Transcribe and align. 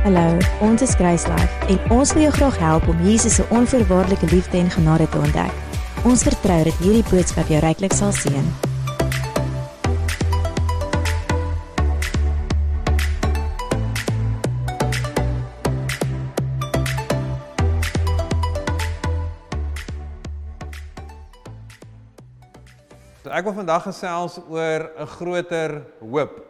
Hallo, 0.00 0.38
ons 0.64 0.80
is 0.80 0.94
Kruislife 0.96 1.66
en 1.68 1.90
ons 1.92 2.12
wil 2.16 2.22
jou 2.22 2.30
graag 2.32 2.54
help 2.58 2.86
om 2.88 3.00
Jesus 3.04 3.34
se 3.36 3.44
onvoorwaardelike 3.52 4.30
liefde 4.32 4.56
en 4.56 4.70
genade 4.72 5.08
te 5.12 5.18
ontdek. 5.18 5.52
Ons 6.08 6.22
vertrou 6.24 6.56
dat 6.64 6.78
hierdie 6.80 7.04
boodskap 7.10 7.52
jou 7.52 7.60
ryklik 7.60 7.92
sal 7.92 8.14
seën. 8.16 8.48
Ek 23.28 23.44
wil 23.44 23.60
vandag 23.60 23.84
gesels 23.92 24.40
oor 24.48 24.88
'n 24.96 25.06
groter 25.06 25.82
hoop. 26.00 26.49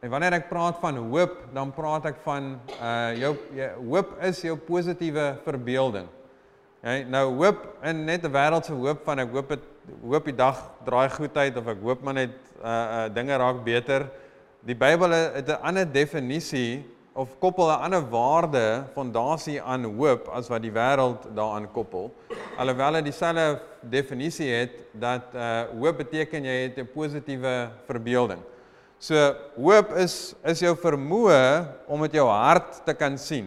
En 0.00 0.08
wanneer 0.08 0.32
ek 0.38 0.46
praat 0.48 0.78
van 0.80 0.96
hoop, 0.96 1.34
dan 1.52 1.68
praat 1.76 2.06
ek 2.08 2.22
van 2.24 2.54
uh 2.80 3.10
jou, 3.20 3.34
jou 3.52 3.68
hoop 3.90 4.14
is 4.24 4.38
jou 4.46 4.54
positiewe 4.56 5.24
verbeelding. 5.44 6.06
Ja, 6.80 6.94
nou 7.04 7.26
hoop 7.42 7.66
in 7.84 8.06
net 8.08 8.24
'n 8.24 8.32
wêreldse 8.32 8.72
hoop 8.72 9.02
van 9.04 9.18
ek 9.20 9.34
hoop 9.34 9.48
dit 9.52 9.66
hoop 10.00 10.24
die 10.24 10.36
dag 10.36 10.56
draai 10.86 11.10
goed 11.10 11.36
uit 11.36 11.56
of 11.56 11.66
ek 11.68 11.82
hoop 11.84 12.00
maar 12.00 12.16
net 12.16 12.32
uh 12.64 12.70
uh 12.70 13.08
dinge 13.12 13.36
raak 13.36 13.60
beter. 13.64 14.08
Die 14.64 14.74
Bybel 14.74 15.10
het 15.10 15.48
'n 15.48 15.60
ander 15.60 15.84
definisie 15.84 16.88
of 17.12 17.36
koppel 17.38 17.68
'n 17.68 17.84
ander 17.84 18.00
waarde 18.00 18.84
fondasie 18.94 19.60
aan 19.60 19.84
hoop 19.84 20.28
as 20.32 20.48
wat 20.48 20.62
die 20.62 20.72
wêreld 20.72 21.28
daaraan 21.34 21.68
koppel. 21.72 22.08
Alhoewel 22.56 22.92
dit 22.92 23.04
dieselfde 23.04 23.60
definisie 23.82 24.48
het 24.48 24.80
dat 24.92 25.28
uh 25.34 25.68
hoop 25.76 25.96
beteken 25.96 26.44
jy 26.44 26.56
het 26.62 26.78
'n 26.78 26.88
positiewe 26.88 27.68
verbeelding. 27.84 28.40
So 29.00 29.16
hoop 29.56 29.94
is 29.96 30.34
is 30.44 30.60
jou 30.60 30.74
vermoë 30.76 31.36
om 31.88 32.02
met 32.04 32.12
jou 32.12 32.26
hart 32.28 32.82
te 32.84 32.92
kan 32.92 33.14
sien. 33.16 33.46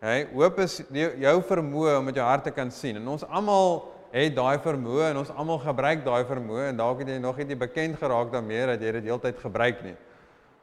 Hey, 0.00 0.24
hoop 0.32 0.62
is 0.64 0.78
jou 0.88 1.34
vermoë 1.44 1.98
om 1.98 2.06
met 2.08 2.16
jou 2.16 2.24
hart 2.24 2.46
te 2.48 2.52
kan 2.56 2.70
sien. 2.72 2.96
En 2.96 3.10
ons 3.12 3.24
almal 3.28 3.82
het 4.14 4.32
daai 4.32 4.56
vermoë 4.64 5.10
en 5.10 5.20
ons 5.20 5.32
almal 5.34 5.60
gebruik 5.60 6.06
daai 6.06 6.24
vermoë 6.24 6.70
en 6.70 6.80
dalk 6.80 7.02
het 7.02 7.10
jy 7.12 7.18
nog 7.20 7.36
nie 7.44 7.58
bekend 7.58 7.98
geraak 8.00 8.30
daarmee 8.32 8.70
dat 8.70 8.80
jy 8.80 8.94
dit 8.96 9.10
heeltyd 9.10 9.42
gebruik 9.42 9.82
nie. 9.84 9.92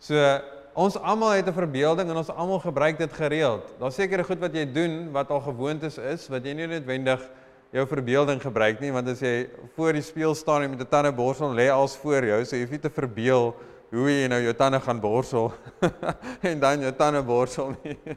So 0.01 0.17
ons 0.73 0.97
almal 0.97 1.37
het 1.37 1.47
'n 1.47 1.53
verbeelding 1.53 2.09
en 2.09 2.17
ons 2.17 2.33
almal 2.33 2.59
gebruik 2.65 2.97
dit 2.97 3.13
gereeld. 3.13 3.77
Daar's 3.77 3.95
sekere 3.95 4.23
goed 4.23 4.39
wat 4.39 4.55
jy 4.55 4.65
doen 4.65 5.11
wat 5.13 5.29
al 5.29 5.41
gewoontes 5.41 5.99
is 5.99 6.27
wat 6.29 6.43
jy 6.43 6.53
nie 6.53 6.67
noodwendig 6.67 7.21
jou 7.71 7.85
verbeelding 7.85 8.41
gebruik 8.41 8.81
nie 8.81 8.91
want 8.91 9.07
as 9.07 9.21
jy 9.21 9.49
voor 9.75 9.93
die 9.93 10.01
spieël 10.01 10.33
staan 10.33 10.63
en 10.63 10.69
met 10.71 10.81
'n 10.81 10.89
tandeborsel 10.89 11.53
lê 11.53 11.69
als 11.69 11.95
voor 11.97 12.25
jou, 12.25 12.45
so 12.45 12.55
jy 12.55 12.61
hoef 12.61 12.71
nie 12.71 12.79
te 12.79 12.89
verbeel 12.89 13.53
hoe 13.93 14.09
jy 14.09 14.27
nou 14.31 14.41
jou 14.41 14.53
tande 14.57 14.79
gaan 14.81 14.99
borsel 15.01 15.51
en 16.49 16.59
dan 16.59 16.81
jou 16.81 16.91
tande 16.97 17.23
borsel 17.23 17.73
nie. 17.83 17.97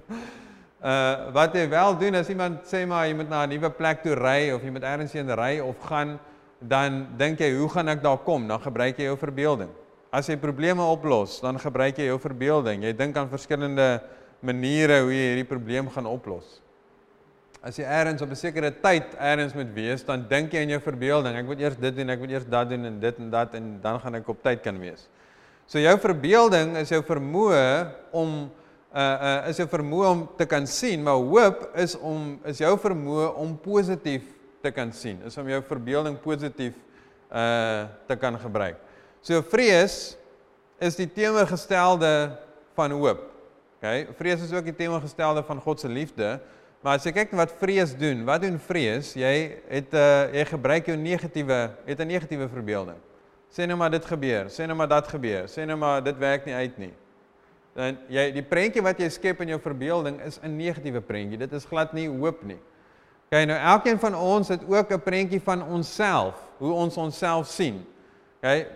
Uh 0.86 1.33
wat 1.33 1.55
jy 1.56 1.64
wel 1.72 1.94
doen 1.98 2.14
as 2.18 2.28
iemand 2.30 2.66
sê 2.68 2.83
maar 2.86 3.06
jy 3.08 3.14
moet 3.16 3.30
na 3.33 3.46
'n 3.46 3.50
nuwe 3.50 3.70
plek 3.74 4.02
toe 4.05 4.12
ry 4.14 4.52
of 4.52 4.62
jy 4.62 4.70
moet 4.70 4.84
ergens 4.84 5.12
heen 5.16 5.33
ry 5.33 5.58
of 5.58 5.74
gaan, 5.88 6.18
dan 6.60 7.16
dink 7.16 7.41
jy 7.41 7.48
hoe 7.56 7.68
gaan 7.68 7.88
ek 7.88 8.02
daar 8.05 8.18
kom? 8.18 8.46
Dan 8.46 8.60
gebruik 8.60 8.98
jy 8.98 9.08
jou 9.08 9.16
verbeelding. 9.16 9.70
As 10.12 10.28
jy 10.28 10.36
probleme 10.36 10.84
oplos, 10.84 11.41
dan 11.41 11.58
gebruik 11.58 11.96
jy 11.98 12.05
jou 12.12 12.18
verbeelding. 12.20 12.84
Jy 12.84 12.92
dink 12.92 13.16
aan 13.16 13.28
verskillende 13.28 14.02
maniere 14.40 15.00
hoe 15.02 15.11
jy 15.11 15.27
hierdie 15.33 15.48
probleem 15.48 15.88
gaan 15.90 16.06
oplos. 16.06 16.61
As 17.64 17.80
jy 17.80 17.84
eers 17.88 18.22
op 18.22 18.30
'n 18.30 18.36
sekere 18.36 18.70
tyd 18.70 19.16
eers 19.18 19.55
moet 19.55 19.74
wees, 19.74 20.05
dan 20.05 20.28
dink 20.28 20.52
jy 20.52 20.61
in 20.61 20.77
jou 20.77 20.80
verbeelding, 20.80 21.36
ek 21.36 21.46
moet 21.46 21.61
eers 21.61 21.77
dit 21.77 21.96
doen, 21.96 22.11
ek 22.11 22.20
moet 22.20 22.30
eers 22.30 22.44
dat 22.44 22.68
doen 22.68 22.84
en 22.84 23.00
dit 23.00 23.18
en 23.18 23.30
dat 23.30 23.55
en 23.55 23.80
dan 23.83 23.98
gaan 24.00 24.14
ek 24.14 24.28
op 24.28 24.42
tyd 24.42 24.62
kan 24.62 24.78
wees. 24.78 25.08
So 25.67 25.83
jou 25.83 25.97
verbeelding 25.98 26.77
is 26.78 26.92
jou 26.95 27.03
vermoë 27.03 27.62
om 28.14 28.47
uh 28.97 29.03
uh 29.03 29.48
is 29.50 29.59
jou 29.59 29.67
vermoë 29.69 30.11
om 30.13 30.20
te 30.39 30.46
kan 30.46 30.67
sien, 30.70 31.02
maar 31.02 31.18
hoop 31.18 31.64
is 31.74 31.96
om 31.98 32.36
is 32.46 32.61
jou 32.63 32.70
vermoë 32.79 33.33
om 33.42 33.57
positief 33.58 34.29
te 34.63 34.70
kan 34.70 34.92
sien. 34.95 35.18
Is 35.27 35.36
om 35.39 35.48
jou 35.51 35.58
verbeelding 35.67 36.20
positief 36.23 36.77
uh 37.30 37.89
te 38.07 38.17
kan 38.17 38.39
gebruik. 38.39 38.79
So 39.27 39.42
vrees 39.42 40.14
is 40.79 40.95
die 40.95 41.08
teenoorgestelde 41.11 42.13
van 42.79 42.95
hoop. 42.95 43.27
OK? 43.80 44.14
Vrees 44.20 44.46
is 44.46 44.55
ook 44.55 44.70
die 44.70 44.77
teenoorgestelde 44.77 45.42
van 45.42 45.61
God 45.61 45.83
se 45.83 45.90
liefde. 45.90 46.36
Maar 46.85 47.01
as 47.01 47.08
jy 47.08 47.11
kyk 47.17 47.35
wat 47.35 47.57
vrees 47.58 47.96
doen, 47.98 48.23
wat 48.29 48.45
doen 48.45 48.61
vrees? 48.63 49.17
Jy 49.19 49.35
het 49.67 49.90
'n 49.90 49.98
uh, 49.98 50.30
jy 50.39 50.45
gebruik 50.45 50.86
jou 50.86 50.96
negatiewe, 50.96 51.70
het 51.85 51.98
'n 51.98 52.07
negatiewe 52.07 52.48
verbeelding. 52.48 53.02
Sê 53.56 53.64
nou 53.64 53.78
maar 53.80 53.90
dit 53.94 54.05
gebeur, 54.05 54.50
sê 54.52 54.67
nou 54.68 54.77
maar 54.77 54.89
dat 54.90 55.06
gebeur, 55.08 55.46
sê 55.48 55.64
nou 55.64 55.78
maar 55.80 56.02
dit 56.05 56.18
werk 56.20 56.44
nie 56.44 56.55
uit 56.55 56.74
nie. 56.77 56.92
Dan 57.77 57.96
jy 58.12 58.27
die 58.34 58.44
prentjie 58.44 58.83
wat 58.84 59.00
jy 59.00 59.08
skep 59.12 59.40
in 59.44 59.55
jou 59.55 59.58
verbeelding 59.64 60.18
is 60.27 60.36
'n 60.42 60.56
negatiewe 60.56 61.00
prentjie. 61.00 61.39
Dit 61.39 61.52
is 61.52 61.64
glad 61.64 61.95
nie 61.95 62.08
hoop 62.08 62.42
nie. 62.45 62.58
OK, 63.27 63.46
nou 63.46 63.56
elkeen 63.56 63.98
van 63.98 64.14
ons 64.14 64.48
het 64.48 64.61
ook 64.68 64.92
'n 64.92 65.00
prentjie 65.00 65.40
van 65.40 65.62
onsself, 65.62 66.34
hoe 66.58 66.72
ons 66.72 66.96
onsself 66.96 67.46
sien. 67.46 67.86
OK, 68.42 68.66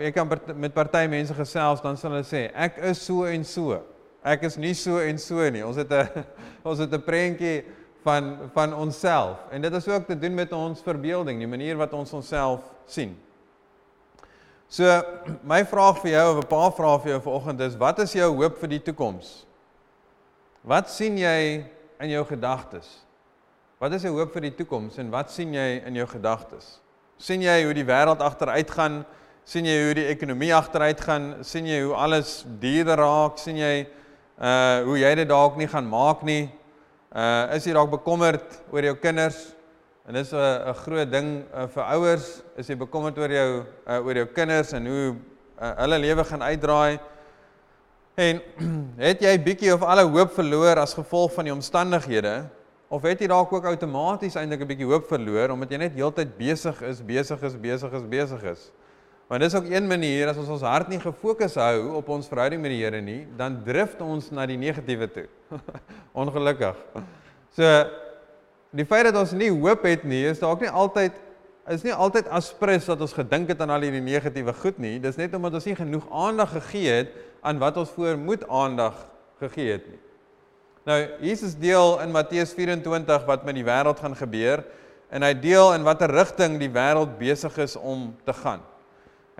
ek 0.00 0.14
kan 0.14 0.28
met 0.54 0.72
party 0.74 1.06
mense 1.08 1.34
gesels 1.34 1.80
dan 1.80 1.96
sal 1.96 2.10
hulle 2.10 2.24
sê 2.24 2.50
ek 2.54 2.76
is 2.76 3.04
so 3.04 3.24
en 3.24 3.44
so. 3.44 3.82
Ek 4.22 4.42
is 4.42 4.56
nie 4.56 4.74
so 4.74 4.98
en 4.98 5.18
so 5.18 5.50
nie. 5.50 5.64
Ons 5.64 5.76
het 5.76 5.90
'n 5.90 6.24
ons 6.68 6.78
het 6.78 6.92
'n 6.92 7.02
prentjie 7.02 7.64
van 8.04 8.50
van 8.52 8.74
onsself 8.74 9.38
en 9.50 9.62
dit 9.62 9.72
is 9.72 9.88
ook 9.88 10.06
te 10.06 10.18
doen 10.18 10.34
met 10.34 10.52
ons 10.52 10.82
verbeelding, 10.82 11.38
die 11.38 11.46
manier 11.46 11.76
wat 11.76 11.92
ons 11.92 12.12
onsself 12.12 12.60
sien. 12.86 13.16
So 14.70 14.86
my 15.50 15.64
vraag 15.66 15.98
vir 15.98 16.12
jou 16.14 16.26
of 16.30 16.44
'n 16.44 16.48
paar 16.48 16.70
vrae 16.70 16.98
vir 17.02 17.12
jou 17.12 17.20
vanoggend 17.26 17.60
is 17.60 17.76
wat 17.76 17.98
is 17.98 18.12
jou 18.14 18.30
hoop 18.38 18.58
vir 18.58 18.68
die 18.68 18.82
toekoms? 18.82 19.44
Wat 20.62 20.90
sien 20.90 21.18
jy 21.18 21.66
in 22.00 22.10
jou 22.10 22.24
gedagtes? 22.24 23.02
Wat 23.80 23.92
is 23.92 24.02
jou 24.02 24.12
hoop 24.14 24.32
vir 24.32 24.42
die 24.46 24.54
toekoms 24.54 24.98
en 24.98 25.10
wat 25.10 25.30
sien 25.30 25.52
jy 25.54 25.82
in 25.86 25.94
jou 25.94 26.06
gedagtes? 26.06 26.78
sien 27.20 27.42
jy 27.42 27.64
hoe 27.64 27.74
die 27.74 27.84
wêreld 27.84 28.22
agteruit 28.22 28.70
gaan? 28.70 29.04
sien 29.44 29.66
jy 29.66 29.76
hoe 29.86 29.94
die 29.94 30.06
ekonomie 30.06 30.54
agteruit 30.54 31.00
gaan? 31.00 31.44
sien 31.44 31.66
jy 31.66 31.82
hoe 31.82 31.94
alles 31.94 32.44
duurder 32.60 32.96
raak? 32.96 33.38
sien 33.38 33.56
jy 33.56 33.86
uh 34.38 34.84
hoe 34.86 34.98
jy 34.98 35.14
dit 35.14 35.28
dalk 35.28 35.56
nie 35.56 35.68
gaan 35.68 35.88
maak 35.88 36.22
nie? 36.22 36.48
Uh 37.10 37.56
is 37.56 37.66
jy 37.66 37.74
dalk 37.74 37.90
bekommerd 37.90 38.62
oor 38.70 38.84
jou 38.84 38.94
kinders? 38.94 39.50
En 40.10 40.16
dis 40.16 40.32
'n 40.32 40.36
'n 40.70 40.74
groot 40.74 41.10
ding 41.10 41.44
uh, 41.54 41.68
vir 41.70 41.84
ouers, 41.94 42.42
is 42.58 42.66
jy 42.66 42.74
bekommerd 42.74 43.18
oor 43.18 43.30
jou 43.30 43.50
uh, 43.86 44.06
oor 44.06 44.16
jou 44.18 44.26
kinders 44.26 44.72
en 44.74 44.86
hoe 44.86 45.14
uh, 45.14 45.70
hulle 45.84 45.98
lewe 46.02 46.24
gaan 46.24 46.42
uitdraai. 46.42 46.98
En 48.18 48.40
het 49.06 49.22
jy 49.22 49.36
bietjie 49.38 49.70
of 49.70 49.84
alle 49.86 50.02
hoop 50.02 50.34
verloor 50.34 50.82
as 50.82 50.96
gevolg 50.98 51.30
van 51.36 51.46
die 51.46 51.54
omstandighede 51.54 52.50
of 52.90 53.06
het 53.06 53.22
jy 53.22 53.28
dalk 53.30 53.52
ook 53.52 53.70
outomaties 53.70 54.34
eintlik 54.34 54.66
'n 54.66 54.70
bietjie 54.72 54.90
hoop 54.90 55.06
verloor 55.06 55.54
omdat 55.54 55.70
jy 55.70 55.78
net 55.78 55.94
heeltyd 55.94 56.34
besig 56.34 56.82
is, 56.82 56.98
besig 57.06 57.42
is, 57.46 57.54
besig 57.54 57.92
is, 57.92 58.02
besig 58.02 58.42
is? 58.42 58.66
Want 59.28 59.46
dis 59.46 59.54
ook 59.54 59.70
een 59.70 59.86
manier 59.86 60.26
as 60.26 60.36
ons 60.42 60.48
ons 60.48 60.66
hart 60.66 60.88
nie 60.88 60.98
gefokus 60.98 61.54
hou 61.54 61.94
op 62.02 62.08
ons 62.08 62.26
verhouding 62.26 62.58
met 62.60 62.74
die 62.74 62.82
Here 62.82 63.00
nie, 63.00 63.28
dan 63.36 63.62
drif 63.62 63.94
ons 64.00 64.32
na 64.34 64.42
die 64.46 64.58
negatiewe 64.58 65.06
toe. 65.06 65.28
Ongelukkig. 66.18 66.74
So 67.54 68.09
die 68.76 68.86
feit 68.86 69.08
dat 69.08 69.18
ons 69.18 69.34
nie 69.34 69.50
hoop 69.50 69.84
het 69.86 70.04
nie, 70.06 70.22
is 70.30 70.42
dalk 70.42 70.62
nie 70.64 70.70
altyd 70.70 71.16
is 71.70 71.84
nie 71.86 71.92
altyd 71.94 72.26
aspres 72.34 72.88
dat 72.88 73.02
ons 73.04 73.12
gedink 73.14 73.52
het 73.52 73.60
aan 73.62 73.70
al 73.70 73.84
die 73.84 74.00
negatiewe 74.02 74.50
goed 74.58 74.78
nie. 74.82 74.96
Dis 74.98 75.18
net 75.20 75.34
omdat 75.36 75.54
ons 75.60 75.66
nie 75.68 75.76
genoeg 75.78 76.06
aandag 76.10 76.54
gegee 76.56 76.94
het 77.02 77.12
aan 77.46 77.60
wat 77.62 77.76
ons 77.78 77.92
voor 77.94 78.16
moet 78.18 78.42
aandag 78.48 78.96
gegee 79.38 79.76
het 79.76 79.86
nie. 79.86 80.00
Nou 80.88 80.98
Jesus 81.22 81.54
deel 81.60 82.00
in 82.02 82.10
Matteus 82.10 82.54
24 82.56 83.26
wat 83.28 83.44
met 83.46 83.54
die 83.54 83.66
wêreld 83.66 84.00
gaan 84.02 84.16
gebeur 84.16 84.64
en 85.12 85.22
hy 85.26 85.34
deel 85.36 85.74
in 85.76 85.86
watter 85.86 86.10
rigting 86.10 86.58
die 86.58 86.72
wêreld 86.72 87.18
besig 87.20 87.54
is 87.62 87.76
om 87.76 88.10
te 88.26 88.34
gaan. 88.40 88.64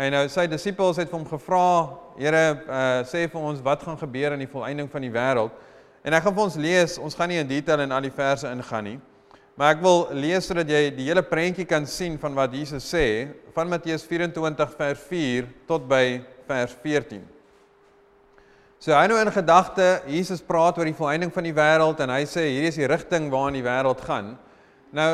En 0.01 0.15
nou 0.15 0.23
sy 0.33 0.47
disippels 0.49 1.01
het 1.01 1.11
vir 1.11 1.19
hom 1.19 1.27
gevra, 1.29 1.67
Here, 2.21 2.45
uh, 2.69 3.03
sê 3.09 3.27
vir 3.33 3.41
ons 3.41 3.61
wat 3.65 3.83
gaan 3.85 3.99
gebeur 4.01 4.35
aan 4.35 4.43
die 4.43 4.51
volëinding 4.51 4.89
van 4.93 5.05
die 5.05 5.13
wêreld? 5.13 5.55
En 6.05 6.17
ek 6.17 6.25
gaan 6.25 6.37
vir 6.37 6.47
ons 6.47 6.57
lees, 6.61 6.97
ons 7.01 7.17
gaan 7.17 7.29
nie 7.33 7.41
in 7.41 7.49
detail 7.49 7.85
in 7.85 7.93
al 7.93 8.05
die 8.05 8.15
verse 8.15 8.49
ingaan 8.49 8.87
nie. 8.87 8.99
Maar 9.61 9.75
ek 9.75 9.83
wil 9.85 10.07
lees 10.17 10.47
sodat 10.49 10.71
jy 10.73 10.87
die 10.97 11.11
hele 11.11 11.21
prentjie 11.21 11.67
kan 11.69 11.85
sien 11.85 12.15
van 12.17 12.33
wat 12.33 12.55
Jesus 12.57 12.87
sê 12.89 13.29
van 13.53 13.69
Matteus 13.69 14.07
24 14.09 14.71
vers 14.79 15.01
4 15.11 15.51
tot 15.69 15.85
by 15.85 16.23
vers 16.49 16.73
14. 16.81 17.27
So 18.81 18.95
hy 18.97 19.03
nou 19.11 19.19
in 19.21 19.29
gedagte, 19.29 19.89
Jesus 20.09 20.41
praat 20.41 20.79
oor 20.81 20.89
die 20.89 20.97
volëinding 20.97 21.29
van 21.35 21.45
die 21.45 21.53
wêreld 21.53 22.01
en 22.01 22.13
hy 22.15 22.23
sê 22.25 22.47
hierdie 22.47 22.71
is 22.73 22.79
die 22.81 22.89
rigting 22.89 23.27
waarna 23.29 23.59
die 23.59 23.67
wêreld 23.67 24.01
gaan. 24.07 24.31
Nou 24.97 25.11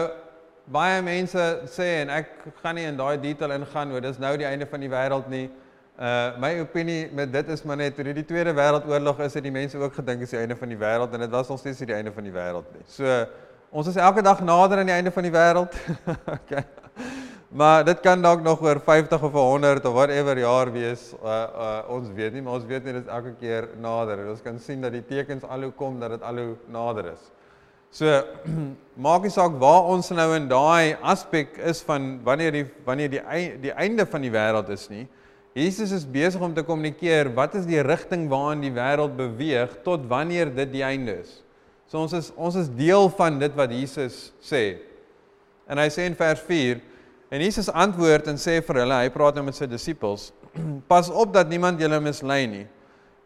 baie 0.77 1.01
mense 1.03 1.47
sê 1.73 1.89
en 2.05 2.13
ek 2.15 2.31
gaan 2.61 2.79
nie 2.79 2.85
in 2.87 3.01
daai 3.01 3.17
detail 3.25 3.57
ingaan 3.57 3.97
oor 3.97 4.05
dis 4.05 4.21
nou 4.23 4.31
die 4.39 4.47
einde 4.47 4.71
van 4.71 4.87
die 4.87 4.93
wêreld 4.93 5.27
nie. 5.33 5.49
Uh 5.99 6.37
my 6.39 6.53
opinie 6.61 7.09
met 7.19 7.35
dit 7.35 7.51
is 7.51 7.65
maar 7.67 7.81
net 7.83 7.99
toe 7.99 8.07
die 8.15 8.23
Tweede 8.31 8.55
Wêreldoorlog 8.55 9.25
is 9.27 9.35
het 9.41 9.43
die 9.43 9.55
mense 9.59 9.83
ook 9.83 9.99
gedink 9.99 10.23
is 10.23 10.37
die 10.37 10.39
einde 10.39 10.55
van 10.55 10.71
die 10.71 10.79
wêreld 10.79 11.19
en 11.19 11.27
dit 11.27 11.35
was 11.35 11.51
nog 11.51 11.59
steeds 11.59 11.83
nie 11.83 11.91
die 11.91 11.99
einde 11.99 12.15
van 12.15 12.31
die 12.31 12.37
wêreld 12.37 12.71
nie. 12.77 12.87
So 12.87 13.11
Ons 13.75 13.89
is 13.91 13.97
elke 13.99 14.23
dag 14.23 14.41
nader 14.47 14.79
aan 14.79 14.91
die 14.91 14.95
einde 14.95 15.11
van 15.11 15.27
die 15.27 15.33
wêreld. 15.35 15.75
okay. 16.37 16.65
maar 17.57 17.85
dit 17.85 18.01
kan 18.05 18.21
dalk 18.23 18.43
nog 18.45 18.61
oor 18.63 18.79
50 18.85 19.23
of 19.23 19.33
100 19.33 19.87
of 19.87 19.95
whatever 19.95 20.39
jaar 20.39 20.71
wees. 20.73 21.09
Uh, 21.19 21.31
uh 21.31 21.95
ons 21.97 22.13
weet 22.15 22.37
nie, 22.37 22.43
maar 22.43 22.61
ons 22.61 22.67
weet 22.69 22.85
net 22.85 23.01
dit 23.01 23.07
is 23.07 23.11
elke 23.11 23.35
keer 23.41 23.69
nader. 23.83 24.23
Ons 24.31 24.45
kan 24.45 24.59
sien 24.63 24.85
dat 24.85 24.95
die 24.95 25.03
tekens 25.07 25.45
al 25.45 25.67
hoe 25.67 25.73
kom 25.75 25.99
dat 26.01 26.15
dit 26.15 26.23
al 26.23 26.43
hoe 26.43 26.55
nader 26.71 27.11
is. 27.15 27.31
So 27.91 28.23
maak 29.07 29.27
nie 29.27 29.35
saak 29.35 29.59
waar 29.59 29.91
ons 29.91 30.13
nou 30.15 30.29
in 30.37 30.47
daai 30.51 30.95
aspek 31.03 31.59
is 31.59 31.83
van 31.87 32.21
wanneer 32.27 32.55
die 32.55 32.67
wanneer 32.87 33.17
die 33.17 33.23
die 33.67 33.75
einde 33.75 34.07
van 34.07 34.23
die 34.23 34.35
wêreld 34.35 34.71
is 34.75 34.87
nie. 34.93 35.07
Jesus 35.57 35.91
is 35.97 36.05
besig 36.05 36.43
om 36.45 36.55
te 36.55 36.63
kommunikeer 36.63 37.33
wat 37.35 37.57
is 37.57 37.67
die 37.67 37.81
rigting 37.83 38.29
waarin 38.31 38.63
die 38.63 38.75
wêreld 38.77 39.17
beweeg 39.17 39.79
tot 39.83 40.05
wanneer 40.07 40.53
dit 40.55 40.71
die 40.75 40.85
einde 40.85 41.19
is. 41.25 41.41
So 41.87 42.03
ons 42.03 42.15
is 42.19 42.33
ons 42.35 42.57
is 42.59 42.71
deel 42.75 43.07
van 43.15 43.39
dit 43.39 43.53
wat 43.55 43.71
Jesus 43.71 44.31
sê. 44.43 44.79
En 45.71 45.79
hy 45.79 45.87
sê 45.91 46.07
in 46.11 46.17
vers 46.19 46.41
4 46.47 46.81
en 47.31 47.43
Jesus 47.43 47.69
antwoord 47.71 48.31
en 48.31 48.39
sê 48.39 48.59
vir 48.63 48.81
hulle, 48.83 48.99
hy 49.03 49.11
praat 49.15 49.39
nou 49.39 49.45
met 49.47 49.57
sy 49.59 49.67
disippels, 49.71 50.31
pas 50.91 51.11
op 51.11 51.33
dat 51.35 51.51
niemand 51.51 51.81
julle 51.83 51.99
mislei 52.03 52.45
nie. 52.51 52.65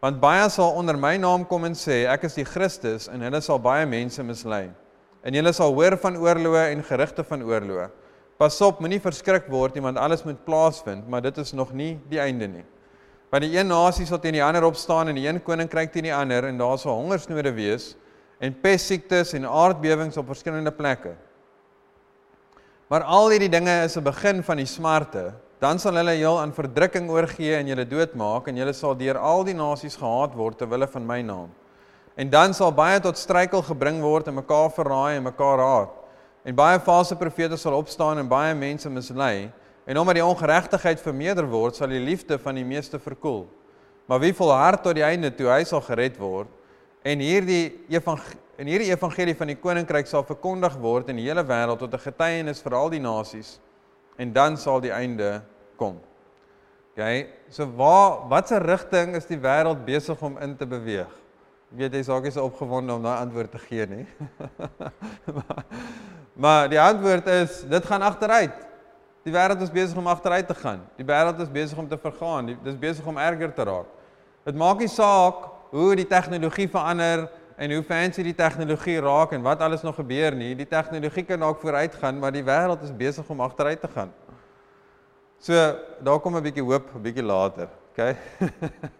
Want 0.01 0.21
baie 0.21 0.47
sal 0.53 0.77
onder 0.81 0.97
my 0.97 1.15
naam 1.21 1.45
kom 1.49 1.67
en 1.69 1.77
sê 1.77 2.07
ek 2.09 2.25
is 2.29 2.37
die 2.41 2.47
Christus 2.49 3.09
en 3.13 3.25
hulle 3.25 3.41
sal 3.45 3.61
baie 3.61 3.85
mense 3.89 4.25
mislei. 4.25 4.69
En 5.25 5.37
julle 5.37 5.53
sal 5.57 5.73
hoor 5.77 5.97
van 6.01 6.17
oorloë 6.17 6.71
en 6.73 6.85
gerugte 6.85 7.25
van 7.29 7.45
oorloë. 7.45 7.89
Pas 8.41 8.57
op, 8.65 8.79
moenie 8.81 9.01
verskrik 9.05 9.49
word 9.53 9.77
nie 9.77 9.85
want 9.85 10.01
alles 10.01 10.25
moet 10.25 10.41
plaasvind, 10.47 11.05
maar 11.09 11.21
dit 11.25 11.41
is 11.41 11.53
nog 11.53 11.75
nie 11.77 11.95
die 12.09 12.21
einde 12.21 12.49
nie. 12.49 12.65
Want 13.33 13.45
die 13.45 13.53
een 13.53 13.69
nasie 13.69 14.09
sal 14.09 14.21
teen 14.21 14.37
die 14.37 14.45
ander 14.45 14.65
opstaan 14.65 15.13
en 15.13 15.17
die 15.21 15.29
een 15.29 15.41
koninkryk 15.45 15.93
teen 15.93 16.09
die 16.09 16.15
ander 16.17 16.49
en 16.49 16.61
daar 16.61 16.81
sal 16.81 16.97
hongersnode 16.97 17.53
wees 17.57 17.93
en 18.41 18.57
pestsiektes 18.61 19.35
en 19.37 19.45
aardbewings 19.45 20.17
op 20.17 20.33
verskillende 20.33 20.73
plekke. 20.73 21.13
Maar 22.91 23.05
al 23.05 23.31
hierdie 23.31 23.53
dinge 23.53 23.85
is 23.85 23.97
'n 23.97 24.03
begin 24.03 24.43
van 24.43 24.57
die 24.57 24.67
smarte 24.67 25.33
dan 25.61 25.79
sal 25.79 25.99
hulle 26.01 26.15
julle 26.17 26.41
aan 26.41 26.55
verdrukking 26.57 27.11
oorgee 27.13 27.53
en 27.59 27.69
julle 27.69 27.85
doodmaak 27.85 28.47
en 28.49 28.57
julle 28.57 28.73
sal 28.73 28.95
deur 28.97 29.19
al 29.21 29.45
die 29.45 29.55
nasies 29.55 29.97
gehaat 30.01 30.33
word 30.35 30.57
ter 30.59 30.69
wille 30.71 30.87
van 30.89 31.07
my 31.07 31.21
naam. 31.21 31.51
En 32.17 32.31
dan 32.33 32.55
sal 32.57 32.73
baie 32.73 33.01
tot 33.01 33.19
struikel 33.21 33.63
gebring 33.63 34.01
word 34.01 34.29
en 34.29 34.39
mekaar 34.41 34.71
verraai 34.73 35.19
en 35.19 35.27
mekaar 35.29 35.61
haat. 35.61 35.93
En 36.45 36.57
baie 36.57 36.81
valse 36.81 37.17
profete 37.17 37.59
sal 37.61 37.77
opstaan 37.77 38.19
en 38.19 38.29
baie 38.29 38.55
mense 38.57 38.89
mislei 38.91 39.51
en 39.85 39.99
omdat 39.99 40.17
die 40.17 40.25
ongeregtigheid 40.25 41.01
vermeerder 41.01 41.49
word, 41.51 41.77
sal 41.77 41.93
die 41.93 42.01
liefde 42.01 42.39
van 42.39 42.57
die 42.57 42.65
meeste 42.65 42.99
verkoel. 42.99 43.45
Maar 44.09 44.21
wie 44.21 44.33
volhard 44.33 44.83
tot 44.83 44.97
die 44.97 45.05
einde 45.05 45.29
toe, 45.35 45.49
hy 45.51 45.65
sal 45.65 45.83
gered 45.85 46.17
word. 46.21 46.49
En 47.03 47.19
hierdie 47.19 47.81
evangelie 47.89 48.39
en 48.61 48.69
hierdie 48.69 48.91
evangelie 48.93 49.33
van 49.33 49.49
die 49.49 49.57
koninkryk 49.57 50.09
sal 50.09 50.25
verkondig 50.29 50.75
word 50.83 51.09
in 51.09 51.17
die 51.17 51.25
hele 51.25 51.41
wêreld 51.49 51.81
tot 51.81 51.95
'n 51.95 52.03
getuienis 52.05 52.61
vir 52.61 52.75
al 52.77 52.91
die 52.93 53.01
nasies 53.01 53.59
en 54.19 54.33
dan 54.33 54.57
sal 54.57 54.81
die 54.81 54.93
einde 54.93 55.41
kom. 55.77 55.97
OK, 56.93 57.27
so 57.49 57.65
waar 57.65 58.29
watse 58.29 58.59
rigting 58.59 59.17
is 59.17 59.25
die 59.25 59.39
wêreld 59.41 59.81
besig 59.87 60.21
om 60.23 60.37
in 60.39 60.57
te 60.57 60.67
beweeg? 60.67 61.09
Ek 61.73 61.79
weet 61.79 61.95
jy's 61.95 62.09
ook 62.09 62.25
nie 62.25 62.33
so 62.35 62.45
opgewonde 62.45 62.93
om 62.93 63.03
daai 63.03 63.23
antwoord 63.23 63.51
te 63.51 63.59
gee 63.59 63.87
nie. 63.87 64.07
maar, 65.37 65.65
maar 66.35 66.69
die 66.69 66.81
antwoord 66.81 67.27
is 67.27 67.63
dit 67.63 67.87
gaan 67.87 68.03
agteruit. 68.03 68.67
Die 69.25 69.33
wêreld 69.33 69.63
is 69.63 69.71
besig 69.71 69.97
om 69.97 70.07
agteruit 70.07 70.49
te 70.49 70.55
gaan. 70.55 70.85
Die 70.97 71.07
wêreld 71.07 71.41
is 71.41 71.49
besig 71.49 71.79
om 71.79 71.89
te 71.89 71.97
vergaan. 71.97 72.47
Dit 72.47 72.75
is 72.75 72.79
besig 72.79 73.07
om 73.07 73.17
erger 73.17 73.55
te 73.55 73.65
raak. 73.65 73.89
Dit 74.45 74.55
maak 74.55 74.79
nie 74.79 74.89
saak 74.89 75.60
hoe 75.71 75.95
die 75.97 76.07
tegnologie 76.07 76.69
verander 76.69 77.29
en 77.61 77.75
hoe 77.75 77.83
fancy 77.85 78.25
die 78.25 78.35
tegnologie 78.35 78.99
raak 79.05 79.35
en 79.37 79.45
wat 79.45 79.61
alles 79.61 79.85
nog 79.85 79.99
gebeur 80.01 80.35
nie. 80.37 80.55
Die 80.57 80.69
tegnologie 80.69 81.27
kan 81.29 81.43
dalk 81.45 81.61
vooruit 81.61 81.95
gaan, 82.01 82.19
maar 82.19 82.33
die 82.33 82.45
wêreld 82.45 82.83
is 82.87 82.95
besig 82.97 83.29
om 83.29 83.43
agteruit 83.45 83.81
te 83.81 83.91
gaan. 83.95 84.13
So, 85.41 85.55
daar 86.05 86.21
kom 86.21 86.37
'n 86.37 86.43
bietjie 86.43 86.65
hoop 86.65 86.95
'n 86.95 87.03
bietjie 87.03 87.23
later, 87.23 87.69
okay? 87.93 88.17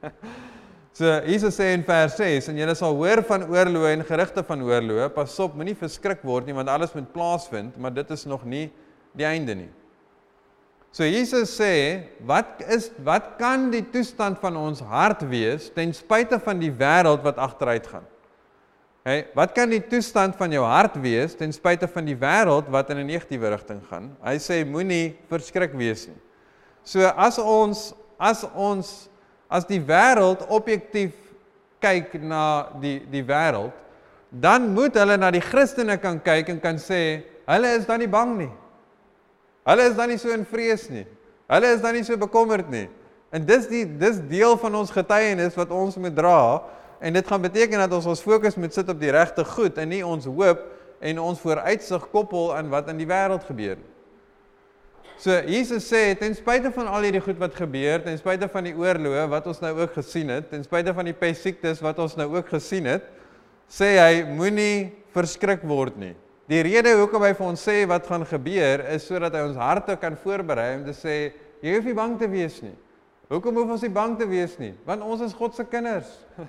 so, 0.99 1.05
Jesus 1.25 1.57
sê 1.57 1.73
in 1.73 1.85
vers 1.85 2.17
6 2.17 2.49
en 2.49 2.57
julle 2.57 2.75
sal 2.75 2.95
hoor 2.95 3.23
van 3.23 3.45
oorloë 3.45 3.93
en 3.93 4.05
gerugte 4.05 4.45
van 4.45 4.63
oorloë. 4.63 5.09
Pas 5.09 5.39
op, 5.39 5.55
moenie 5.55 5.77
verskrik 5.77 6.23
word 6.23 6.47
nie 6.47 6.55
want 6.55 6.69
alles 6.69 6.93
moet 6.93 7.13
plaasvind, 7.13 7.77
maar 7.77 7.93
dit 7.93 8.11
is 8.11 8.25
nog 8.25 8.45
nie 8.45 8.71
die 9.13 9.27
einde 9.27 9.55
nie. 9.55 9.71
So 10.91 11.07
Jesus 11.07 11.53
sê, 11.55 12.03
wat 12.27 12.65
is 12.67 12.89
wat 13.07 13.37
kan 13.39 13.69
die 13.71 13.85
toestand 13.95 14.41
van 14.43 14.57
ons 14.59 14.81
hart 14.83 15.23
wees 15.31 15.69
ten 15.71 15.93
spyte 15.95 16.41
van 16.43 16.59
die 16.59 16.73
wêreld 16.75 17.23
wat 17.23 17.39
agteruit 17.39 17.87
gaan? 17.87 18.07
Hey, 19.07 19.29
wat 19.39 19.55
kan 19.55 19.71
die 19.71 19.81
toestand 19.81 20.35
van 20.37 20.51
jou 20.53 20.65
hart 20.67 20.99
wees 21.01 21.37
ten 21.39 21.55
spyte 21.55 21.87
van 21.89 22.11
die 22.11 22.19
wêreld 22.19 22.67
wat 22.75 22.91
in 22.91 22.99
'n 22.99 23.07
negatiewe 23.07 23.55
rigting 23.55 23.81
gaan? 23.87 24.11
Hy 24.19 24.37
sê 24.43 24.65
moenie 24.67 25.17
verskrik 25.31 25.73
wees 25.79 26.09
nie. 26.09 26.19
So 26.85 27.07
as 27.07 27.39
ons 27.39 27.95
as 28.19 28.45
ons 28.55 29.09
as 29.49 29.65
die 29.65 29.81
wêreld 29.81 30.43
objektief 30.51 31.15
kyk 31.81 32.19
na 32.21 32.67
die 32.81 32.99
die 33.07 33.23
wêreld, 33.23 33.73
dan 34.31 34.75
moet 34.75 34.95
hulle 34.95 35.17
na 35.17 35.31
die 35.31 35.41
Christene 35.41 35.97
kan 35.99 36.21
kyk 36.21 36.49
en 36.49 36.61
kan 36.61 36.77
sê 36.77 37.23
hulle 37.47 37.77
is 37.79 37.87
dan 37.87 38.01
nie 38.01 38.11
bang 38.11 38.37
nie. 38.39 38.53
Hulle 39.69 39.91
is 39.91 39.97
dan 39.97 40.09
nie 40.09 40.19
so 40.19 40.33
in 40.33 40.47
vrees 40.49 40.89
nie. 40.89 41.07
Hulle 41.51 41.75
is 41.75 41.83
dan 41.85 41.95
nie 41.95 42.05
so 42.07 42.17
bekommerd 42.17 42.71
nie. 42.73 42.89
En 43.31 43.45
dis 43.47 43.67
die 43.71 43.85
dis 43.85 44.19
deel 44.31 44.57
van 44.59 44.75
ons 44.81 44.93
getuienis 44.95 45.59
wat 45.59 45.71
ons 45.75 45.99
moet 46.01 46.15
dra 46.17 46.41
En 47.01 47.13
dit 47.13 47.27
gaan 47.27 47.41
beteken 47.41 47.79
dat 47.79 47.93
ons 47.93 48.07
ons 48.07 48.21
fokus 48.21 48.59
moet 48.61 48.75
sit 48.75 48.89
op 48.89 48.99
die 49.01 49.11
regte 49.11 49.45
goed 49.45 49.79
en 49.81 49.89
nie 49.89 50.03
ons 50.05 50.27
hoop 50.29 50.67
en 51.01 51.21
ons 51.21 51.41
vooruitsig 51.41 52.03
koppel 52.13 52.51
aan 52.57 52.69
wat 52.69 52.91
in 52.93 53.01
die 53.01 53.09
wêreld 53.09 53.47
gebeur 53.49 53.79
nie. 53.81 53.89
So 55.21 55.37
Jesus 55.49 55.85
sê 55.89 56.15
ten 56.17 56.33
spyte 56.37 56.71
van 56.73 56.89
al 56.89 57.05
hierdie 57.09 57.23
goed 57.25 57.41
wat 57.41 57.57
gebeur, 57.57 58.01
ten 58.05 58.17
spyte 58.21 58.49
van 58.53 58.69
die 58.69 58.73
oorloë 58.77 59.27
wat 59.33 59.49
ons 59.49 59.61
nou 59.65 59.73
ook 59.81 59.97
gesien 59.97 60.33
het, 60.33 60.49
ten 60.53 60.65
spyte 60.65 60.95
van 60.97 61.09
die 61.09 61.17
pestsiektes 61.17 61.81
wat 61.85 62.01
ons 62.01 62.17
nou 62.21 62.29
ook 62.37 62.53
gesien 62.53 62.89
het, 62.89 63.05
sê 63.69 63.95
hy 63.97 64.23
moenie 64.29 64.93
verskrik 65.17 65.65
word 65.69 65.97
nie. 66.01 66.15
Die 66.51 66.63
rede 66.67 66.97
hoekom 66.99 67.23
hy 67.23 67.31
vir 67.39 67.47
ons 67.47 67.63
sê 67.63 67.85
wat 67.87 68.09
gaan 68.11 68.25
gebeur 68.27 68.83
is 68.91 69.05
sodat 69.07 69.37
hy 69.39 69.45
ons 69.47 69.59
harte 69.61 69.95
kan 70.03 70.17
voorberei 70.19 70.73
om 70.81 70.87
te 70.89 70.95
sê 70.99 71.17
jy 71.63 71.77
hoef 71.77 71.87
nie 71.87 71.95
bang 71.95 72.17
te 72.19 72.27
wees 72.31 72.57
nie. 72.65 72.75
Hoekom 73.31 73.61
hoef 73.61 73.77
ons 73.77 73.85
nie 73.87 73.93
bang 73.95 74.17
te 74.19 74.27
wees 74.27 74.57
nie? 74.59 74.73
Want 74.89 75.05
ons 75.07 75.23
is 75.29 75.37
God 75.37 75.55
se 75.55 75.67
kinders. 75.71 76.11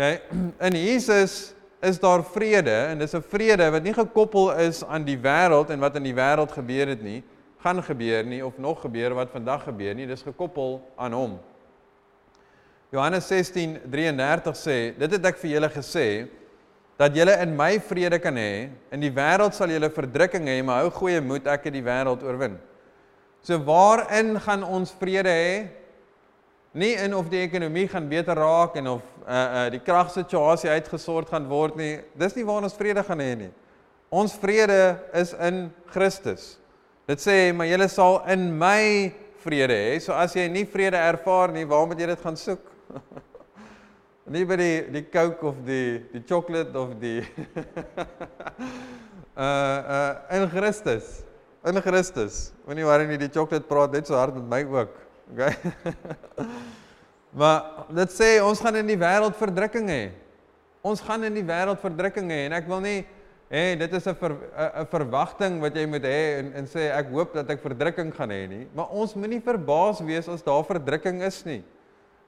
Okay, 0.00 0.22
in 0.64 0.76
Jesus 0.80 1.50
is 1.84 1.98
daar 2.00 2.22
vrede 2.24 2.72
en 2.88 2.98
dis 3.02 3.12
'n 3.12 3.20
vrede 3.20 3.66
wat 3.70 3.82
nie 3.82 3.92
gekoppel 3.92 4.48
is 4.56 4.84
aan 4.84 5.04
die 5.04 5.18
wêreld 5.18 5.68
en 5.68 5.80
wat 5.80 5.96
in 5.96 6.06
die 6.08 6.14
wêreld 6.14 6.52
gebeur 6.52 6.88
het 6.88 7.02
nie, 7.02 7.22
gaan 7.60 7.82
gebeur 7.82 8.24
nie 8.24 8.40
of 8.40 8.56
nog 8.56 8.80
gebeur 8.80 9.12
wat 9.14 9.30
vandag 9.30 9.64
gebeur 9.64 9.94
nie, 9.94 10.06
dis 10.06 10.22
gekoppel 10.22 10.80
aan 10.96 11.12
hom. 11.12 11.38
Johannes 12.90 13.28
16:33 13.28 14.56
sê, 14.56 14.96
dit 14.96 15.10
het 15.10 15.24
ek 15.24 15.36
vir 15.36 15.50
julle 15.50 15.68
gesê 15.68 16.28
dat 17.00 17.16
julle 17.16 17.32
in 17.40 17.56
my 17.56 17.78
vrede 17.80 18.18
kan 18.20 18.36
hê. 18.36 18.68
In 18.92 19.00
die 19.00 19.12
wêreld 19.16 19.56
sal 19.56 19.72
julle 19.72 19.88
verdrukking 19.92 20.48
hê, 20.52 20.58
maar 20.62 20.84
hou 20.84 20.92
goeie 21.00 21.22
moed, 21.24 21.48
ek 21.48 21.70
het 21.70 21.78
die 21.78 21.86
wêreld 21.86 22.24
oorwin. 22.26 22.58
So 23.40 23.56
waarin 23.64 24.34
gaan 24.44 24.66
ons 24.68 24.92
vrede 25.00 25.32
hê? 25.32 25.52
nie 26.72 26.94
in 26.94 27.14
of 27.14 27.28
die 27.30 27.42
ekonomie 27.42 27.88
gaan 27.90 28.08
beter 28.08 28.38
raak 28.38 28.76
en 28.78 28.86
of 28.86 29.02
uh 29.26 29.34
uh 29.34 29.70
die 29.70 29.82
kragsituasie 29.82 30.70
uitgesort 30.70 31.28
gaan 31.28 31.48
word 31.48 31.76
nie. 31.76 31.98
Dis 32.18 32.36
nie 32.36 32.46
waar 32.46 32.62
ons 32.62 32.76
vrede 32.78 33.02
gaan 33.02 33.20
hê 33.20 33.34
nie. 33.36 33.50
Ons 34.10 34.34
vrede 34.38 34.98
is 35.14 35.32
in 35.34 35.70
Christus. 35.90 36.58
Dit 37.06 37.22
sê 37.22 37.52
maar 37.54 37.66
jy 37.66 37.88
sal 37.88 38.20
in 38.30 38.50
my 38.58 39.12
vrede 39.42 39.74
hê. 39.74 39.98
So 40.00 40.12
as 40.12 40.34
jy 40.34 40.48
nie 40.48 40.64
vrede 40.64 40.96
ervaar 40.96 41.52
nie, 41.52 41.64
waar 41.64 41.86
moet 41.86 41.98
jy 41.98 42.06
dit 42.06 42.22
gaan 42.22 42.36
soek? 42.36 42.62
die 44.28 44.90
die 44.92 45.04
Coke 45.10 45.46
of 45.46 45.56
die 45.64 46.04
die 46.12 46.22
chocolate 46.26 46.78
of 46.78 46.94
die 47.00 47.24
uh 49.36 49.42
uh 49.42 50.14
in 50.36 50.48
Christus. 50.50 51.24
In 51.64 51.80
Christus. 51.80 52.52
Moenie 52.66 52.84
worry 52.84 53.06
nie, 53.06 53.18
die 53.18 53.28
chocolate 53.28 53.66
praat 53.68 53.92
net 53.92 54.06
so 54.06 54.14
hard 54.14 54.34
met 54.34 54.44
my 54.44 54.64
ook. 54.64 54.96
Okay? 55.32 55.54
maar 57.38 57.86
dit 57.88 58.10
sê 58.10 58.40
ons 58.42 58.60
gaan 58.60 58.76
in 58.76 58.86
die 58.86 58.98
wêreld 58.98 59.36
verdrukking 59.38 59.88
hê. 59.88 60.02
Ons 60.82 61.00
gaan 61.04 61.24
in 61.24 61.34
die 61.34 61.44
wêreld 61.46 61.80
verdrukking 61.80 62.30
hê 62.32 62.46
en 62.48 62.56
ek 62.56 62.68
wil 62.68 62.80
nie 62.84 63.00
hê 63.50 63.74
dit 63.78 63.92
is 63.92 64.06
'n 64.06 64.14
'n 64.14 64.86
verwagting 64.86 65.60
wat 65.60 65.74
jy 65.74 65.86
moet 65.86 66.04
hê 66.06 66.38
en 66.38 66.52
en 66.54 66.66
sê 66.66 66.90
ek 66.94 67.10
hoop 67.10 67.34
dat 67.34 67.50
ek 67.50 67.60
verdrukking 67.60 68.14
gaan 68.14 68.30
hê 68.30 68.46
nie, 68.48 68.66
maar 68.74 68.88
ons 68.90 69.14
moenie 69.14 69.40
verbaas 69.40 70.00
wees 70.00 70.28
as 70.28 70.42
daar 70.42 70.64
verdrukking 70.64 71.22
is 71.22 71.44
nie. 71.44 71.62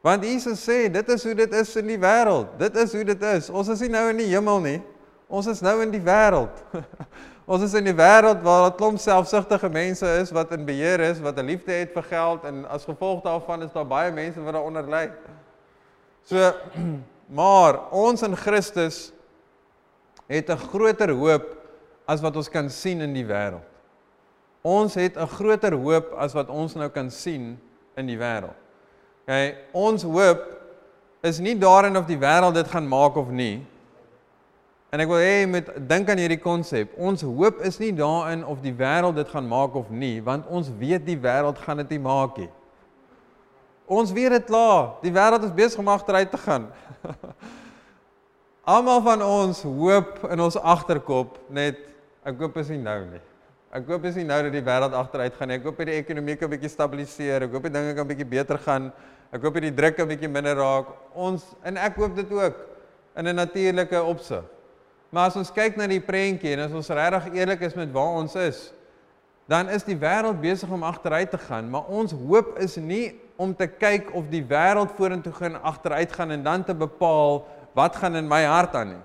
Want 0.02 0.24
Jesus 0.26 0.58
sê 0.58 0.88
dit 0.90 1.08
is 1.14 1.24
hoe 1.24 1.34
dit 1.38 1.52
is 1.54 1.76
in 1.78 1.86
die 1.86 1.98
wêreld. 1.98 2.56
Dit 2.58 2.76
is 2.76 2.92
hoe 2.92 3.04
dit 3.06 3.22
is. 3.22 3.50
Ons 3.50 3.68
is 3.70 3.84
nie 3.84 3.92
nou 3.92 4.08
in 4.10 4.18
die 4.18 4.30
hemel 4.32 4.58
nie. 4.64 4.80
Ons 5.30 5.46
is 5.46 5.62
nou 5.62 5.76
in 5.84 5.92
die 5.94 6.02
wêreld. 6.02 6.58
Ons 7.52 7.64
is 7.66 7.74
in 7.74 7.86
'n 7.86 7.96
wêreld 7.96 8.42
waar 8.42 8.66
'n 8.70 8.76
klomp 8.76 8.98
selfsugtige 8.98 9.68
mense 9.68 10.06
is 10.20 10.30
wat 10.30 10.52
in 10.52 10.64
beheer 10.64 11.00
is, 11.00 11.20
wat 11.20 11.38
'n 11.38 11.46
liefde 11.46 11.72
het 11.72 11.92
vir 11.94 12.02
geld 12.02 12.44
en 12.44 12.66
as 12.68 12.84
gevolg 12.84 13.22
daarvan 13.22 13.62
is 13.62 13.72
daar 13.72 13.86
baie 13.86 14.12
mense 14.12 14.40
wat 14.40 14.54
daaronder 14.54 14.86
ly. 14.90 15.10
So 16.24 16.52
maar 17.40 17.90
ons 17.90 18.22
in 18.22 18.36
Christus 18.36 19.12
het 20.26 20.50
'n 20.50 20.58
groter 20.70 21.10
hoop 21.10 21.56
as 22.06 22.20
wat 22.20 22.36
ons 22.36 22.48
kan 22.48 22.70
sien 22.70 23.00
in 23.00 23.12
die 23.12 23.26
wêreld. 23.26 23.66
Ons 24.62 24.94
het 24.94 25.16
'n 25.16 25.26
groter 25.26 25.74
hoop 25.74 26.12
as 26.18 26.32
wat 26.32 26.48
ons 26.48 26.74
nou 26.74 26.88
kan 26.88 27.10
sien 27.10 27.58
in 27.96 28.06
die 28.06 28.18
wêreld. 28.18 28.61
Okay, 29.22 29.54
ons 29.70 30.02
hoop 30.02 30.40
is 31.22 31.38
nie 31.38 31.54
daarin 31.54 31.94
of 31.96 32.08
die 32.08 32.18
wêreld 32.18 32.56
dit 32.58 32.70
gaan 32.72 32.88
maak 32.90 33.14
of 33.16 33.28
nie. 33.30 33.60
En 34.92 35.00
ek 35.00 35.08
wil 35.08 35.22
hê 35.22 35.36
jy 35.38 35.44
moet 35.48 35.68
dink 35.88 36.10
aan 36.10 36.20
hierdie 36.20 36.40
konsep. 36.42 36.90
Ons 36.98 37.22
hoop 37.24 37.62
is 37.64 37.78
nie 37.80 37.92
daarin 37.96 38.42
of 38.44 38.58
die 38.64 38.74
wêreld 38.76 39.16
dit 39.16 39.30
gaan 39.30 39.46
maak 39.48 39.78
of 39.78 39.88
nie, 39.94 40.18
want 40.26 40.50
ons 40.50 40.72
weet 40.80 41.06
die 41.06 41.16
wêreld 41.16 41.62
gaan 41.62 41.80
dit 41.84 41.94
nie 41.94 42.02
maak 42.02 42.42
nie. 42.42 42.50
Ons 43.86 44.12
weet 44.12 44.34
dit 44.34 44.50
klaar. 44.50 44.96
Die 45.04 45.14
wêreld 45.14 45.46
is 45.46 45.54
besig 45.54 45.78
om 45.78 45.88
agteruit 45.92 46.30
te 46.34 46.40
gaan. 46.42 46.66
Almal 48.74 49.00
van 49.06 49.22
ons 49.22 49.62
hoop 49.62 50.26
in 50.30 50.42
ons 50.42 50.58
agterkop 50.58 51.38
net 51.50 51.78
ek 52.26 52.42
hoop 52.42 52.58
is 52.62 52.74
nie 52.74 52.82
nou 52.82 52.98
nie. 53.06 53.22
Ek 53.72 53.86
hoop 53.88 54.02
is 54.04 54.18
nie 54.20 54.26
nou 54.28 54.36
dat 54.44 54.52
die 54.52 54.60
wêreld 54.60 54.92
agteruit 54.92 55.36
gaan 55.38 55.48
nie. 55.48 55.56
Ek 55.56 55.64
hoop 55.64 55.78
dat 55.80 55.88
die 55.88 55.96
ekonomie 55.96 56.34
kan 56.36 56.50
bietjie 56.52 56.68
stabiliseer. 56.68 57.46
Ek 57.46 57.54
hoop 57.56 57.64
die 57.64 57.72
dinge 57.72 57.94
kan 57.96 58.08
bietjie 58.08 58.26
beter 58.28 58.58
gaan. 58.60 58.90
Ek 59.32 59.40
hoop 59.46 59.56
die 59.64 59.72
druk 59.72 59.96
kan 59.96 60.10
bietjie 60.10 60.28
minder 60.28 60.58
raak. 60.60 60.90
Ons 61.16 61.46
en 61.64 61.78
ek 61.80 61.96
hoop 61.96 62.12
dit 62.18 62.34
ook 62.36 62.58
in 63.16 63.28
'n 63.28 63.36
natuurlike 63.36 64.02
opsig. 64.02 64.44
Maar 65.08 65.30
as 65.30 65.36
ons 65.36 65.50
kyk 65.50 65.76
na 65.76 65.86
die 65.86 66.00
prentjie 66.00 66.52
en 66.52 66.60
as 66.66 66.72
ons 66.72 66.88
regtig 66.88 67.34
eerlik 67.34 67.60
is 67.60 67.74
met 67.74 67.92
waar 67.92 68.20
ons 68.20 68.34
is, 68.34 68.72
dan 69.48 69.68
is 69.68 69.84
die 69.84 69.96
wêreld 69.96 70.40
besig 70.40 70.70
om 70.70 70.82
agteruit 70.82 71.30
te 71.30 71.38
gaan, 71.38 71.70
maar 71.70 71.84
ons 71.88 72.12
hoop 72.12 72.58
is 72.58 72.76
nie 72.76 73.20
om 73.36 73.54
te 73.54 73.66
kyk 73.66 74.14
of 74.14 74.28
die 74.28 74.44
wêreld 74.44 74.92
vorentoe 74.96 75.32
gaan 75.32 75.62
agteruit 75.62 76.12
gaan 76.12 76.30
en 76.30 76.42
dan 76.42 76.64
te 76.64 76.74
bepaal 76.74 77.46
wat 77.74 77.96
gaan 77.96 78.16
in 78.16 78.28
my 78.28 78.44
hart 78.44 78.74
aan 78.74 78.88
nie. 78.88 79.02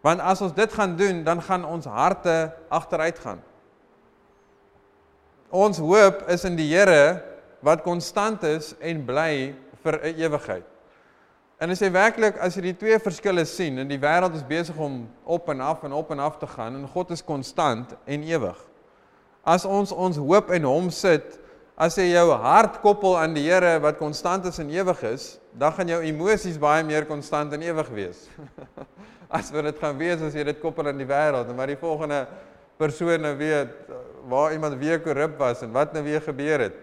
Want 0.00 0.20
as 0.20 0.40
ons 0.40 0.54
dit 0.54 0.72
gaan 0.72 0.96
doen, 0.96 1.24
dan 1.24 1.42
gaan 1.42 1.64
ons 1.64 1.84
harte 1.84 2.52
agteruit 2.68 3.18
gaan. 3.18 3.42
Ons 5.48 5.78
hoop 5.80 6.26
is 6.28 6.44
in 6.44 6.58
die 6.58 6.68
Here 6.68 7.22
wat 7.64 7.80
konstant 7.80 8.42
is 8.44 8.74
en 8.84 9.00
bly 9.06 9.54
vir 9.82 9.96
'n 10.04 10.20
ewigheid. 10.20 10.64
En 11.60 11.70
as 11.70 11.80
jy 11.80 11.90
werklik 11.90 12.36
as 12.38 12.54
jy 12.54 12.62
die 12.62 12.76
twee 12.76 12.98
verskille 12.98 13.44
sien 13.46 13.78
en 13.78 13.88
die 13.88 13.98
wêreld 13.98 14.34
is 14.34 14.42
besig 14.42 14.76
om 14.76 15.08
op 15.24 15.48
en 15.48 15.60
af 15.60 15.82
en 15.84 15.92
op 15.92 16.10
en 16.10 16.20
af 16.20 16.38
te 16.38 16.46
gaan 16.46 16.74
en 16.76 16.86
God 16.86 17.10
is 17.10 17.22
konstant 17.22 17.96
en 18.06 18.22
ewig. 18.22 18.56
As 19.44 19.64
ons 19.64 19.92
ons 19.92 20.16
hoop 20.16 20.50
in 20.50 20.64
hom 20.64 20.90
sit, 20.90 21.38
as 21.76 21.96
jy 21.96 22.12
jou 22.12 22.30
hart 22.30 22.80
koppel 22.82 23.16
aan 23.18 23.34
die 23.34 23.48
Here 23.50 23.80
wat 23.80 23.98
konstant 23.98 24.44
is 24.46 24.58
en 24.58 24.70
ewig 24.70 25.02
is, 25.02 25.40
dan 25.52 25.72
gaan 25.72 25.88
jou 25.88 26.02
emosies 26.02 26.58
baie 26.58 26.84
meer 26.84 27.06
konstant 27.06 27.52
en 27.52 27.62
ewig 27.62 27.88
wees. 27.88 28.28
as 29.30 29.50
wat 29.50 29.64
dit 29.64 29.78
gaan 29.78 29.96
wees 29.98 30.20
as 30.20 30.34
jy 30.34 30.44
dit 30.44 30.60
koppel 30.60 30.88
aan 30.88 30.98
die 30.98 31.08
wêreld 31.08 31.48
en 31.48 31.56
maar 31.56 31.66
die 31.66 31.76
volgende 31.76 32.26
persoon 32.78 33.20
nou 33.20 33.34
weet 33.36 33.74
waar 34.28 34.52
iemand 34.52 34.78
weer 34.80 35.00
korrup 35.00 35.38
was 35.38 35.62
en 35.62 35.72
wat 35.72 35.92
nou 35.92 36.04
weer 36.04 36.20
gebeur 36.22 36.60
het. 36.60 36.76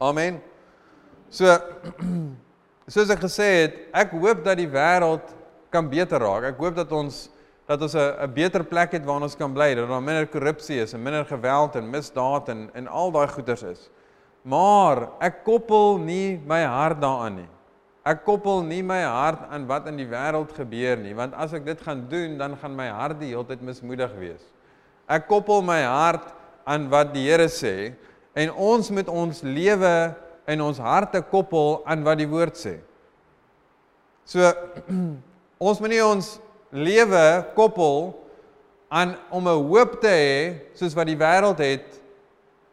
Amen. 0.00 0.40
So 1.28 1.58
soos 2.92 3.10
ek 3.12 3.22
gesê 3.22 3.48
het, 3.62 3.76
ek 3.94 4.14
hoop 4.16 4.44
dat 4.46 4.58
die 4.58 4.70
wêreld 4.70 5.34
kan 5.70 5.90
beter 5.90 6.22
raak. 6.22 6.50
Ek 6.54 6.62
hoop 6.62 6.78
dat 6.78 6.92
ons 6.96 7.28
dat 7.70 7.82
ons 7.86 7.94
'n 7.94 8.32
beter 8.34 8.64
plek 8.66 8.92
het 8.98 9.04
waar 9.04 9.22
ons 9.22 9.36
kan 9.36 9.52
bly, 9.52 9.74
dat 9.74 9.86
daar 9.88 10.02
minder 10.02 10.26
korrupsie 10.26 10.80
is 10.82 10.92
en 10.92 11.02
minder 11.02 11.24
geweld 11.24 11.76
en 11.76 11.90
misdaad 11.90 12.48
en 12.48 12.70
en 12.74 12.88
al 12.88 13.12
daai 13.12 13.28
goeters 13.28 13.62
is. 13.62 13.90
Maar 14.42 15.08
ek 15.20 15.44
koppel 15.44 15.98
nie 15.98 16.40
my 16.46 16.64
hart 16.64 17.00
daaraan 17.00 17.36
nie. 17.36 17.48
Ek 18.04 18.24
koppel 18.24 18.62
nie 18.64 18.82
my 18.82 19.02
hart 19.04 19.44
aan 19.52 19.66
wat 19.68 19.86
in 19.86 19.96
die 20.00 20.08
wêreld 20.08 20.52
gebeur 20.56 20.96
nie, 20.96 21.14
want 21.14 21.34
as 21.34 21.52
ek 21.52 21.64
dit 21.64 21.80
gaan 21.80 22.08
doen, 22.08 22.38
dan 22.38 22.56
gaan 22.56 22.74
my 22.74 22.88
hart 22.88 23.20
die 23.20 23.28
hele 23.28 23.44
tyd 23.44 23.60
mismoedig 23.60 24.10
wees. 24.18 24.42
Ek 25.10 25.26
koppel 25.30 25.64
my 25.66 25.80
hart 25.82 26.28
aan 26.68 26.86
wat 26.92 27.10
die 27.14 27.26
Here 27.26 27.48
sê 27.50 27.92
en 28.38 28.52
ons 28.54 28.90
moet 28.94 29.08
ons 29.10 29.42
lewe 29.42 29.94
en 30.50 30.62
ons 30.62 30.78
harte 30.78 31.22
koppel 31.32 31.80
aan 31.88 32.04
wat 32.06 32.20
die 32.20 32.28
woord 32.30 32.58
sê. 32.58 32.76
So 34.24 34.52
ons 35.68 35.82
moet 35.82 35.94
nie 35.96 36.04
ons 36.04 36.36
lewe 36.70 37.24
koppel 37.56 38.12
aan 38.90 39.16
om 39.30 39.46
'n 39.46 39.62
hoop 39.70 40.00
te 40.02 40.10
hê 40.10 40.36
soos 40.74 40.94
wat 40.94 41.06
die 41.06 41.18
wêreld 41.18 41.58
het 41.58 41.98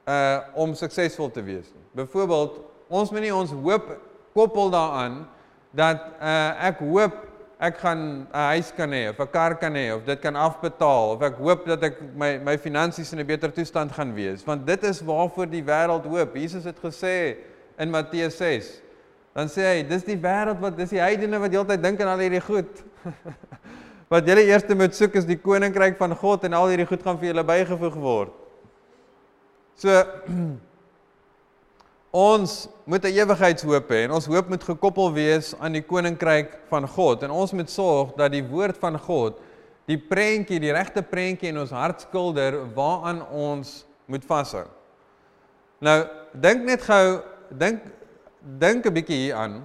uh 0.08 0.40
om 0.56 0.74
suksesvol 0.74 1.30
te 1.30 1.42
wees 1.44 1.68
nie. 1.74 1.86
Byvoorbeeld, 1.94 2.62
ons 2.88 3.12
moet 3.12 3.22
nie 3.22 3.34
ons 3.34 3.52
hoop 3.52 3.90
koppel 4.34 4.70
daaraan 4.70 5.26
dat 5.76 6.00
uh, 6.22 6.70
ek 6.70 6.80
hoop 6.80 7.27
ek 7.60 7.78
gaan 7.82 8.28
'n 8.30 8.48
huis 8.54 8.72
kan 8.78 8.92
hê 8.92 9.10
of 9.10 9.20
'n 9.20 9.28
kar 9.28 9.56
kan 9.58 9.74
hê 9.74 9.96
of 9.96 10.06
dit 10.06 10.20
kan 10.22 10.36
afbetaal 10.36 11.12
of 11.16 11.22
ek 11.22 11.36
hoop 11.38 11.66
dat 11.66 11.84
ek 11.84 12.02
my 12.16 12.38
my 12.38 12.58
finansies 12.58 13.14
in 13.14 13.20
'n 13.20 13.26
beter 13.26 13.52
toestand 13.52 13.92
gaan 13.92 14.14
wees 14.14 14.46
want 14.46 14.66
dit 14.66 14.84
is 14.84 15.02
waarvoor 15.02 15.50
die 15.50 15.64
wêreld 15.64 16.06
hoop. 16.06 16.36
Jesus 16.36 16.64
het 16.64 16.78
gesê 16.80 17.38
in 17.78 17.90
Matteus 17.90 18.38
6. 18.38 18.82
Dan 19.34 19.48
sê 19.48 19.62
hy, 19.62 19.84
dis 19.84 20.04
die 20.04 20.18
wêreld 20.18 20.60
wat 20.60 20.78
dis 20.78 20.90
die 20.90 21.02
heidene 21.02 21.40
wat 21.40 21.52
heeltyd 21.52 21.82
dink 21.84 22.02
aan 22.02 22.08
al 22.08 22.20
hierdie 22.26 22.42
goed. 22.42 22.84
wat 24.14 24.28
julle 24.28 24.46
eers 24.48 24.66
moet 24.74 24.96
soek 24.96 25.16
is 25.16 25.26
die 25.26 25.38
koninkryk 25.38 25.98
van 25.98 26.16
God 26.16 26.44
en 26.44 26.54
al 26.54 26.72
hierdie 26.72 26.88
goed 26.90 27.04
gaan 27.04 27.20
vir 27.20 27.34
julle 27.34 27.44
bygevoeg 27.44 27.98
word. 28.02 28.32
So 29.78 29.94
Ons 32.18 32.66
moet 32.90 33.04
'n 33.06 33.14
ewigheidshoop 33.14 33.90
hê 33.94 34.06
en 34.06 34.16
ons 34.18 34.26
hoop 34.26 34.48
moet 34.50 34.64
gekoppel 34.64 35.12
wees 35.14 35.54
aan 35.60 35.74
die 35.74 35.84
koninkryk 35.86 36.56
van 36.70 36.88
God 36.88 37.24
en 37.24 37.32
ons 37.32 37.52
moet 37.54 37.70
sorg 37.70 38.16
dat 38.18 38.32
die 38.32 38.42
woord 38.42 38.78
van 38.78 38.98
God 38.98 39.38
die 39.86 39.98
prentjie, 39.98 40.60
die 40.60 40.74
regte 40.74 41.04
prentjie 41.04 41.50
in 41.50 41.60
ons 41.62 41.72
hart 41.72 42.02
skilder 42.02 42.58
waaraan 42.74 43.22
ons 43.30 43.86
moet 44.08 44.26
vashou. 44.26 44.66
Nou, 45.80 46.08
dink 46.34 46.66
net 46.66 46.82
gou, 46.82 47.22
dink 47.52 47.84
dink 48.42 48.86
'n 48.86 48.94
bietjie 48.94 49.28
hieraan 49.28 49.62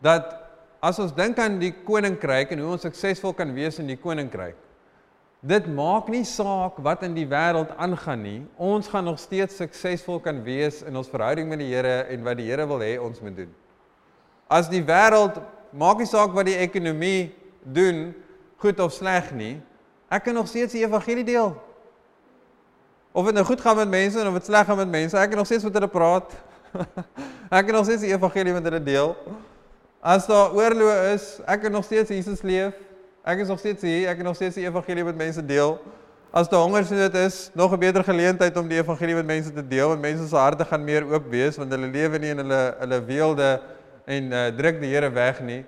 dat 0.00 0.34
as 0.82 0.98
ons 0.98 1.14
dink 1.14 1.38
aan 1.38 1.60
die 1.60 1.72
koninkryk 1.72 2.52
en 2.52 2.58
hoe 2.58 2.72
ons 2.72 2.82
suksesvol 2.82 3.32
kan 3.32 3.54
wees 3.54 3.78
in 3.78 3.86
die 3.86 3.96
koninkryk, 3.96 4.56
Dit 5.42 5.66
maak 5.66 6.06
nie 6.06 6.22
saak 6.22 6.76
wat 6.86 7.00
in 7.02 7.16
die 7.16 7.26
wêreld 7.26 7.72
aangaan 7.74 8.20
nie. 8.22 8.40
Ons 8.62 8.86
gaan 8.86 9.08
nog 9.10 9.18
steeds 9.18 9.56
suksesvol 9.58 10.20
kan 10.22 10.38
wees 10.46 10.84
in 10.86 10.94
ons 10.94 11.10
verhouding 11.10 11.48
met 11.50 11.58
die 11.58 11.72
Here 11.72 12.04
en 12.14 12.22
wat 12.22 12.38
die 12.38 12.46
Here 12.46 12.66
wil 12.70 12.78
hê 12.78 12.92
ons 13.02 13.18
moet 13.18 13.34
doen. 13.40 13.50
As 14.46 14.70
die 14.70 14.84
wêreld 14.86 15.40
maak 15.74 15.98
nie 15.98 16.06
saak 16.06 16.30
wat 16.36 16.46
die 16.46 16.54
ekonomie 16.62 17.32
doen, 17.74 18.12
goed 18.62 18.78
of 18.84 18.94
sleg 18.94 19.32
nie, 19.34 19.56
ek 20.12 20.28
kan 20.28 20.38
nog 20.38 20.46
steeds 20.46 20.76
die 20.76 20.84
evangelie 20.84 21.26
deel. 21.26 21.56
Of 23.10 23.26
dit 23.26 23.34
nou 23.34 23.44
goed 23.48 23.60
gaan 23.66 23.80
met 23.82 23.90
mense 23.90 24.22
of 24.22 24.38
dit 24.38 24.46
sleg 24.46 24.70
gaan 24.70 24.78
met 24.78 24.94
mense, 24.94 25.18
ek 25.18 25.34
kan 25.34 25.42
nog 25.42 25.50
steeds 25.50 25.66
met 25.66 25.74
hulle 25.80 25.90
praat. 25.90 26.38
ek 27.58 27.66
kan 27.66 27.74
nog 27.80 27.90
steeds 27.90 28.06
die 28.06 28.14
evangelie 28.14 28.54
met 28.54 28.70
hulle 28.70 28.82
deel. 28.86 29.16
As 29.98 30.30
daar 30.30 30.54
oorlog 30.54 31.10
is, 31.10 31.26
ek 31.50 31.66
kan 31.66 31.74
nog 31.74 31.90
steeds 31.90 32.14
Jesus 32.14 32.46
leef. 32.46 32.78
Ek 33.22 33.38
is 33.38 33.46
nog 33.46 33.60
steeds 33.62 33.84
hier, 33.86 34.08
ek 34.10 34.18
het 34.18 34.26
nog 34.26 34.34
steeds 34.34 34.56
die 34.58 34.64
evangelie 34.66 35.04
met 35.06 35.14
mense 35.14 35.42
deel. 35.46 35.76
As 36.34 36.48
daar 36.50 36.64
hongersnood 36.64 37.14
is, 37.14 37.50
nog 37.54 37.70
'n 37.72 37.78
beter 37.78 38.02
geleentheid 38.04 38.56
om 38.56 38.66
die 38.68 38.78
evangelie 38.78 39.14
met 39.14 39.26
mense 39.26 39.52
te 39.52 39.62
deel, 39.62 39.88
want 39.88 40.00
mense 40.00 40.26
se 40.26 40.36
harte 40.36 40.64
gaan 40.64 40.84
meer 40.84 41.06
oop 41.06 41.30
wees 41.30 41.56
want 41.56 41.70
hulle 41.70 41.86
lewe 41.86 42.18
nie 42.18 42.30
in 42.30 42.38
hulle 42.38 42.74
hulle 42.78 43.04
weelde 43.04 43.60
en 44.06 44.32
uh, 44.32 44.46
druk 44.46 44.80
die 44.80 44.90
Here 44.90 45.10
weg 45.10 45.40
nie. 45.40 45.64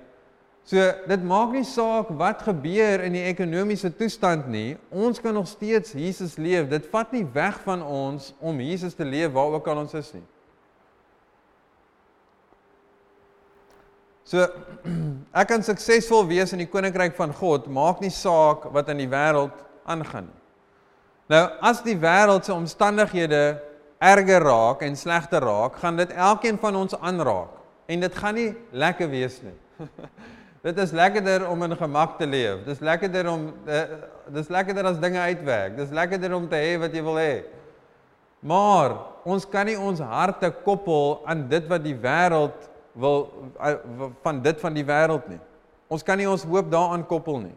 So 0.64 0.80
dit 1.06 1.22
maak 1.22 1.52
nie 1.52 1.64
saak 1.64 2.08
wat 2.08 2.42
gebeur 2.42 3.04
in 3.04 3.12
die 3.12 3.22
ekonomiese 3.22 3.96
toestand 3.96 4.48
nie. 4.48 4.76
Ons 4.90 5.20
kan 5.20 5.34
nog 5.34 5.46
steeds 5.46 5.92
Jesus 5.92 6.36
leef. 6.36 6.68
Dit 6.68 6.86
vat 6.90 7.12
nie 7.12 7.26
weg 7.32 7.60
van 7.62 7.82
ons 7.82 8.34
om 8.40 8.60
Jesus 8.60 8.94
te 8.94 9.04
leef 9.04 9.32
waar 9.32 9.54
ook 9.54 9.66
al 9.68 9.76
ons 9.76 9.94
is 9.94 10.12
nie. 10.12 10.24
So 14.24 14.46
ek 15.40 15.50
kan 15.50 15.64
suksesvol 15.64 16.24
wees 16.30 16.54
in 16.56 16.62
die 16.64 16.70
koninkryk 16.70 17.16
van 17.18 17.34
God, 17.36 17.68
maak 17.68 18.00
nie 18.00 18.12
saak 18.12 18.70
wat 18.72 18.88
in 18.92 19.02
die 19.04 19.10
wêreld 19.10 19.56
aangaan 19.84 20.30
nie. 20.30 20.40
Nou, 21.32 21.44
as 21.64 21.80
die 21.84 21.96
wêreld 21.96 22.44
se 22.44 22.52
omstandighede 22.52 23.42
erger 24.04 24.44
raak 24.44 24.82
en 24.84 24.96
slegter 24.96 25.44
raak, 25.44 25.78
gaan 25.80 25.96
dit 25.96 26.10
elkeen 26.12 26.58
van 26.60 26.76
ons 26.76 26.96
aanraak 27.00 27.60
en 27.88 28.00
dit 28.04 28.18
gaan 28.20 28.36
nie 28.36 28.50
lekker 28.72 29.08
wees 29.12 29.38
nie. 29.44 29.54
dit 30.66 30.80
is 30.84 30.92
lekkerder 30.96 31.46
om 31.48 31.64
in 31.64 31.76
gemak 31.76 32.18
te 32.20 32.28
leef. 32.28 32.62
Dis 32.68 32.80
lekkerder 32.84 33.28
om 33.32 33.48
uh, 33.68 33.82
dis 34.32 34.52
lekkerder 34.52 34.88
as 34.88 35.00
dinge 35.00 35.20
uitwerk. 35.20 35.76
Dis 35.80 35.92
lekkerder 35.92 36.36
om 36.36 36.48
te 36.48 36.60
hê 36.60 36.76
wat 36.80 36.96
jy 36.96 37.04
wil 37.04 37.20
hê. 37.20 37.34
Maar 38.44 38.98
ons 39.24 39.44
kan 39.48 39.68
nie 39.68 39.76
ons 39.80 40.00
harte 40.04 40.50
koppel 40.64 41.18
aan 41.28 41.46
dit 41.48 41.68
wat 41.68 41.84
die 41.84 41.96
wêreld 41.96 42.68
wil 42.94 43.50
eh, 43.60 43.76
van 44.22 44.40
dit 44.42 44.60
van 44.60 44.74
die 44.74 44.86
wêreld 44.86 45.28
nie. 45.28 45.40
Ons 45.92 46.02
kan 46.06 46.18
nie 46.18 46.28
ons 46.30 46.46
hoop 46.48 46.70
daaraan 46.72 47.06
koppel 47.06 47.40
nie. 47.42 47.56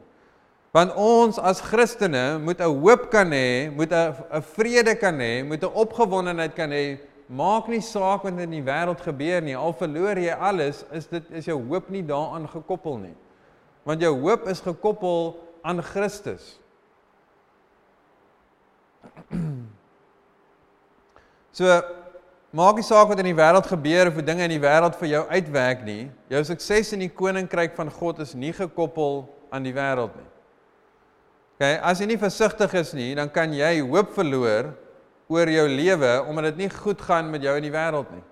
Want 0.75 0.94
ons 1.00 1.39
as 1.39 1.62
Christene 1.63 2.38
moet 2.44 2.60
'n 2.62 2.70
hoop 2.82 3.10
kan 3.10 3.32
hê, 3.32 3.72
moet 3.72 3.91
'n 3.91 4.13
'n 4.32 4.41
vrede 4.41 4.96
kan 4.96 5.17
hê, 5.20 5.44
moet 5.44 5.63
'n 5.63 5.74
opgewondenheid 5.74 6.53
kan 6.56 6.70
hê. 6.70 7.00
Maak 7.29 7.67
nie 7.67 7.82
saak 7.82 8.24
wat 8.24 8.39
in 8.39 8.51
die 8.51 8.63
wêreld 8.63 9.01
gebeur 9.01 9.41
nie. 9.41 9.56
Al 9.56 9.74
verloor 9.74 10.17
jy 10.17 10.32
alles, 10.32 10.86
is 10.91 11.08
dit 11.08 11.24
is 11.32 11.46
jou 11.46 11.67
hoop 11.67 11.89
nie 11.89 12.03
daaraan 12.03 12.48
gekoppel 12.48 12.98
nie. 12.98 13.15
Want 13.84 14.01
jou 14.01 14.20
hoop 14.20 14.48
is 14.48 14.62
gekoppel 14.62 15.36
aan 15.62 15.82
Christus. 15.82 16.60
So 21.58 21.82
maak 22.56 22.80
nie 22.80 22.86
saak 22.86 23.10
wat 23.12 23.20
in 23.20 23.30
die 23.32 23.38
wêreld 23.38 23.68
gebeur 23.68 24.08
of 24.10 24.16
hoe 24.18 24.24
dinge 24.24 24.46
in 24.48 24.56
die 24.56 24.63
wêreld 24.63 24.96
vir 25.00 25.10
jou 25.12 25.24
uitwerk 25.30 25.84
nie. 25.88 26.08
Jou 26.32 26.44
sukses 26.48 26.94
in 26.96 27.04
die 27.04 27.12
koninkryk 27.12 27.75
van 27.75 27.92
God 27.92 28.24
is 28.24 28.34
nie 28.36 28.54
gekoppel 28.56 29.25
aan 29.51 29.68
die 29.68 29.75
wêreld 29.75 30.16
nie. 30.16 30.30
OK, 31.58 31.68
as 31.89 32.00
jy 32.00 32.08
nie 32.12 32.22
versigtig 32.22 32.74
is 32.77 32.94
nie, 32.94 33.16
dan 33.18 33.32
kan 33.34 33.54
jy 33.54 33.80
hoop 33.82 34.13
verloor 34.16 34.72
oor 35.27 35.50
jou 35.51 35.68
lewe 35.68 36.12
omdat 36.30 36.51
dit 36.51 36.63
nie 36.63 36.72
goed 36.72 37.01
gaan 37.04 37.32
met 37.34 37.44
jou 37.44 37.56
in 37.58 37.66
die 37.66 37.74
wêreld 37.74 38.12
nie. 38.13 38.24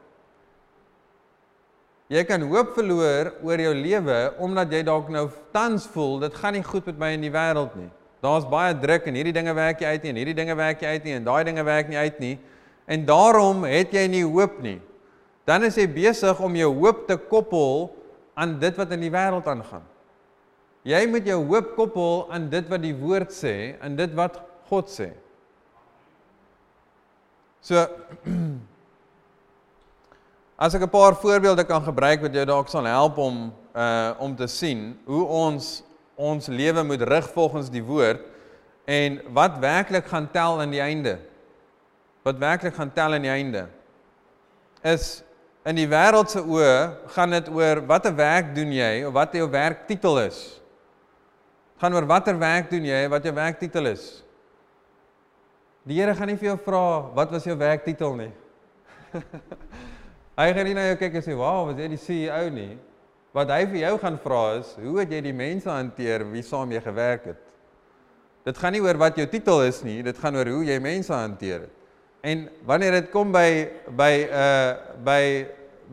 Jy 2.13 2.21
kan 2.29 2.43
hoop 2.45 2.75
verloor 2.77 3.31
oor 3.41 3.61
jou 3.65 3.73
lewe 3.73 4.17
omdat 4.45 4.71
jy 4.71 4.83
dalk 4.85 5.09
nou 5.09 5.25
tans 5.55 5.87
voel 5.89 6.19
dit 6.21 6.35
gaan 6.37 6.53
nie 6.53 6.63
goed 6.63 6.85
met 6.91 6.99
my 7.01 7.13
in 7.17 7.25
die 7.25 7.33
wêreld 7.33 7.73
nie. 7.79 7.89
Daar's 8.21 8.45
baie 8.47 8.75
druk 8.77 9.09
en 9.09 9.17
hierdie 9.17 9.33
dinge 9.33 9.53
werk 9.57 9.81
nie 9.81 9.89
uit 9.89 10.05
nie 10.05 10.11
en 10.13 10.19
hierdie 10.21 10.37
dinge 10.37 10.55
werk 10.57 10.81
nie 10.81 10.91
uit 10.93 11.07
nie 11.09 11.15
en 11.17 11.25
daai 11.25 11.43
dinge 11.49 11.65
werk 11.65 11.89
nie 11.89 11.97
uit 11.97 12.21
nie. 12.21 12.35
En 12.85 13.05
daarom 13.05 13.63
het 13.63 13.93
jy 13.93 14.05
nie 14.11 14.23
hoop 14.23 14.59
nie. 14.61 14.79
Dan 15.45 15.65
is 15.67 15.77
jy 15.77 15.87
besig 15.89 16.39
om 16.41 16.55
jou 16.57 16.71
hoop 16.73 17.05
te 17.09 17.17
koppel 17.17 17.89
aan 18.33 18.57
dit 18.59 18.77
wat 18.77 18.91
in 18.93 19.05
die 19.05 19.13
wêreld 19.13 19.47
aangaan. 19.47 19.85
Jy 20.85 21.01
moet 21.09 21.25
jou 21.25 21.39
hoop 21.49 21.73
koppel 21.77 22.25
aan 22.33 22.49
dit 22.49 22.67
wat 22.69 22.81
die 22.83 22.93
woord 22.97 23.33
sê, 23.33 23.73
aan 23.81 23.97
dit 23.97 24.13
wat 24.17 24.37
God 24.69 24.89
sê. 24.91 25.11
So 27.65 27.81
As 30.55 30.71
ek 30.71 30.87
'n 30.87 30.89
paar 30.89 31.15
voorbeelde 31.19 31.65
kan 31.67 31.83
gebruik 31.83 32.21
wat 32.21 32.33
jou 32.33 32.45
dalk 32.47 32.69
sal 32.71 32.85
help 32.87 33.17
om 33.17 33.51
uh 33.75 34.15
om 34.23 34.35
te 34.35 34.47
sien 34.47 34.95
hoe 35.03 35.25
ons 35.27 35.83
ons 36.15 36.47
lewe 36.47 36.83
moet 36.83 37.01
rig 37.01 37.27
volgens 37.35 37.67
die 37.69 37.83
woord 37.83 38.23
en 38.87 39.19
wat 39.35 39.59
werklik 39.59 40.07
gaan 40.07 40.31
tel 40.31 40.61
aan 40.61 40.71
die 40.71 40.79
einde. 40.79 41.19
Wat 42.25 42.41
werklik 42.41 42.73
gaan 42.73 42.93
tel 42.93 43.13
aan 43.13 43.25
die 43.25 43.29
einde 43.29 43.67
is 44.85 45.21
in 45.65 45.77
die 45.77 45.87
wêreld 45.89 46.29
se 46.29 46.41
oë 46.41 46.73
gaan 47.15 47.33
dit 47.33 47.49
oor 47.53 47.81
watter 47.89 48.13
werk 48.17 48.51
doen 48.55 48.71
jy 48.73 49.05
of 49.05 49.13
wat 49.13 49.33
jou 49.33 49.45
werktitel 49.49 50.19
is. 50.21 50.39
Gaan 51.81 51.93
oor 51.97 52.07
watter 52.09 52.37
werk 52.39 52.69
doen 52.71 52.85
jy, 52.85 53.01
wat 53.11 53.25
jou 53.25 53.33
werktitel 53.35 53.89
is. 53.89 54.05
Die 55.85 55.99
Here 55.99 56.15
gaan 56.17 56.31
nie 56.31 56.37
vir 56.37 56.51
jou 56.53 56.57
vra 56.65 56.85
wat 57.17 57.33
was 57.33 57.45
jou 57.45 57.55
werktitel 57.57 58.15
nie. 58.17 58.31
Hy 60.39 60.47
gaan 60.53 60.67
nie 60.67 60.75
na 60.77 60.89
jou 60.89 60.97
kyk 60.99 61.17
en 61.19 61.23
sê, 61.23 61.35
"Wow, 61.37 61.67
was 61.69 61.77
jy 61.79 61.87
die 61.93 62.01
CEO 62.01 62.49
nie?" 62.49 62.77
Wat 63.35 63.49
hy 63.51 63.65
vir 63.67 63.79
jou 63.81 63.97
gaan 63.99 64.17
vra 64.19 64.41
is, 64.59 64.75
"Hoe 64.79 64.99
het 64.99 65.11
jy 65.11 65.21
die 65.21 65.33
mense 65.35 65.69
hanteer 65.69 66.23
wie 66.31 66.41
saam 66.43 66.71
jy 66.71 66.81
gewerk 66.81 67.25
het?" 67.25 67.41
Dit 68.45 68.57
gaan 68.57 68.73
nie 68.73 68.81
oor 68.81 68.97
wat 68.97 69.17
jou 69.17 69.25
titel 69.27 69.61
is 69.63 69.83
nie, 69.83 70.01
dit 70.03 70.17
gaan 70.17 70.35
oor 70.35 70.45
hoe 70.45 70.65
jy 70.65 70.79
mense 70.79 71.13
hanteer 71.13 71.65
het. 71.67 71.74
En 72.25 72.47
wanneer 72.65 72.91
dit 72.91 73.11
kom 73.13 73.29
by 73.33 73.49
by 73.93 74.13
uh 74.25 74.71
by 75.05 75.21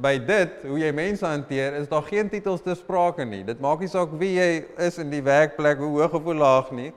by 0.01 0.15
dit 0.25 0.63
hoe 0.65 0.79
jy 0.81 0.89
mense 0.97 1.27
hanteer, 1.27 1.75
is 1.77 1.91
daar 1.91 2.07
geen 2.07 2.31
titels 2.33 2.63
te 2.65 2.73
sprake 2.79 3.27
nie. 3.29 3.43
Dit 3.45 3.61
maak 3.61 3.83
nie 3.85 3.91
saak 3.93 4.15
wie 4.17 4.31
jy 4.39 4.63
is 4.81 4.97
in 5.03 5.11
die 5.13 5.21
werkplek, 5.25 5.83
hoe 5.83 5.91
hoog 5.99 6.15
of 6.17 6.25
hoe 6.25 6.37
laag 6.41 6.71
nie. 6.73 6.93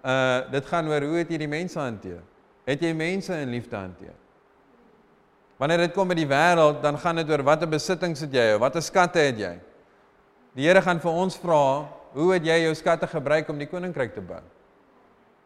Uh 0.00 0.46
dit 0.54 0.70
gaan 0.70 0.88
oor 0.88 1.04
hoe 1.04 1.18
het 1.20 1.32
jy 1.32 1.42
die 1.42 1.50
mense 1.50 1.76
hanteer? 1.78 2.22
Het 2.64 2.86
jy 2.86 2.92
mense 2.96 3.36
in 3.36 3.52
liefde 3.52 3.76
hanteer? 3.76 4.16
Wanneer 5.60 5.84
dit 5.84 5.92
kom 5.94 6.08
by 6.08 6.16
die 6.16 6.28
wêreld, 6.28 6.80
dan 6.82 6.96
gaan 6.98 7.20
dit 7.20 7.28
oor 7.30 7.44
watter 7.44 7.68
besittings 7.68 8.24
het 8.24 8.32
jy, 8.32 8.46
watter 8.58 8.82
skatte 8.82 9.20
het 9.20 9.38
jy. 9.38 9.52
Die 10.56 10.64
Here 10.64 10.80
gaan 10.82 11.02
vir 11.02 11.12
ons 11.12 11.36
vra, 11.38 11.84
hoe 12.16 12.32
het 12.32 12.46
jy 12.46 12.56
jou 12.64 12.72
skatte 12.78 13.06
gebruik 13.10 13.48
om 13.52 13.60
die 13.60 13.68
koninkryk 13.68 14.16
te 14.16 14.24
bou? 14.24 14.40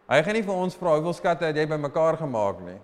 Hy 0.08 0.22
gaan 0.22 0.38
nie 0.38 0.44
vir 0.46 0.54
ons 0.54 0.78
vra 0.78 0.94
hoeveel 0.96 1.16
skatte 1.18 1.50
het 1.50 1.58
jy 1.58 1.66
bymekaar 1.68 2.16
gemaak 2.22 2.62
nie. 2.64 2.78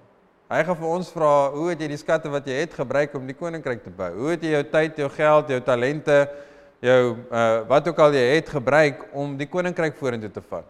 Hy 0.45 0.61
gaan 0.61 0.77
vir 0.77 0.91
ons 0.93 1.09
vra, 1.09 1.29
hoe 1.55 1.71
het 1.71 1.81
jy 1.81 1.87
die 1.89 1.97
skatte 1.97 2.29
wat 2.29 2.45
jy 2.45 2.59
het 2.67 2.75
gebruik 2.77 3.15
om 3.17 3.25
die 3.25 3.37
koninkryk 3.37 3.81
te 3.81 3.93
bou? 3.95 4.11
Hoe 4.13 4.35
het 4.35 4.43
jy 4.45 4.51
jou 4.53 4.65
tyd, 4.75 4.99
jou 5.01 5.07
geld, 5.15 5.53
jou 5.55 5.61
talente, 5.65 6.17
jou 6.85 6.99
uh 7.33 7.63
wat 7.71 7.87
ook 7.89 8.01
al 8.05 8.13
jy 8.13 8.25
het 8.35 8.51
gebruik 8.53 9.07
om 9.17 9.39
die 9.41 9.49
koninkryk 9.49 9.97
vorentoe 9.97 10.29
te 10.35 10.43
vat? 10.45 10.69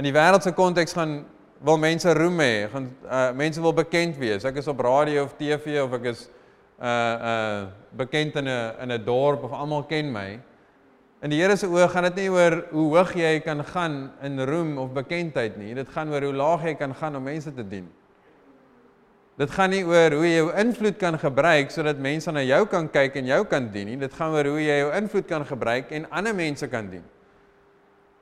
In 0.00 0.08
die 0.08 0.12
wêreldse 0.14 0.54
konteks 0.56 0.96
gaan 0.96 1.18
wil 1.68 1.76
mense 1.80 2.14
roem 2.16 2.40
hê, 2.40 2.64
gaan 2.72 2.86
uh, 3.04 3.26
mense 3.36 3.60
wil 3.60 3.76
bekend 3.76 4.16
wees. 4.20 4.44
Ek 4.48 4.56
is 4.60 4.72
op 4.72 4.80
radio 4.80 5.26
of 5.28 5.36
TV 5.36 5.76
of 5.84 5.92
ek 6.00 6.08
is 6.14 6.24
uh 6.80 6.88
uh 6.88 7.60
bekend 7.96 8.40
in 8.40 8.48
'n 8.48 8.72
in 8.86 8.92
'n 8.92 9.04
dorp 9.04 9.44
of 9.44 9.52
almal 9.52 9.84
ken 9.84 10.08
my. 10.12 10.40
In 11.20 11.30
die 11.30 11.42
Here 11.42 11.56
se 11.56 11.66
oë 11.66 11.88
gaan 11.92 12.08
dit 12.08 12.24
nie 12.24 12.30
oor 12.30 12.64
hoe 12.72 12.88
hoog 12.96 13.12
jy 13.16 13.40
kan 13.40 13.64
gaan 13.64 14.12
in 14.22 14.40
roem 14.40 14.78
of 14.78 14.92
bekendheid 14.92 15.56
nie. 15.56 15.74
Dit 15.74 15.88
gaan 15.88 16.08
oor 16.08 16.22
hoe 16.22 16.32
laag 16.32 16.64
jy 16.64 16.74
kan 16.74 16.94
gaan 16.94 17.16
om 17.16 17.22
mense 17.22 17.52
te 17.52 17.68
dien. 17.68 17.88
Dit 19.36 19.52
gaan 19.52 19.68
nie 19.70 19.82
oor 19.84 20.14
hoe 20.16 20.24
jy 20.24 20.36
jou 20.38 20.48
invloed 20.62 20.96
kan 20.96 21.18
gebruik 21.20 21.72
sodat 21.72 21.98
mense 22.00 22.32
na 22.32 22.40
jou 22.40 22.62
kan 22.72 22.86
kyk 22.88 23.18
en 23.20 23.28
jou 23.28 23.42
kan 23.50 23.66
dien 23.72 23.90
nie. 23.90 23.98
Dit 24.00 24.14
gaan 24.16 24.32
oor 24.32 24.48
hoe 24.54 24.62
jy 24.62 24.78
jou 24.80 24.88
invloed 24.96 25.28
kan 25.28 25.44
gebruik 25.44 25.92
en 25.92 26.08
ander 26.08 26.34
mense 26.36 26.68
kan 26.72 26.88
dien. 26.88 27.04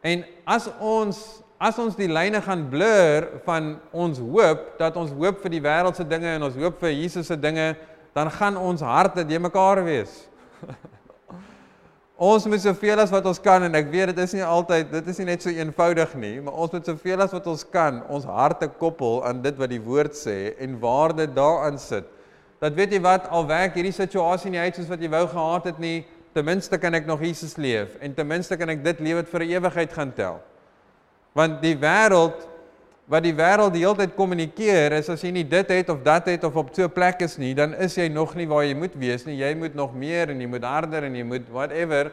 En 0.02 0.24
as 0.44 0.66
ons 0.82 1.22
as 1.64 1.78
ons 1.78 1.94
die 1.96 2.10
lyne 2.10 2.42
gaan 2.44 2.66
blur 2.68 3.28
van 3.46 3.76
ons 3.94 4.18
hoop 4.18 4.74
dat 4.80 4.96
ons 5.00 5.14
hoop 5.14 5.38
vir 5.44 5.54
die 5.54 5.62
wêreldse 5.64 6.04
dinge 6.04 6.34
en 6.34 6.48
ons 6.50 6.58
hoop 6.58 6.82
vir 6.82 6.92
Jesus 6.92 7.30
se 7.30 7.38
dinge, 7.40 7.70
dan 8.12 8.28
gaan 8.34 8.58
ons 8.58 8.82
harte 8.84 9.24
de 9.24 9.38
mekaar 9.38 9.84
wees. 9.86 10.18
ons 12.24 12.46
moet 12.46 12.62
soveel 12.62 13.00
as 13.02 13.12
wat 13.12 13.26
ons 13.26 13.40
kan 13.42 13.64
en 13.66 13.76
ek 13.76 13.88
weet 13.92 14.12
dit 14.12 14.20
is 14.22 14.34
nie 14.36 14.44
altyd 14.46 14.92
dit 14.92 15.08
is 15.10 15.18
nie 15.20 15.26
net 15.32 15.42
so 15.44 15.52
eenvoudig 15.52 16.12
nie, 16.20 16.36
maar 16.44 16.56
ons 16.62 16.72
moet 16.72 16.86
soveel 16.88 17.24
as 17.24 17.34
wat 17.34 17.48
ons 17.50 17.64
kan 17.74 18.00
ons 18.12 18.26
harte 18.28 18.68
koppel 18.80 19.20
aan 19.28 19.42
dit 19.44 19.58
wat 19.60 19.72
die 19.72 19.82
woord 19.82 20.16
sê 20.16 20.54
en 20.62 20.78
waarde 20.82 21.26
daaraan 21.36 21.80
sit. 21.82 22.06
Dat 22.62 22.76
weet 22.78 22.94
jy 22.94 23.00
wat 23.04 23.26
al 23.34 23.48
werk 23.50 23.74
hierdie 23.76 23.94
situasie 23.94 24.52
nie 24.54 24.62
uit 24.62 24.78
soos 24.78 24.88
wat 24.92 25.02
jy 25.02 25.10
wou 25.12 25.24
gehad 25.28 25.68
het 25.72 25.82
nie, 25.82 26.04
ten 26.34 26.46
minste 26.46 26.78
kan 26.80 26.94
ek 26.94 27.06
nog 27.10 27.22
Jesus 27.26 27.58
leef 27.60 27.98
en 28.00 28.14
ten 28.14 28.30
minste 28.30 28.56
kan 28.58 28.70
ek 28.72 28.82
dit 28.86 29.02
lewe 29.04 29.26
vir 29.34 29.46
ewigheid 29.50 29.92
gaan 29.98 30.14
tel. 30.14 30.40
Want 31.34 31.60
die 31.62 31.74
wêreld 31.82 32.46
wat 33.10 33.24
die 33.26 33.34
wêreld 33.36 33.74
die 33.74 33.82
hele 33.82 33.98
tyd 33.98 34.14
kommunikeer 34.16 34.94
is 34.96 35.10
as 35.12 35.22
jy 35.24 35.30
nie 35.34 35.44
dit 35.44 35.72
het 35.74 35.90
of 35.92 36.00
dat 36.04 36.30
het 36.32 36.44
of 36.48 36.54
op 36.56 36.70
so 36.72 36.84
'n 36.84 36.92
plek 36.92 37.20
is 37.20 37.36
nie, 37.38 37.54
dan 37.54 37.74
is 37.74 37.94
jy 37.96 38.08
nog 38.08 38.34
nie 38.34 38.46
waar 38.46 38.64
jy 38.64 38.74
moet 38.74 38.94
wees 38.94 39.26
nie. 39.26 39.36
Jy 39.36 39.54
moet 39.54 39.74
nog 39.74 39.94
meer 39.94 40.30
en 40.30 40.40
jy 40.40 40.46
moet 40.46 40.64
harder 40.64 41.04
en 41.04 41.14
jy 41.14 41.22
moet 41.24 41.48
whatever. 41.50 42.12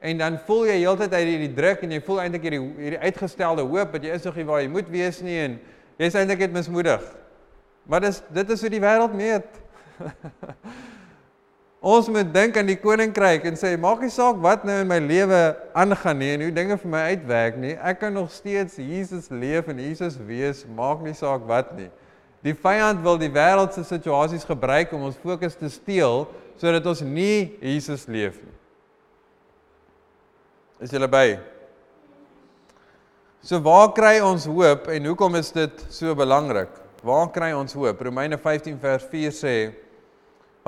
En 0.00 0.18
dan 0.18 0.38
voel 0.46 0.66
jy 0.66 0.78
heeltyd 0.78 1.12
uit 1.12 1.26
hierdie 1.26 1.54
druk 1.54 1.82
en 1.82 1.90
jy 1.90 2.00
voel 2.00 2.20
eintlik 2.20 2.42
hierdie 2.42 2.60
hierdie 2.78 2.98
uitgestelde 2.98 3.62
hoop 3.62 3.92
dat 3.92 4.02
jy 4.02 4.10
is 4.10 4.22
nog 4.22 4.36
nie 4.36 4.44
waar 4.44 4.62
jy 4.62 4.68
moet 4.68 4.88
wees 4.88 5.20
nie 5.20 5.38
en 5.38 5.58
jy's 5.98 6.14
eintlik 6.14 6.38
net 6.38 6.52
mismoedig. 6.52 7.02
Maar 7.86 8.00
dis 8.00 8.22
dit 8.30 8.50
is 8.50 8.60
hoe 8.60 8.70
die 8.70 8.80
wêreld 8.80 9.14
meet. 9.14 9.46
Ons 11.78 12.08
moet 12.10 12.26
dink 12.34 12.56
aan 12.58 12.66
die 12.66 12.78
koninkryk 12.78 13.44
en 13.46 13.58
sê 13.58 13.76
maak 13.78 14.00
nie 14.02 14.10
saak 14.10 14.40
wat 14.42 14.64
nou 14.66 14.80
in 14.82 14.88
my 14.90 14.98
lewe 14.98 15.38
aangaan 15.78 16.18
nie 16.18 16.32
en 16.34 16.42
hoe 16.42 16.54
dinge 16.56 16.78
vir 16.82 16.90
my 16.90 17.02
uitwerk 17.12 17.60
nie. 17.62 17.76
Ek 17.78 18.00
kan 18.00 18.14
nog 18.14 18.32
steeds 18.34 18.80
Jesus 18.82 19.30
leef 19.30 19.70
en 19.70 19.78
Jesus 19.78 20.18
wees, 20.18 20.64
maak 20.66 21.04
nie 21.06 21.14
saak 21.14 21.46
wat 21.46 21.70
nie. 21.78 21.86
Die 22.42 22.54
vyand 22.54 23.02
wil 23.06 23.18
die 23.18 23.30
wêreldse 23.30 23.86
situasies 23.86 24.46
gebruik 24.46 24.90
om 24.94 25.06
ons 25.06 25.22
fokus 25.22 25.54
te 25.58 25.70
steel 25.70 26.26
sodat 26.58 26.86
ons 26.90 27.04
nie 27.06 27.54
Jesus 27.62 28.08
leef 28.10 28.42
nie. 28.42 28.54
Is 30.82 30.90
julle 30.94 31.06
by? 31.10 31.38
So 33.42 33.62
waar 33.62 33.92
kry 33.94 34.16
ons 34.18 34.50
hoop 34.50 34.90
en 34.90 35.12
hoekom 35.12 35.38
is 35.38 35.54
dit 35.54 35.86
so 35.94 36.10
belangrik? 36.18 36.74
Waar 37.06 37.30
kry 37.30 37.52
ons 37.54 37.74
hoop? 37.78 38.02
Romeine 38.02 38.34
15 38.34 38.78
vers 38.82 39.06
4 39.14 39.34
sê 39.34 39.58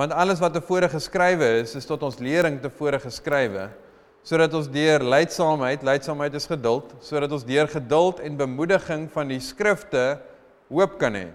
Want 0.01 0.15
alles 0.17 0.39
wat 0.41 0.55
tevore 0.57 0.87
geskrywe 0.89 1.47
is, 1.61 1.75
is 1.77 1.85
tot 1.85 2.01
ons 2.01 2.17
lering 2.17 2.55
tevore 2.57 2.97
geskrywe, 3.03 3.67
sodat 4.25 4.53
ons 4.57 4.69
deur 4.73 5.03
lydsaamheid, 5.05 5.83
lydsaamheid 5.85 6.37
is 6.39 6.47
geduld, 6.49 6.95
sodat 7.05 7.29
ons 7.37 7.45
deur 7.45 7.69
geduld 7.69 8.21
en 8.25 8.39
bemoediging 8.39 9.03
van 9.13 9.29
die 9.29 9.37
skrifte 9.45 10.15
hoop 10.73 10.95
kan 11.01 11.19
hê. 11.19 11.27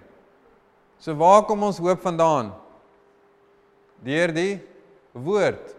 So 0.99 1.15
waar 1.15 1.45
kom 1.47 1.63
ons 1.63 1.79
hoop 1.79 2.03
vandaan? 2.03 2.51
Deur 4.03 4.35
die 4.35 4.57
woord. 5.15 5.71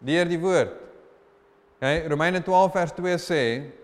Deur 0.00 0.32
die 0.32 0.40
woord. 0.40 0.78
Okay, 1.76 2.06
Romeine 2.08 2.40
12 2.40 2.72
vers 2.72 2.96
2 2.96 3.18
sê 3.20 3.42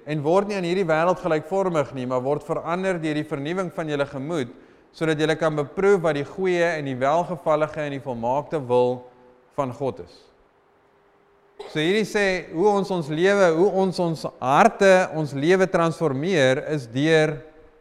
en 0.08 0.24
word 0.24 0.48
nie 0.48 0.56
aan 0.56 0.64
hierdie 0.64 0.88
wêreld 0.88 1.20
gelykvormig 1.20 1.92
nie, 1.98 2.08
maar 2.08 2.24
word 2.24 2.46
verander 2.46 2.96
deur 3.02 3.20
die 3.20 3.28
vernuwing 3.28 3.68
van 3.74 3.92
julle 3.92 4.08
gemoed 4.08 4.56
sodat 4.92 5.20
jy 5.20 5.34
kan 5.38 5.56
beproef 5.56 6.00
wat 6.02 6.14
die 6.18 6.26
goeie 6.26 6.76
en 6.78 6.88
die 6.88 6.96
welgevallige 6.98 7.84
en 7.84 7.96
die 7.96 8.04
volmaakte 8.04 8.60
wil 8.60 9.02
van 9.58 9.72
God 9.72 10.00
is. 10.06 10.14
So 11.68 11.82
hierdie 11.82 12.06
sê 12.06 12.48
hoe 12.54 12.68
ons 12.70 12.90
ons 12.94 13.10
lewe, 13.10 13.50
hoe 13.58 13.68
ons 13.82 13.98
ons 14.00 14.24
harte, 14.38 14.92
ons 15.18 15.34
lewe 15.34 15.66
transformeer 15.68 16.62
is 16.72 16.86
deur 16.90 17.36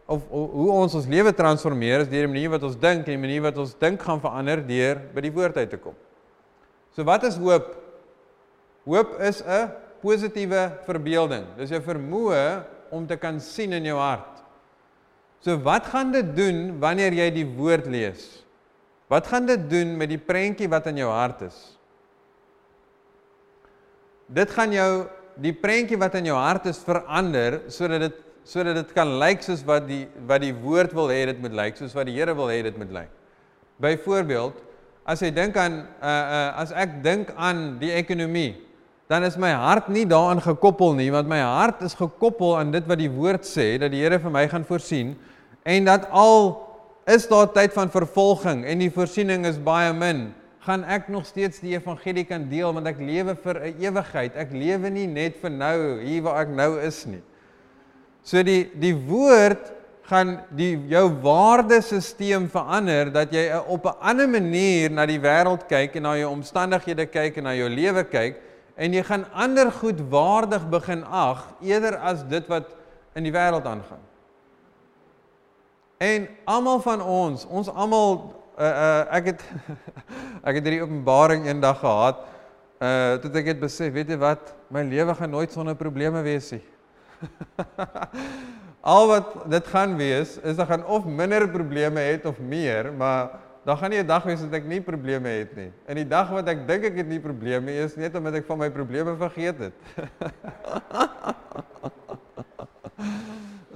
of 0.08 0.24
hoe 0.32 0.70
ons 0.72 0.94
ons 0.96 1.08
lewe 1.12 1.34
transformeer 1.36 2.06
is 2.06 2.10
deur 2.10 2.26
die 2.26 2.32
manier 2.32 2.52
wat 2.54 2.64
ons 2.64 2.78
dink 2.80 3.04
en 3.04 3.12
die 3.12 3.22
manier 3.22 3.44
wat 3.44 3.58
ons 3.60 3.74
dink 3.80 4.02
gaan 4.02 4.22
verander 4.24 4.62
deur 4.64 5.02
by 5.14 5.24
die 5.26 5.34
woord 5.36 5.60
uit 5.60 5.70
te 5.74 5.80
kom. 5.82 5.96
So 6.96 7.04
wat 7.08 7.28
is 7.28 7.36
hoop? 7.38 7.76
Hoop 8.88 9.20
is 9.20 9.44
'n 9.44 9.70
positiewe 10.02 10.80
verbeelding. 10.88 11.46
Dis 11.58 11.70
jou 11.70 11.82
vermoë 11.82 12.64
om 12.92 13.06
te 13.08 13.18
kan 13.18 13.40
sien 13.40 13.74
in 13.74 13.84
jou 13.86 13.98
hart. 13.98 14.44
So 15.46 15.58
wat 15.64 15.90
gaan 15.92 16.12
dit 16.12 16.36
doen 16.36 16.80
wanneer 16.82 17.14
jy 17.14 17.30
die 17.36 17.48
woord 17.58 17.88
lees? 17.92 18.26
Wat 19.12 19.28
gaan 19.30 19.46
dit 19.48 19.70
doen 19.72 19.96
met 19.98 20.12
die 20.12 20.20
prentjie 20.20 20.68
wat 20.72 20.90
in 20.92 21.00
jou 21.04 21.10
hart 21.12 21.46
is? 21.48 21.58
Dit 24.28 24.52
gaan 24.52 24.74
jou 24.76 25.08
die 25.40 25.54
prentjie 25.56 26.00
wat 26.00 26.18
in 26.20 26.28
jou 26.28 26.38
hart 26.38 26.68
is 26.68 26.82
verander 26.84 27.62
sodat 27.72 28.10
dit 28.10 28.24
sodat 28.48 28.78
dit 28.80 28.92
kan 28.96 29.10
lyk 29.20 29.42
soos 29.44 29.64
wat 29.68 29.88
die 29.90 30.06
wat 30.28 30.40
die 30.44 30.54
woord 30.56 30.94
wil 30.96 31.10
hê 31.12 31.26
dit 31.28 31.40
moet 31.44 31.56
lyk, 31.56 31.80
soos 31.80 31.96
wat 31.96 32.08
die 32.08 32.16
Here 32.16 32.36
wil 32.36 32.48
hê 32.48 32.62
dit 32.64 32.78
moet 32.80 32.94
lyk. 32.96 33.10
Byvoorbeeld, 33.84 34.56
as 35.04 35.22
jy 35.24 35.34
dink 35.36 35.58
aan 35.60 35.82
uh 35.84 36.08
uh 36.12 36.62
as 36.64 36.72
ek 36.72 37.02
dink 37.04 37.34
aan 37.36 37.76
die 37.82 37.92
ekonomie, 37.96 38.56
dan 39.08 39.24
is 39.24 39.38
my 39.40 39.54
hart 39.56 39.88
nie 39.88 40.06
daaraan 40.06 40.42
gekoppel 40.44 40.94
nie, 40.98 41.10
want 41.12 41.30
my 41.32 41.40
hart 41.40 41.82
is 41.82 41.96
gekoppel 41.96 42.58
aan 42.60 42.72
dit 42.72 42.88
wat 42.88 43.00
die 43.00 43.12
woord 43.12 43.48
sê 43.48 43.78
dat 43.80 43.92
die 43.92 44.04
Here 44.04 44.20
vir 44.20 44.34
my 44.34 44.48
gaan 44.52 44.68
voorsien 44.68 45.16
en 45.64 45.88
dat 45.88 46.10
al 46.12 46.68
is 47.08 47.28
daar 47.28 47.48
tyd 47.56 47.72
van 47.74 47.92
vervolging 47.92 48.66
en 48.68 48.84
die 48.84 48.92
voorsiening 48.92 49.46
is 49.48 49.60
baie 49.64 49.94
min, 49.96 50.28
gaan 50.68 50.84
ek 50.84 51.08
nog 51.08 51.24
steeds 51.24 51.62
die 51.64 51.78
evangelie 51.78 52.26
kan 52.28 52.50
deel 52.52 52.74
want 52.76 52.90
ek 52.92 53.00
lewe 53.00 53.36
vir 53.40 53.56
'n 53.64 53.80
ewigheid. 53.80 54.36
Ek 54.36 54.52
lewe 54.52 54.90
nie 54.92 55.08
net 55.08 55.40
vir 55.40 55.50
nou 55.50 56.02
hier 56.04 56.22
waar 56.24 56.42
ek 56.44 56.52
nou 56.52 56.80
is 56.84 57.06
nie. 57.08 57.24
So 58.24 58.44
die 58.44 58.68
die 58.76 58.94
woord 58.94 59.72
gaan 60.08 60.42
die 60.52 60.76
jou 60.88 61.08
waardesisteem 61.24 62.50
verander 62.52 63.12
dat 63.12 63.32
jy 63.32 63.56
op 63.68 63.86
'n 63.86 63.96
ander 64.02 64.28
manier 64.28 64.92
na 64.92 65.06
die 65.06 65.20
wêreld 65.20 65.68
kyk 65.68 65.96
en 65.96 66.04
na 66.04 66.18
jou 66.18 66.32
omstandighede 66.32 67.06
kyk 67.08 67.38
en 67.38 67.44
na 67.44 67.56
jou 67.56 67.70
lewe 67.70 68.04
kyk 68.04 68.36
en 68.78 68.94
jy 68.94 69.04
gaan 69.04 69.26
ander 69.34 69.72
goed 69.74 70.02
waardig 70.12 70.68
begin 70.70 71.02
ag 71.04 71.48
eerder 71.66 71.98
as 71.98 72.22
dit 72.30 72.46
wat 72.52 72.70
in 73.18 73.26
die 73.26 73.34
wêreld 73.34 73.66
aangaan. 73.66 74.04
En 75.98 76.28
almal 76.46 76.82
van 76.86 77.02
ons, 77.02 77.46
ons 77.50 77.70
almal 77.74 78.20
uh 78.58 78.66
uh 78.66 79.02
ek 79.18 79.32
het 79.34 79.42
ek 80.48 80.60
het 80.60 80.64
hierdie 80.66 80.84
openbaring 80.86 81.48
eendag 81.50 81.82
gehad. 81.82 82.22
Uh 82.78 83.18
toe 83.22 83.34
ek 83.42 83.54
het 83.56 83.62
besef, 83.62 83.94
weet 83.94 84.14
jy 84.14 84.20
wat, 84.22 84.54
my 84.70 84.86
lewe 84.86 85.16
gaan 85.18 85.34
nooit 85.34 85.54
sonder 85.54 85.78
probleme 85.78 86.22
wees 86.26 86.52
nie. 86.54 86.64
Al 88.94 89.10
wat 89.10 89.34
dit 89.50 89.74
gaan 89.74 89.98
wees 89.98 90.38
is 90.46 90.62
ek 90.62 90.70
gaan 90.70 90.86
of 90.86 91.10
minder 91.10 91.48
probleme 91.50 92.06
het 92.12 92.30
of 92.30 92.38
meer, 92.38 92.94
maar 92.94 93.34
dan 93.68 93.76
gaan 93.78 93.92
nie 93.92 94.00
'n 94.00 94.08
dag 94.08 94.24
wees 94.24 94.40
dat 94.40 94.54
ek 94.54 94.64
nie 94.64 94.80
probleme 94.80 95.28
het 95.28 95.56
nie. 95.56 95.72
En 95.86 95.96
die 95.96 96.08
dag 96.08 96.30
wat 96.32 96.48
ek 96.48 96.68
dink 96.68 96.84
ek 96.88 96.96
het 97.04 97.08
nie 97.08 97.20
probleme 97.20 97.72
is 97.84 97.96
net 97.96 98.16
omdat 98.16 98.40
ek 98.40 98.46
van 98.46 98.58
my 98.58 98.70
probleme 98.70 99.16
vergeet 99.18 99.60
het. 99.60 99.74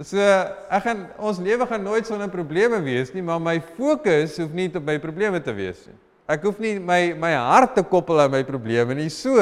So 0.02 0.18
ek 0.18 0.82
gaan 0.82 1.06
ons 1.22 1.38
lewe 1.38 1.68
gaan 1.68 1.84
nooit 1.84 2.08
sonder 2.08 2.30
probleme 2.30 2.82
wees 2.82 3.14
nie, 3.14 3.22
maar 3.22 3.40
my 3.40 3.62
fokus 3.62 4.38
hoef 4.42 4.52
nie 4.52 4.66
op 4.74 4.84
my 4.84 4.98
probleme 4.98 5.40
te 5.44 5.54
wees 5.54 5.86
nie. 5.86 5.98
Ek 6.26 6.42
hoef 6.42 6.58
nie 6.58 6.80
my 6.80 7.14
my 7.14 7.34
hart 7.38 7.76
te 7.76 7.84
koppel 7.84 8.20
aan 8.20 8.32
my 8.32 8.42
probleme 8.44 8.96
nie. 8.96 9.10
So 9.10 9.38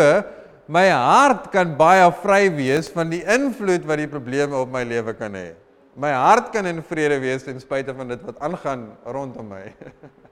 my 0.68 0.90
hart 0.90 1.52
kan 1.54 1.78
baie 1.78 2.12
vry 2.12 2.50
wees 2.50 2.90
van 2.92 3.10
die 3.10 3.24
invloed 3.24 3.88
wat 3.88 3.98
die 3.98 4.08
probleme 4.12 4.58
op 4.60 4.68
my 4.68 4.84
lewe 4.84 5.14
kan 5.14 5.32
hê. 5.32 5.54
My 5.96 6.12
hart 6.12 6.52
kan 6.52 6.66
in 6.66 6.84
vrede 6.84 7.22
wees 7.22 7.44
ten 7.44 7.60
spyte 7.60 7.96
van 7.96 8.08
dit 8.08 8.22
wat 8.26 8.40
aangaan 8.40 8.90
rondom 9.06 9.48
my. 9.48 9.64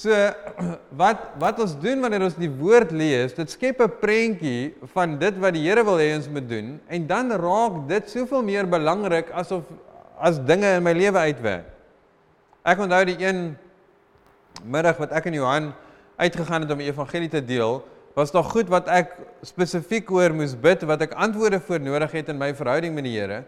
So 0.00 0.16
wat 1.00 1.34
wat 1.40 1.60
ons 1.60 1.74
doen 1.80 2.00
wanneer 2.00 2.24
ons 2.24 2.38
die 2.40 2.48
woord 2.48 2.92
lees, 2.96 3.34
dit 3.36 3.52
skep 3.52 3.82
'n 3.84 3.98
prentjie 4.00 4.72
van 4.94 5.18
dit 5.20 5.36
wat 5.42 5.52
die 5.52 5.66
Here 5.66 5.84
wil 5.84 6.00
hê 6.00 6.14
ons 6.16 6.28
moet 6.28 6.46
doen 6.48 6.78
en 6.88 7.06
dan 7.06 7.32
raak 7.36 7.84
dit 7.90 8.08
soveel 8.08 8.42
meer 8.42 8.66
belangrik 8.70 9.28
asof 9.36 9.68
as 10.16 10.40
dinge 10.40 10.68
in 10.78 10.84
my 10.84 10.92
lewe 10.96 11.18
uitwerk. 11.18 11.68
Ek 12.64 12.80
onthou 12.80 13.04
die 13.08 13.20
een 13.20 13.56
middag 14.64 14.96
wat 15.00 15.12
ek 15.12 15.28
en 15.28 15.36
Johan 15.36 15.70
uitgegaan 16.20 16.64
het 16.64 16.72
om 16.72 16.80
die 16.80 16.90
evangelie 16.92 17.30
te 17.32 17.40
deel, 17.44 17.80
was 18.16 18.32
daar 18.32 18.44
goed 18.44 18.68
wat 18.68 18.88
ek 18.88 19.16
spesifiek 19.44 20.10
oor 20.12 20.32
moes 20.36 20.52
bid 20.56 20.84
wat 20.88 21.00
ek 21.06 21.16
antwoorde 21.16 21.60
voor 21.60 21.80
nodig 21.80 22.12
het 22.12 22.28
in 22.28 22.40
my 22.40 22.52
verhouding 22.56 22.94
met 22.94 23.04
die 23.04 23.16
Here. 23.16 23.44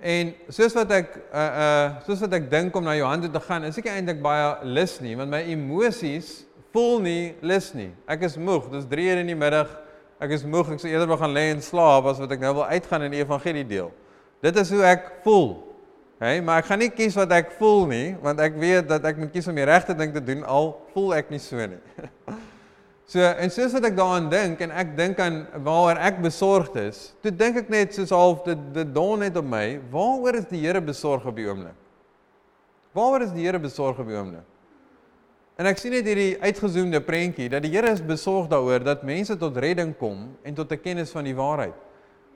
En 0.00 0.32
soos 0.48 0.72
wat 0.78 0.92
ek 0.96 1.16
uh 1.28 1.40
uh 1.44 1.88
soos 2.06 2.22
wat 2.24 2.32
ek 2.38 2.46
dink 2.50 2.76
om 2.76 2.86
na 2.86 2.94
Johan 2.96 3.20
toe 3.20 3.30
te 3.32 3.42
gaan, 3.44 3.66
is 3.68 3.78
ek 3.78 3.90
eintlik 3.92 4.22
baie 4.24 4.54
lus 4.64 4.96
nie, 5.04 5.12
want 5.18 5.32
my 5.32 5.42
emosies 5.52 6.38
voel 6.72 7.02
nie 7.04 7.24
lus 7.44 7.72
nie. 7.76 7.90
Ek 8.08 8.24
is 8.24 8.38
moeg. 8.40 8.70
Dis 8.72 8.86
3 8.88 9.08
uur 9.10 9.20
in 9.24 9.32
die 9.32 9.36
middag. 9.36 9.72
Ek 10.20 10.32
is 10.36 10.44
moeg. 10.44 10.70
Ek 10.72 10.80
sou 10.80 10.88
eerder 10.88 11.08
wil 11.10 11.20
gaan 11.20 11.34
lê 11.36 11.50
en 11.52 11.60
slaap 11.64 12.08
as 12.08 12.20
wat 12.22 12.32
ek 12.32 12.40
nou 12.40 12.54
wil 12.60 12.70
uitgaan 12.70 13.04
en 13.04 13.12
die 13.12 13.20
evangelie 13.20 13.66
deel. 13.68 13.90
Dit 14.40 14.56
is 14.56 14.72
hoe 14.72 14.80
ek 14.88 15.10
voel. 15.26 15.50
Hey, 16.20 16.40
maar 16.44 16.60
ek 16.60 16.68
gaan 16.68 16.80
nie 16.80 16.90
kies 16.92 17.16
wat 17.16 17.32
ek 17.32 17.54
voel 17.56 17.86
nie, 17.88 18.06
want 18.20 18.40
ek 18.44 18.56
weet 18.60 18.88
dat 18.88 19.04
ek 19.08 19.20
moet 19.20 19.30
kies 19.32 19.48
om 19.48 19.56
die 19.56 19.64
regte 19.68 19.96
ding 19.96 20.12
te 20.12 20.20
doen 20.20 20.44
al 20.44 20.74
voel 20.92 21.14
ek 21.16 21.32
nie 21.32 21.40
so 21.40 21.56
nie. 21.56 21.80
So 23.10 23.18
en 23.18 23.50
soos 23.50 23.72
wat 23.74 23.88
ek 23.88 23.96
daaraan 23.98 24.28
dink 24.30 24.60
en 24.62 24.70
ek 24.70 24.92
dink 24.94 25.18
aan 25.18 25.40
waaroor 25.66 25.98
ek 25.98 26.20
besorgd 26.22 26.76
is, 26.78 27.08
toe 27.24 27.32
dink 27.34 27.56
ek 27.58 27.72
net 27.72 27.96
soos 27.96 28.12
half 28.14 28.44
dit 28.46 28.60
dit 28.76 28.92
dawn 28.94 29.24
net 29.24 29.38
op 29.40 29.48
my, 29.50 29.80
waaroor 29.90 30.38
is 30.38 30.46
die 30.46 30.60
Here 30.62 30.78
besorg 30.84 31.26
op 31.26 31.34
die 31.34 31.48
oomblik? 31.48 31.74
Waaroor 32.94 33.24
is 33.26 33.32
die 33.34 33.48
Here 33.48 33.58
besorg 33.58 33.98
op 33.98 34.06
die 34.06 34.14
oomblik? 34.14 34.46
En 35.58 35.66
ek 35.66 35.82
sien 35.82 35.92
net 35.92 36.06
hierdie 36.06 36.38
uitgezoomde 36.38 37.02
prentjie 37.02 37.50
dat 37.50 37.66
die 37.66 37.72
Here 37.74 37.90
is 37.90 38.00
besorg 38.00 38.46
daaroor 38.52 38.86
dat 38.86 39.02
mense 39.02 39.34
tot 39.42 39.58
redding 39.58 39.90
kom 39.98 40.28
en 40.46 40.54
tot 40.54 40.70
'n 40.70 40.78
kennis 40.78 41.10
van 41.10 41.26
die 41.26 41.34
waarheid. 41.34 41.74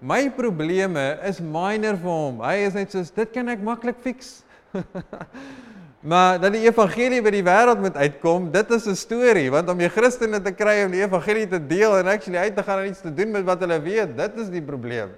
My 0.02 0.26
probleme 0.28 1.20
is 1.22 1.38
minor 1.38 1.94
vir 1.96 2.10
hom. 2.10 2.42
Hy 2.42 2.66
is 2.66 2.74
net 2.74 2.90
soos 2.90 3.14
dit 3.14 3.30
kan 3.32 3.48
ek 3.48 3.62
maklik 3.62 4.02
fix. 4.02 4.42
Maar 6.04 6.36
dat 6.36 6.52
die 6.52 6.66
evangelie 6.66 7.22
by 7.24 7.30
die 7.32 7.44
wêreld 7.46 7.80
moet 7.80 7.94
uitkom, 7.96 8.50
dit 8.52 8.70
is 8.76 8.86
'n 8.86 8.94
storie, 8.94 9.50
want 9.50 9.70
om 9.72 9.78
jy 9.80 9.88
Christene 9.88 10.40
te 10.42 10.52
kry 10.52 10.84
om 10.84 10.90
die 10.92 11.00
evangelie 11.00 11.48
te 11.48 11.66
deel 11.66 11.96
en 11.98 12.06
actually 12.06 12.38
uit 12.38 12.56
te 12.56 12.62
gaan 12.62 12.78
en 12.78 12.86
iets 12.90 13.00
te 13.00 13.14
doen 13.14 13.30
met 13.30 13.44
wat 13.44 13.60
hulle 13.60 13.80
weet, 13.80 14.16
dit 14.16 14.36
is 14.36 14.50
die 14.50 14.62
probleem. 14.62 15.08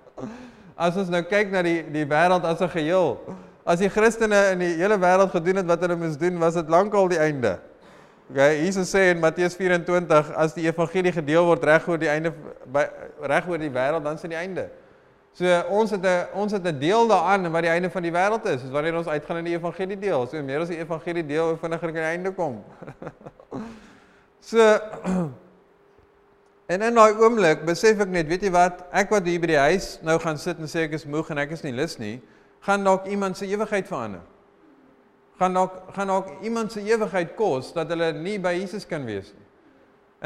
as 0.86 0.96
ons 0.96 1.08
nou 1.08 1.20
kyk 1.22 1.50
na 1.50 1.62
die 1.62 1.84
die 1.92 2.06
wêreld 2.08 2.44
as 2.44 2.60
'n 2.60 2.68
geheel, 2.68 3.20
as 3.64 3.78
die 3.78 3.90
Christene 3.90 4.52
in 4.52 4.58
die 4.58 4.74
hele 4.80 4.96
wêreld 4.98 5.30
gedoen 5.30 5.56
het 5.56 5.66
wat 5.66 5.80
hulle 5.80 5.96
moes 5.96 6.16
doen, 6.16 6.38
was 6.38 6.54
dit 6.54 6.68
lankal 6.68 7.08
die 7.08 7.18
einde. 7.18 7.58
Okay, 8.30 8.64
Jesus 8.64 8.88
sê 8.88 9.10
in 9.12 9.20
Matteus 9.20 9.54
24 9.54 10.32
as 10.32 10.54
die 10.54 10.64
evangelie 10.64 11.12
gedeel 11.12 11.44
word 11.44 11.64
reg 11.64 11.88
oor 11.88 11.98
die 11.98 12.08
einde 12.08 12.32
reg 13.20 13.48
oor 13.48 13.58
die 13.58 13.70
wêreld, 13.70 14.02
dan 14.02 14.14
is 14.14 14.20
dit 14.20 14.30
die 14.30 14.38
einde. 14.40 14.70
So 15.36 15.62
ons 15.68 15.90
het 15.92 16.04
'n 16.04 16.26
ons 16.32 16.52
het 16.52 16.64
'n 16.64 16.78
deel 16.78 17.08
daaraan 17.08 17.50
wat 17.52 17.62
die 17.62 17.70
einde 17.70 17.90
van 17.90 18.02
die 18.02 18.12
wêreld 18.12 18.44
is. 18.46 18.62
Dis 18.62 18.70
wanneer 18.70 18.96
ons 18.96 19.06
uitgaan 19.06 19.36
in 19.36 19.44
die 19.44 19.56
evangelie 19.56 19.98
deel. 19.98 20.26
So 20.26 20.42
meer 20.42 20.60
as 20.60 20.68
die 20.68 20.78
evangelie 20.78 21.26
deel, 21.26 21.48
hoe 21.48 21.56
vinniger 21.56 21.92
kan 21.92 22.02
die 22.02 22.12
einde 22.16 22.32
kom. 22.32 22.64
so 24.50 24.78
En 26.66 26.82
in 26.82 26.96
daai 26.98 27.14
oomblik 27.22 27.62
besef 27.66 28.00
ek 28.02 28.10
net, 28.10 28.26
weet 28.26 28.42
jy 28.42 28.50
wat, 28.50 28.80
ek 28.90 29.12
wat 29.14 29.26
hier 29.28 29.38
by 29.42 29.52
die 29.52 29.60
huis 29.68 30.00
nou 30.02 30.16
gaan 30.18 30.38
sit 30.38 30.58
en 30.58 30.66
sê 30.66 30.88
ek 30.88 30.96
is 30.98 31.04
moeg 31.06 31.28
en 31.30 31.38
ek 31.38 31.52
is 31.54 31.62
nie 31.62 31.74
lus 31.76 31.94
nie, 32.02 32.16
gaan 32.66 32.82
dalk 32.82 33.06
iemand 33.06 33.38
se 33.38 33.46
ewigheid 33.46 33.86
verander. 33.86 34.24
Gaan 35.38 35.54
dalk 35.54 35.76
gaan 35.94 36.10
dalk 36.10 36.32
iemand 36.42 36.74
se 36.74 36.82
ewigheid 36.82 37.36
kos 37.38 37.70
dat 37.76 37.92
hulle 37.94 38.10
nie 38.18 38.34
by 38.42 38.56
Jesus 38.56 38.86
kan 38.88 39.06
wees 39.06 39.30
nie. 39.36 39.45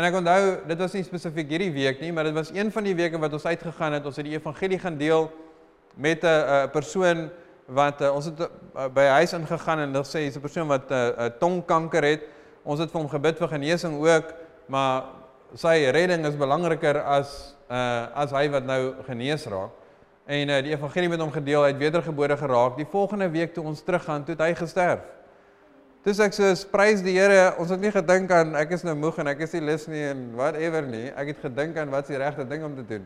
En 0.01 0.07
ek 0.09 0.15
onthou, 0.17 0.45
dit 0.65 0.79
was 0.81 0.95
nie 0.97 1.03
spesifiek 1.05 1.51
hierdie 1.53 1.73
week 1.75 1.99
nie, 2.01 2.09
maar 2.17 2.25
dit 2.25 2.33
was 2.33 2.49
een 2.57 2.71
van 2.73 2.87
die 2.89 2.95
weke 2.97 3.19
wat 3.21 3.35
ons 3.37 3.45
uitgegaan 3.45 3.99
het. 3.99 4.07
Ons 4.09 4.17
het 4.17 4.25
die 4.25 4.33
evangelie 4.33 4.79
gaan 4.81 4.97
deel 4.97 5.27
met 5.95 6.25
'n 6.25 6.71
persoon 6.73 7.29
wat 7.67 8.01
uh, 8.01 8.15
ons 8.15 8.25
het 8.25 8.41
uh, 8.41 8.87
by 8.89 9.05
huis 9.21 9.33
ingegaan 9.37 9.79
en 9.79 9.93
hulle 9.93 10.09
sê 10.09 10.25
hy's 10.25 10.37
'n 10.37 10.41
persoon 10.41 10.69
wat 10.69 10.89
'n 10.89 10.95
uh, 10.95 11.09
uh, 11.19 11.27
tongkanker 11.39 12.03
het. 12.03 12.23
Ons 12.65 12.81
het 12.81 12.91
vir 12.91 13.01
hom 13.01 13.11
gebid 13.11 13.37
vir 13.37 13.49
genesing 13.49 14.01
ook, 14.01 14.33
maar 14.67 15.05
sy 15.55 15.91
redding 15.93 16.25
is 16.25 16.37
belangriker 16.37 17.03
as 17.05 17.55
uh 17.69 18.09
as 18.15 18.31
hy 18.31 18.49
wat 18.49 18.65
nou 18.65 18.95
genees 19.05 19.45
raak. 19.47 19.71
En 20.27 20.49
uh, 20.49 20.63
die 20.63 20.73
evangelie 20.73 21.09
met 21.09 21.21
hom 21.21 21.33
gedeel, 21.33 21.63
hy 21.63 21.73
het 21.77 21.79
wedergebore 21.79 22.37
geraak. 22.37 22.77
Die 22.77 22.89
volgende 22.89 23.29
week 23.29 23.53
toe 23.53 23.65
ons 23.65 23.83
teruggaan, 23.83 24.25
toe 24.25 24.35
het 24.35 24.47
hy 24.47 24.55
gesterf. 24.55 25.01
Dis 26.01 26.21
ek 26.25 26.33
sê 26.33 26.55
prys 26.73 27.03
die 27.05 27.13
Here. 27.19 27.51
Ons 27.61 27.75
het 27.75 27.81
nie 27.83 27.93
gedink 27.93 28.31
aan 28.33 28.55
ek 28.57 28.71
is 28.73 28.85
nou 28.87 28.95
moeg 28.97 29.19
en 29.21 29.29
ek 29.35 29.43
is 29.45 29.53
nie 29.59 29.67
lus 29.69 29.83
nie 29.91 30.07
en 30.09 30.31
whatever 30.39 30.87
nie. 30.89 31.11
Ek 31.13 31.35
het 31.35 31.43
gedink 31.43 31.77
aan 31.77 31.93
wat 31.93 32.09
is 32.09 32.15
die 32.15 32.21
regte 32.23 32.47
ding 32.49 32.65
om 32.65 32.73
te 32.79 32.85
doen. 32.89 33.05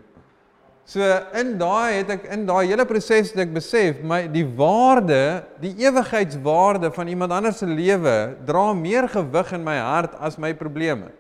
So 0.87 1.00
in 1.40 1.54
daai 1.59 2.04
het 2.04 2.12
ek 2.12 2.28
in 2.37 2.44
daai 2.46 2.68
hele 2.68 2.85
proses 2.87 3.33
het 3.33 3.40
ek 3.46 3.54
besef 3.57 4.02
my 4.07 4.26
die 4.30 4.44
waarde, 4.46 5.42
die 5.62 5.72
ewigheidswaarde 5.80 6.92
van 6.94 7.11
iemand 7.11 7.35
anders 7.35 7.62
se 7.64 7.66
lewe 7.66 8.14
dra 8.46 8.66
meer 8.76 9.09
gewig 9.11 9.54
in 9.57 9.64
my 9.66 9.78
hart 9.80 10.14
as 10.22 10.38
my 10.38 10.52
probleme. 10.54 11.11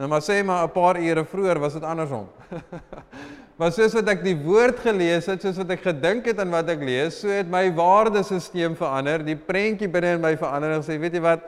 Nou 0.00 0.08
maar 0.10 0.24
sê 0.24 0.40
maar 0.42 0.64
'n 0.66 0.74
paar 0.74 0.98
ure 0.98 1.24
vroeër 1.24 1.60
was 1.60 1.78
dit 1.78 1.84
andersom. 1.84 2.26
Maar 3.60 3.74
soos 3.76 3.92
wat 3.92 4.08
ek 4.08 4.22
die 4.24 4.38
woord 4.40 4.78
gelees 4.80 5.26
het, 5.28 5.42
soos 5.44 5.58
wat 5.60 5.74
ek 5.74 5.82
gedink 5.84 6.30
het 6.30 6.38
aan 6.40 6.52
wat 6.54 6.70
ek 6.72 6.80
lees, 6.80 7.18
so 7.20 7.28
het 7.28 7.48
my 7.52 7.66
waardesisteem 7.76 8.72
verander, 8.78 9.20
die 9.20 9.36
prentjie 9.36 9.88
binne 9.92 10.14
in 10.16 10.22
my 10.22 10.30
verander 10.40 10.78
en 10.78 10.84
sê, 10.86 10.94
weet 11.02 11.18
jy 11.18 11.20
wat? 11.26 11.42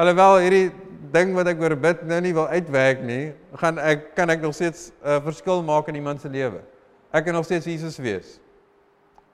Alhoewel 0.00 0.38
hierdie 0.40 0.70
ding 1.12 1.34
wat 1.36 1.50
ek 1.50 1.60
oor 1.60 1.74
bid 1.76 2.06
nou 2.08 2.20
nie 2.24 2.32
wil 2.32 2.46
uitwerk 2.48 3.02
nie, 3.04 3.34
gaan 3.60 3.76
ek 3.82 4.06
kan 4.16 4.32
ek 4.32 4.40
nog 4.40 4.54
steeds 4.56 4.88
'n 4.88 5.04
uh, 5.04 5.18
verskil 5.26 5.60
maak 5.66 5.90
in 5.92 5.98
iemand 6.00 6.22
se 6.22 6.30
lewe. 6.32 6.62
Ek 7.12 7.26
kan 7.26 7.36
nog 7.36 7.44
steeds 7.44 7.68
Jesus 7.68 7.98
wees. 8.00 8.38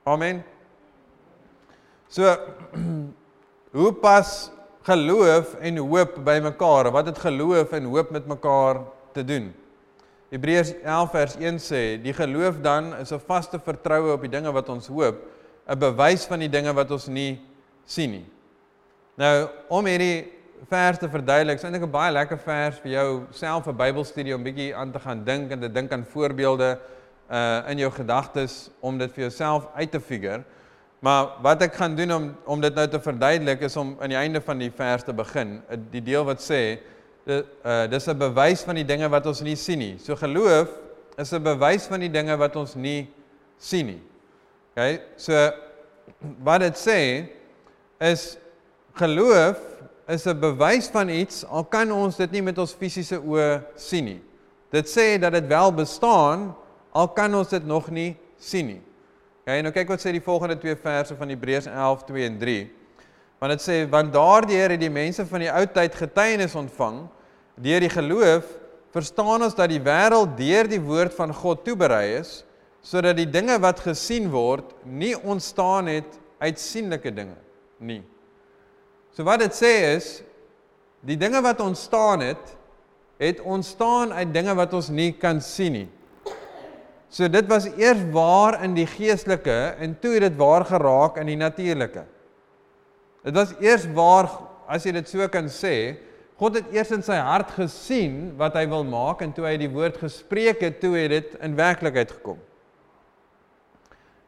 Amen. 0.02 0.42
So 2.08 2.26
hoe 3.78 3.92
pas 3.92 4.50
geloof 4.82 5.54
en 5.60 5.78
hoop 5.78 6.18
by 6.24 6.40
mekaar? 6.42 6.90
Wat 6.90 7.06
het 7.06 7.18
geloof 7.18 7.70
en 7.70 7.84
hoop 7.84 8.10
met 8.10 8.26
mekaar 8.26 8.82
te 9.12 9.22
doen? 9.22 9.54
Hebreërs 10.30 10.72
11 10.82 11.10
vers 11.10 11.34
1 11.38 11.58
sê 11.62 11.82
die 12.02 12.14
geloof 12.14 12.58
dan 12.62 12.94
is 12.98 13.12
'n 13.12 13.20
vaste 13.26 13.58
vertroue 13.58 14.12
op 14.12 14.20
die 14.20 14.30
dinge 14.30 14.52
wat 14.52 14.68
ons 14.68 14.86
hoop, 14.86 15.16
'n 15.68 15.78
bewys 15.78 16.26
van 16.26 16.38
die 16.38 16.48
dinge 16.48 16.72
wat 16.72 16.90
ons 16.90 17.06
nie 17.06 17.40
sien 17.84 18.10
nie. 18.10 18.26
Nou 19.16 19.48
om 19.68 19.86
hierdie 19.86 20.32
vers 20.68 20.98
te 20.98 21.08
verduidelik, 21.08 21.58
is 21.58 21.64
eintlik 21.64 21.82
'n 21.82 21.90
baie 21.90 22.12
lekker 22.12 22.38
vers 22.38 22.78
vir 22.78 22.92
jou 22.92 23.26
self 23.30 23.68
'n 23.68 23.76
Bybelstudie 23.76 24.34
om 24.34 24.42
bietjie 24.42 24.74
aan 24.74 24.92
te 24.92 24.98
gaan 24.98 25.24
dink 25.24 25.52
en 25.52 25.60
te 25.60 25.72
dink 25.72 25.92
aan 25.92 26.04
voorbeelde 26.04 26.78
uh 27.30 27.62
in 27.68 27.78
jou 27.78 27.90
gedagtes 27.90 28.70
om 28.80 28.98
dit 28.98 29.12
vir 29.12 29.20
jouself 29.20 29.66
uit 29.74 29.90
te 29.90 30.00
figure. 30.00 30.44
Maar 31.00 31.28
wat 31.42 31.62
ek 31.62 31.74
gaan 31.74 31.94
doen 31.94 32.12
om 32.12 32.36
om 32.44 32.60
dit 32.60 32.74
nou 32.74 32.88
te 32.88 33.00
verduidelik 33.00 33.60
is 33.60 33.76
om 33.76 33.96
aan 34.00 34.08
die 34.08 34.18
einde 34.18 34.40
van 34.40 34.58
die 34.58 34.70
vers 34.70 35.02
te 35.02 35.12
begin, 35.12 35.62
die 35.90 36.02
deel 36.02 36.24
wat 36.24 36.40
sê 36.40 36.78
uh 37.26 37.86
dis 37.90 38.06
'n 38.06 38.18
bewys 38.18 38.62
van 38.62 38.74
die 38.74 38.84
dinge 38.84 39.08
wat 39.08 39.26
ons 39.26 39.40
nie 39.40 39.56
sien 39.56 39.78
nie. 39.78 39.98
So 39.98 40.16
geloof 40.16 40.68
is 41.18 41.32
'n 41.32 41.42
bewys 41.42 41.86
van 41.86 42.00
die 42.00 42.10
dinge 42.10 42.36
wat 42.36 42.56
ons 42.56 42.74
nie 42.74 43.08
sien 43.58 43.86
nie. 43.86 44.02
OK? 44.76 45.00
So 45.16 45.50
wat 46.42 46.60
dit 46.60 46.76
sê 46.76 47.28
is 47.98 48.36
geloof 48.94 49.58
is 50.06 50.26
'n 50.26 50.38
bewys 50.40 50.88
van 50.88 51.08
iets 51.08 51.44
al 51.44 51.64
kan 51.64 51.92
ons 51.92 52.16
dit 52.16 52.30
nie 52.30 52.42
met 52.42 52.58
ons 52.58 52.74
fisiese 52.74 53.18
oë 53.18 53.62
sien 53.74 54.04
nie. 54.04 54.22
Dit 54.70 54.86
sê 54.86 55.18
dat 55.18 55.32
dit 55.32 55.46
wel 55.46 55.72
bestaan 55.72 56.54
al 56.92 57.08
kan 57.08 57.34
ons 57.34 57.48
dit 57.48 57.66
nog 57.66 57.90
nie 57.90 58.16
sien 58.38 58.66
nie. 58.66 58.82
Okay, 59.42 59.60
nou 59.62 59.72
kyk 59.72 59.88
wat 59.88 60.00
sê 60.00 60.12
die 60.12 60.22
volgende 60.22 60.58
twee 60.58 60.76
verse 60.76 61.14
van 61.16 61.28
Hebreërs 61.28 61.66
11:2 61.66 62.24
en 62.24 62.38
3. 62.38 62.70
Want 63.38 63.52
dit 63.52 63.62
sê 63.62 63.88
want 63.90 64.12
daardeur 64.12 64.70
het 64.70 64.80
die 64.80 64.90
mense 64.90 65.26
van 65.26 65.40
die 65.40 65.50
ou 65.52 65.66
tyd 65.66 65.94
getuienis 65.94 66.54
ontvang 66.54 67.08
deur 67.56 67.80
die 67.80 67.92
geloof 67.92 68.48
verstaan 68.96 69.44
ons 69.44 69.56
dat 69.56 69.70
die 69.72 69.82
wêreld 69.82 70.36
deur 70.38 70.68
die 70.68 70.80
woord 70.82 71.14
van 71.16 71.32
God 71.34 71.64
toeberei 71.64 72.18
is 72.20 72.42
sodat 72.86 73.18
die 73.18 73.28
dinge 73.28 73.56
wat 73.62 73.82
gesien 73.82 74.28
word 74.30 74.70
nie 74.84 75.14
ontstaan 75.16 75.88
het 75.90 76.18
uit 76.38 76.60
sienlike 76.60 77.10
dinge 77.10 77.34
nie. 77.82 78.02
So 79.16 79.24
wat 79.26 79.42
dit 79.42 79.56
sê 79.56 79.72
is 79.96 80.20
die 81.06 81.16
dinge 81.18 81.40
wat 81.44 81.60
ontstaan 81.64 82.22
het 82.24 82.54
het 83.18 83.40
ontstaan 83.40 84.12
uit 84.12 84.32
dinge 84.34 84.54
wat 84.54 84.74
ons 84.76 84.90
nie 84.92 85.12
kan 85.16 85.40
sien 85.40 85.72
nie. 85.72 85.88
So 87.08 87.28
dit 87.32 87.46
was 87.48 87.68
eers 87.78 88.02
waar 88.12 88.60
in 88.66 88.74
die 88.76 88.86
geestelike 88.86 89.76
en 89.80 89.96
toe 90.00 90.16
het 90.18 90.28
dit 90.28 90.36
waar 90.38 90.66
geraak 90.68 91.16
in 91.22 91.30
die 91.30 91.38
natuurlike. 91.40 92.04
Dit 93.24 93.34
was 93.34 93.54
eers 93.62 93.86
waar 93.96 94.28
as 94.68 94.84
jy 94.84 94.92
dit 94.98 95.08
so 95.08 95.26
kan 95.32 95.48
sê, 95.50 95.96
God 96.36 96.58
het 96.58 96.68
eers 96.74 96.92
in 96.92 97.04
sy 97.04 97.16
hart 97.16 97.54
gesien 97.56 98.34
wat 98.36 98.58
hy 98.58 98.66
wil 98.68 98.84
maak 98.84 99.22
en 99.24 99.32
toe 99.32 99.46
hy 99.48 99.54
die 99.60 99.72
woord 99.72 99.96
gespreek 100.02 100.60
het, 100.60 100.82
toe 100.82 100.92
het 100.98 101.14
dit 101.14 101.34
in 101.46 101.56
werklikheid 101.56 102.12
gekom. 102.12 102.36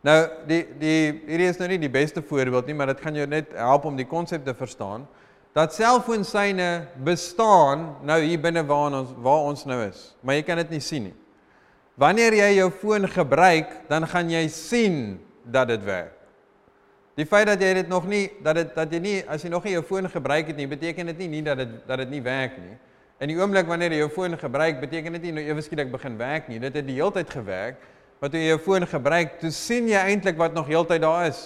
Nou 0.06 0.16
die 0.48 0.62
die 0.80 0.98
hierdie 1.26 1.50
is 1.50 1.58
nou 1.60 1.68
nie 1.68 1.80
die 1.82 1.92
beste 1.92 2.22
voorbeeld 2.24 2.68
nie, 2.70 2.76
maar 2.78 2.94
dit 2.94 3.00
gaan 3.02 3.18
jou 3.18 3.26
net 3.28 3.52
help 3.58 3.88
om 3.90 3.98
die 3.98 4.08
konsep 4.08 4.44
te 4.46 4.54
verstaan 4.56 5.04
dat 5.56 5.74
selfoonsyne 5.74 6.86
bestaan 7.04 7.88
nou 8.06 8.18
hier 8.22 8.40
binne 8.40 8.62
waar 8.68 8.92
ons 8.94 9.14
waar 9.24 9.48
ons 9.50 9.64
nou 9.66 9.80
is, 9.88 10.12
maar 10.22 10.38
jy 10.38 10.44
kan 10.46 10.60
dit 10.62 10.76
nie 10.76 10.84
sien 10.84 11.08
nie. 11.10 11.16
Wanneer 11.98 12.36
jy 12.38 12.50
jou 12.60 12.68
foon 12.70 13.08
gebruik, 13.10 13.72
dan 13.90 14.06
gaan 14.06 14.30
jy 14.30 14.44
sien 14.54 15.18
dat 15.42 15.72
dit 15.72 15.82
werk. 15.82 16.17
Die 17.18 17.26
feit 17.26 17.48
dat 17.50 17.58
jy 17.58 17.72
dit 17.80 17.88
nog 17.90 18.04
nie 18.06 18.28
dat 18.46 18.60
dit 18.60 18.74
dat 18.76 18.92
jy 18.94 18.98
nie 19.02 19.16
as 19.26 19.42
jy 19.42 19.50
nog 19.50 19.64
nie 19.66 19.72
jou 19.74 19.82
foon 19.82 20.06
gebruik 20.10 20.52
het 20.52 20.58
nie, 20.58 20.68
beteken 20.70 21.08
dit 21.10 21.24
nie 21.24 21.30
nie 21.32 21.42
dat 21.42 21.58
dit 21.58 21.72
dat 21.88 21.98
dit 22.04 22.12
nie 22.12 22.20
werk 22.22 22.54
nie. 22.62 22.76
In 23.18 23.32
die 23.32 23.38
oomblik 23.40 23.66
wanneer 23.66 23.90
jy 23.90 24.04
jou 24.04 24.10
foon 24.14 24.36
gebruik, 24.38 24.78
beteken 24.78 25.16
dit 25.18 25.24
nie 25.26 25.32
nou 25.40 25.42
ewe 25.48 25.62
skielik 25.66 25.90
begin 25.90 26.14
werk 26.20 26.46
nie. 26.46 26.60
Dit 26.62 26.76
het 26.78 26.86
die 26.86 26.94
hele 27.00 27.10
tyd 27.16 27.32
gewerk 27.34 27.80
wat 28.22 28.34
jy 28.34 28.44
jou 28.48 28.58
foon 28.62 28.86
gebruik, 28.86 29.36
toe 29.38 29.50
sien 29.54 29.88
jy 29.90 29.98
eintlik 30.10 30.38
wat 30.38 30.54
nog 30.54 30.70
heeltyd 30.70 31.02
daar 31.02 31.26
is. 31.26 31.40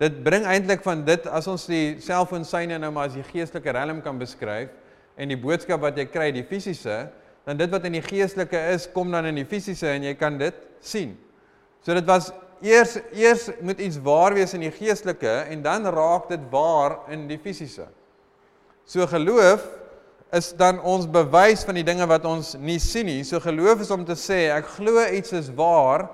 Dit 0.00 0.20
bring 0.24 0.44
eintlik 0.48 0.84
van 0.84 1.04
dit 1.04 1.26
as 1.28 1.48
ons 1.48 1.64
die 1.68 1.96
selfoon 2.00 2.44
syne 2.48 2.78
nou 2.80 2.92
maar 2.92 3.08
as 3.08 3.16
die 3.16 3.24
geestelike 3.24 3.72
riem 3.76 4.00
kan 4.04 4.20
beskryf 4.20 4.72
en 5.20 5.32
die 5.32 5.36
boodskap 5.40 5.80
wat 5.84 5.96
jy 6.00 6.06
kry, 6.08 6.30
die 6.32 6.44
fisiese, 6.44 7.02
dan 7.44 7.60
dit 7.60 7.72
wat 7.72 7.84
in 7.88 7.96
die 7.98 8.04
geestelike 8.04 8.60
is, 8.72 8.86
kom 8.88 9.12
dan 9.12 9.28
in 9.28 9.42
die 9.42 9.48
fisiese 9.48 9.88
en 9.92 10.04
jy 10.08 10.14
kan 10.16 10.38
dit 10.40 10.56
sien. 10.80 11.16
So 11.84 11.96
dit 11.96 12.08
was 12.08 12.30
eers 12.60 12.98
eers 13.12 13.48
moet 13.60 13.80
iets 13.80 13.98
waar 14.04 14.34
wees 14.36 14.54
in 14.54 14.64
die 14.64 14.72
geestelike 14.74 15.32
en 15.48 15.62
dan 15.62 15.86
raak 15.86 16.28
dit 16.28 16.42
waar 16.52 16.98
in 17.12 17.26
die 17.28 17.38
fisiese. 17.40 17.86
So 18.84 19.06
geloof 19.06 19.64
is 20.32 20.52
dan 20.56 20.80
ons 20.86 21.08
bewys 21.10 21.64
van 21.66 21.78
die 21.78 21.86
dinge 21.86 22.06
wat 22.06 22.24
ons 22.28 22.54
nie 22.58 22.78
sien 22.82 23.08
nie. 23.08 23.22
So 23.26 23.40
geloof 23.42 23.82
is 23.84 23.90
om 23.94 24.04
te 24.06 24.16
sê 24.18 24.48
ek 24.54 24.68
glo 24.76 25.02
iets 25.02 25.34
is 25.36 25.50
waar 25.56 26.08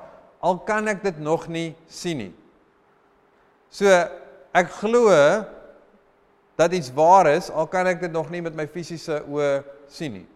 al 0.45 0.59
kan 0.65 0.89
ek 0.89 1.03
dit 1.05 1.19
nog 1.21 1.49
nie 1.53 1.75
sien 1.89 2.23
nie. 2.25 2.33
So 3.73 3.91
ek 4.57 4.73
glo 4.79 5.13
dat 6.57 6.73
iets 6.73 6.89
waar 6.97 7.29
is 7.35 7.51
al 7.51 7.69
kan 7.69 7.89
ek 7.91 8.01
dit 8.07 8.13
nog 8.13 8.31
nie 8.33 8.41
met 8.45 8.57
my 8.57 8.65
fisiese 8.71 9.21
oë 9.29 9.61
sien 9.93 10.21
nie. 10.21 10.27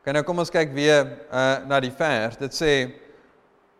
Kan 0.00 0.16
nou 0.16 0.24
kom 0.24 0.40
ons 0.40 0.52
kyk 0.52 0.72
weer 0.72 1.04
uh 1.28 1.60
na 1.68 1.80
die 1.84 1.92
vers. 1.92 2.38
Dit 2.40 2.56
sê 2.56 2.72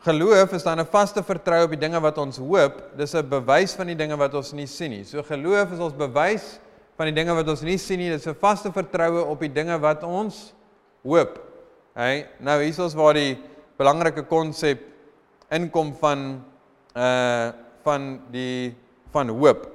geloof 0.01 0.53
is 0.57 0.63
dan 0.63 0.81
'n 0.81 0.87
vaste 0.87 1.23
vertroue 1.23 1.65
op 1.65 1.71
die 1.71 1.79
dinge 1.79 2.01
wat 2.01 2.19
ons 2.19 2.39
hoop. 2.39 2.97
Dis 2.97 3.15
'n 3.15 3.29
bewys 3.29 3.75
van 3.75 3.87
die 3.87 3.97
dinge 3.97 4.17
wat 4.17 4.35
ons 4.35 4.53
nie 4.53 4.67
sien 4.67 4.91
nie. 4.91 5.05
So 5.05 5.23
geloof 5.23 5.73
is 5.73 5.79
ons 5.79 5.95
bewys 5.95 6.61
van 6.97 7.07
die 7.07 7.15
dinge 7.15 7.35
wat 7.35 7.49
ons 7.49 7.61
nie 7.61 7.79
sien 7.79 7.99
nie, 7.99 8.11
dit 8.11 8.21
is 8.21 8.27
'n 8.27 8.35
vaste 8.35 8.73
vertroue 8.73 9.25
op 9.25 9.41
die 9.41 9.53
dinge 9.53 9.79
wat 9.79 10.03
ons 10.03 10.55
hoop. 11.03 11.39
Hy, 11.95 12.27
nou 12.39 12.61
hier 12.61 12.69
is 12.69 12.79
ons 12.79 12.95
waar 12.95 13.15
die 13.15 13.39
belangrike 13.77 14.23
konsep 14.23 14.81
inkom 15.51 15.95
van 15.95 16.45
uh 16.97 17.53
van 17.83 18.21
die 18.31 18.77
van 19.13 19.29
hoop. 19.29 19.69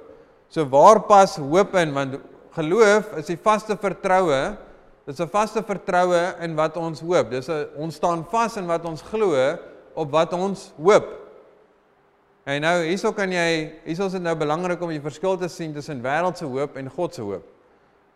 So 0.48 0.64
waar 0.64 1.00
pas 1.00 1.36
hoop 1.36 1.74
in 1.74 1.92
want 1.92 2.20
geloof 2.54 3.12
is 3.16 3.26
die 3.26 3.38
vaste 3.42 3.76
vertroue. 3.76 4.56
Dit 5.04 5.18
is 5.18 5.20
'n 5.20 5.28
vaste 5.28 5.62
vertroue 5.62 6.34
in 6.40 6.54
wat 6.54 6.76
ons 6.76 7.00
hoop. 7.00 7.30
Dis 7.30 7.48
'n 7.48 7.66
ons 7.76 7.94
staan 7.94 8.24
vas 8.24 8.56
in 8.56 8.66
wat 8.66 8.84
ons 8.84 9.02
glo 9.02 9.58
op 9.96 10.12
wat 10.12 10.34
ons 10.36 10.68
hoop. 10.76 11.08
En 12.46 12.62
nou 12.62 12.74
hierso 12.84 13.10
kan 13.16 13.32
jy 13.32 13.46
hierso 13.88 14.06
is 14.06 14.14
dit 14.14 14.22
nou 14.22 14.36
belangrik 14.38 14.82
om 14.84 14.92
die 14.94 15.02
verskil 15.02 15.34
te 15.40 15.48
sien 15.50 15.72
tussen 15.74 16.02
wêreldse 16.04 16.46
hoop 16.46 16.76
en 16.78 16.90
God 16.94 17.16
se 17.16 17.24
hoop. 17.24 17.46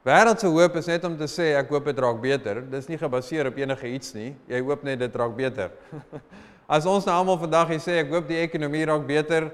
Wêreldse 0.07 0.49
hoop 0.49 0.77
is 0.81 0.87
net 0.88 1.03
om 1.05 1.16
te 1.19 1.27
sê 1.29 1.51
ek 1.59 1.73
hoop 1.75 1.88
dit 1.90 1.99
raak 2.01 2.21
beter. 2.23 2.62
Dis 2.71 2.87
nie 2.88 3.01
gebaseer 3.01 3.51
op 3.51 3.59
enige 3.59 3.90
iets 3.90 4.14
nie. 4.14 4.31
Jy 4.49 4.62
hoop 4.69 4.85
net 4.87 5.03
dit 5.03 5.19
raak 5.19 5.35
beter. 5.37 5.75
As 6.77 6.87
ons 6.87 7.09
nou 7.09 7.16
almal 7.16 7.40
vandag 7.40 7.75
sê 7.83 7.99
ek 8.05 8.14
hoop 8.14 8.31
die 8.31 8.38
ekonomie 8.38 8.85
raak 8.87 9.03
beter, 9.09 9.51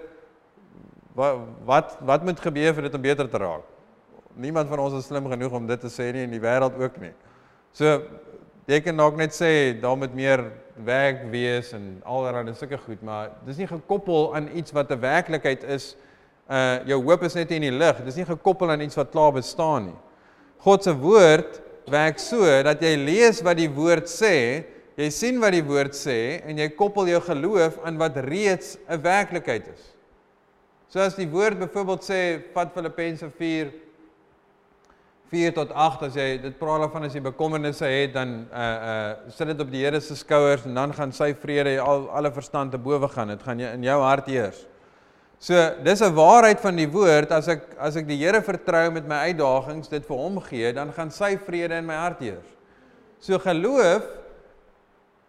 wat 1.17 1.41
wat 1.65 1.97
wat 2.05 2.29
moet 2.29 2.45
gebeur 2.45 2.77
vir 2.77 2.87
dit 2.87 2.99
om 2.99 3.03
beter 3.09 3.31
te 3.33 3.41
raak? 3.41 3.65
Niemand 4.37 4.69
van 4.69 4.83
ons 4.85 4.99
is 4.99 5.09
slim 5.09 5.25
genoeg 5.33 5.57
om 5.57 5.67
dit 5.67 5.81
te 5.81 5.89
sê 5.89 6.11
nie 6.13 6.27
en 6.27 6.37
die 6.37 6.43
wêreld 6.43 6.77
ook 6.77 7.01
nie. 7.01 7.15
So 7.73 7.97
jy 8.69 8.83
kan 8.85 9.01
dalk 9.01 9.17
net 9.17 9.33
sê 9.33 9.73
daar 9.81 9.97
moet 9.97 10.13
meer 10.13 10.45
werk 10.85 11.25
wees 11.33 11.73
en 11.73 12.01
allerlei 12.05 12.55
sulke 12.55 12.79
goed, 12.79 13.03
maar 13.03 13.31
dis 13.47 13.57
nie 13.57 13.69
gekoppel 13.71 14.35
aan 14.37 14.49
iets 14.55 14.73
wat 14.77 14.91
'n 14.91 15.01
werklikheid 15.01 15.65
is. 15.65 15.97
Uh 16.49 16.79
jou 16.87 17.03
hoop 17.03 17.23
is 17.23 17.35
net 17.35 17.51
in 17.51 17.63
die 17.63 17.73
lig. 17.73 18.05
Dis 18.05 18.17
nie 18.17 18.25
gekoppel 18.25 18.71
aan 18.71 18.81
iets 18.81 18.95
wat 18.95 19.11
klaar 19.11 19.33
bestaan 19.33 19.85
nie. 19.85 19.99
God 20.59 20.83
se 20.83 20.95
woord 20.95 21.61
werk 21.91 22.19
so 22.19 22.45
dat 22.63 22.83
jy 22.83 22.97
lees 22.97 23.43
wat 23.43 23.57
die 23.57 23.71
woord 23.71 24.07
sê, 24.07 24.65
jy 24.97 25.11
sien 25.11 25.41
wat 25.41 25.53
die 25.53 25.65
woord 25.65 25.95
sê 25.95 26.43
en 26.45 26.59
jy 26.59 26.69
koppel 26.69 27.09
jou 27.09 27.21
geloof 27.21 27.79
aan 27.85 27.99
wat 27.99 28.17
reeds 28.17 28.79
'n 28.89 29.03
werklikheid 29.03 29.67
is. 29.69 29.97
So 30.89 31.01
as 31.01 31.17
die 31.17 31.29
woord 31.29 31.59
byvoorbeeld 31.59 32.03
sê, 32.03 32.43
vat 32.55 32.73
Filippense 32.73 33.31
4 33.31 33.73
4 35.31 35.53
tot 35.57 35.73
8 35.75 36.07
as 36.07 36.15
jy 36.15 36.27
dit 36.39 36.55
praat 36.59 36.85
daarvan 36.85 37.09
as 37.09 37.15
jy 37.17 37.21
bekommernisse 37.25 37.89
het 37.91 38.13
dan 38.15 38.35
uh 38.53 38.67
uh 38.91 39.33
sit 39.35 39.51
dit 39.51 39.61
op 39.61 39.71
die 39.73 39.83
Here 39.83 40.01
se 40.01 40.17
skouers 40.17 40.67
en 40.69 40.75
dan 40.75 40.95
gaan 40.95 41.13
sy 41.13 41.33
vrede 41.35 41.81
al 41.83 42.07
alle 42.11 42.31
verstand 42.31 42.71
te 42.71 42.79
bowe 42.79 43.09
gaan. 43.09 43.35
Dit 43.35 43.43
gaan 43.43 43.61
in 43.61 43.83
jou 43.83 44.01
hart 44.03 44.27
heers. 44.31 44.67
So 45.39 45.55
dis 45.83 46.01
'n 46.01 46.15
waarheid 46.15 46.61
van 46.61 46.77
die 46.77 46.89
woord 46.89 47.33
as 47.33 47.49
ek 47.49 47.75
as 47.79 47.97
ek 47.97 48.07
die 48.07 48.17
Here 48.17 48.41
vertrou 48.41 48.91
met 48.91 49.07
my 49.07 49.27
uitdagings, 49.33 49.89
dit 49.89 50.07
vir 50.07 50.17
hom 50.17 50.41
gee, 50.41 50.73
dan 50.73 50.93
gaan 50.93 51.11
sy 51.11 51.37
vrede 51.37 51.75
in 51.75 51.87
my 51.87 51.95
hart 51.95 52.21
heers. 52.21 52.49
So 53.21 53.39
geloof 53.39 54.03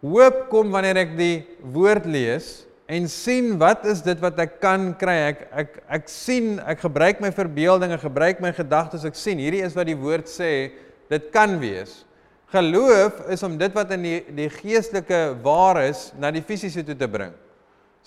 hoop 0.00 0.48
kom 0.48 0.70
wanneer 0.70 0.96
ek 0.96 1.16
die 1.16 1.46
woord 1.62 2.06
lees 2.06 2.67
en 2.88 3.08
sien 3.12 3.52
wat 3.60 3.84
is 3.88 4.00
dit 4.04 4.20
wat 4.22 4.38
ek 4.40 4.58
kan 4.62 4.90
kry. 4.98 5.16
Ek 5.28 5.40
ek 5.62 5.74
ek 5.98 6.10
sien, 6.10 6.56
ek 6.64 6.80
gebruik 6.86 7.20
my 7.20 7.30
verbeelding, 7.36 7.92
ek 7.92 8.06
gebruik 8.06 8.40
my 8.40 8.52
gedagtes. 8.56 9.04
Ek 9.04 9.18
sien 9.18 9.40
hierdie 9.40 9.64
is 9.66 9.76
wat 9.76 9.90
die 9.90 9.98
woord 9.98 10.30
sê, 10.30 10.70
dit 11.12 11.28
kan 11.34 11.58
wees. 11.60 12.02
Geloof 12.48 13.26
is 13.28 13.44
om 13.44 13.58
dit 13.60 13.74
wat 13.76 13.92
in 13.92 14.06
die 14.06 14.18
die 14.32 14.48
geestelike 14.52 15.20
waar 15.44 15.82
is 15.84 16.08
na 16.16 16.32
die 16.32 16.44
fisiese 16.44 16.84
toe 16.86 16.96
te 16.96 17.10
bring. 17.10 17.36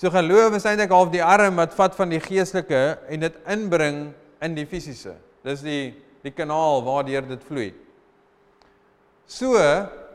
So 0.02 0.10
geloof 0.10 0.58
is 0.58 0.66
eintlik 0.66 0.94
half 0.94 1.12
die 1.14 1.22
arm 1.22 1.62
wat 1.62 1.78
vat 1.78 1.94
van 1.94 2.10
die 2.10 2.22
geestelike 2.24 2.82
en 3.06 3.28
dit 3.28 3.42
inbring 3.54 4.08
in 4.42 4.58
die 4.58 4.66
fisiese. 4.66 5.14
Dis 5.46 5.62
die 5.62 5.94
die 6.26 6.34
kanaal 6.34 6.82
waardeur 6.86 7.26
dit 7.26 7.44
vloei. 7.48 7.72
So, 9.26 9.58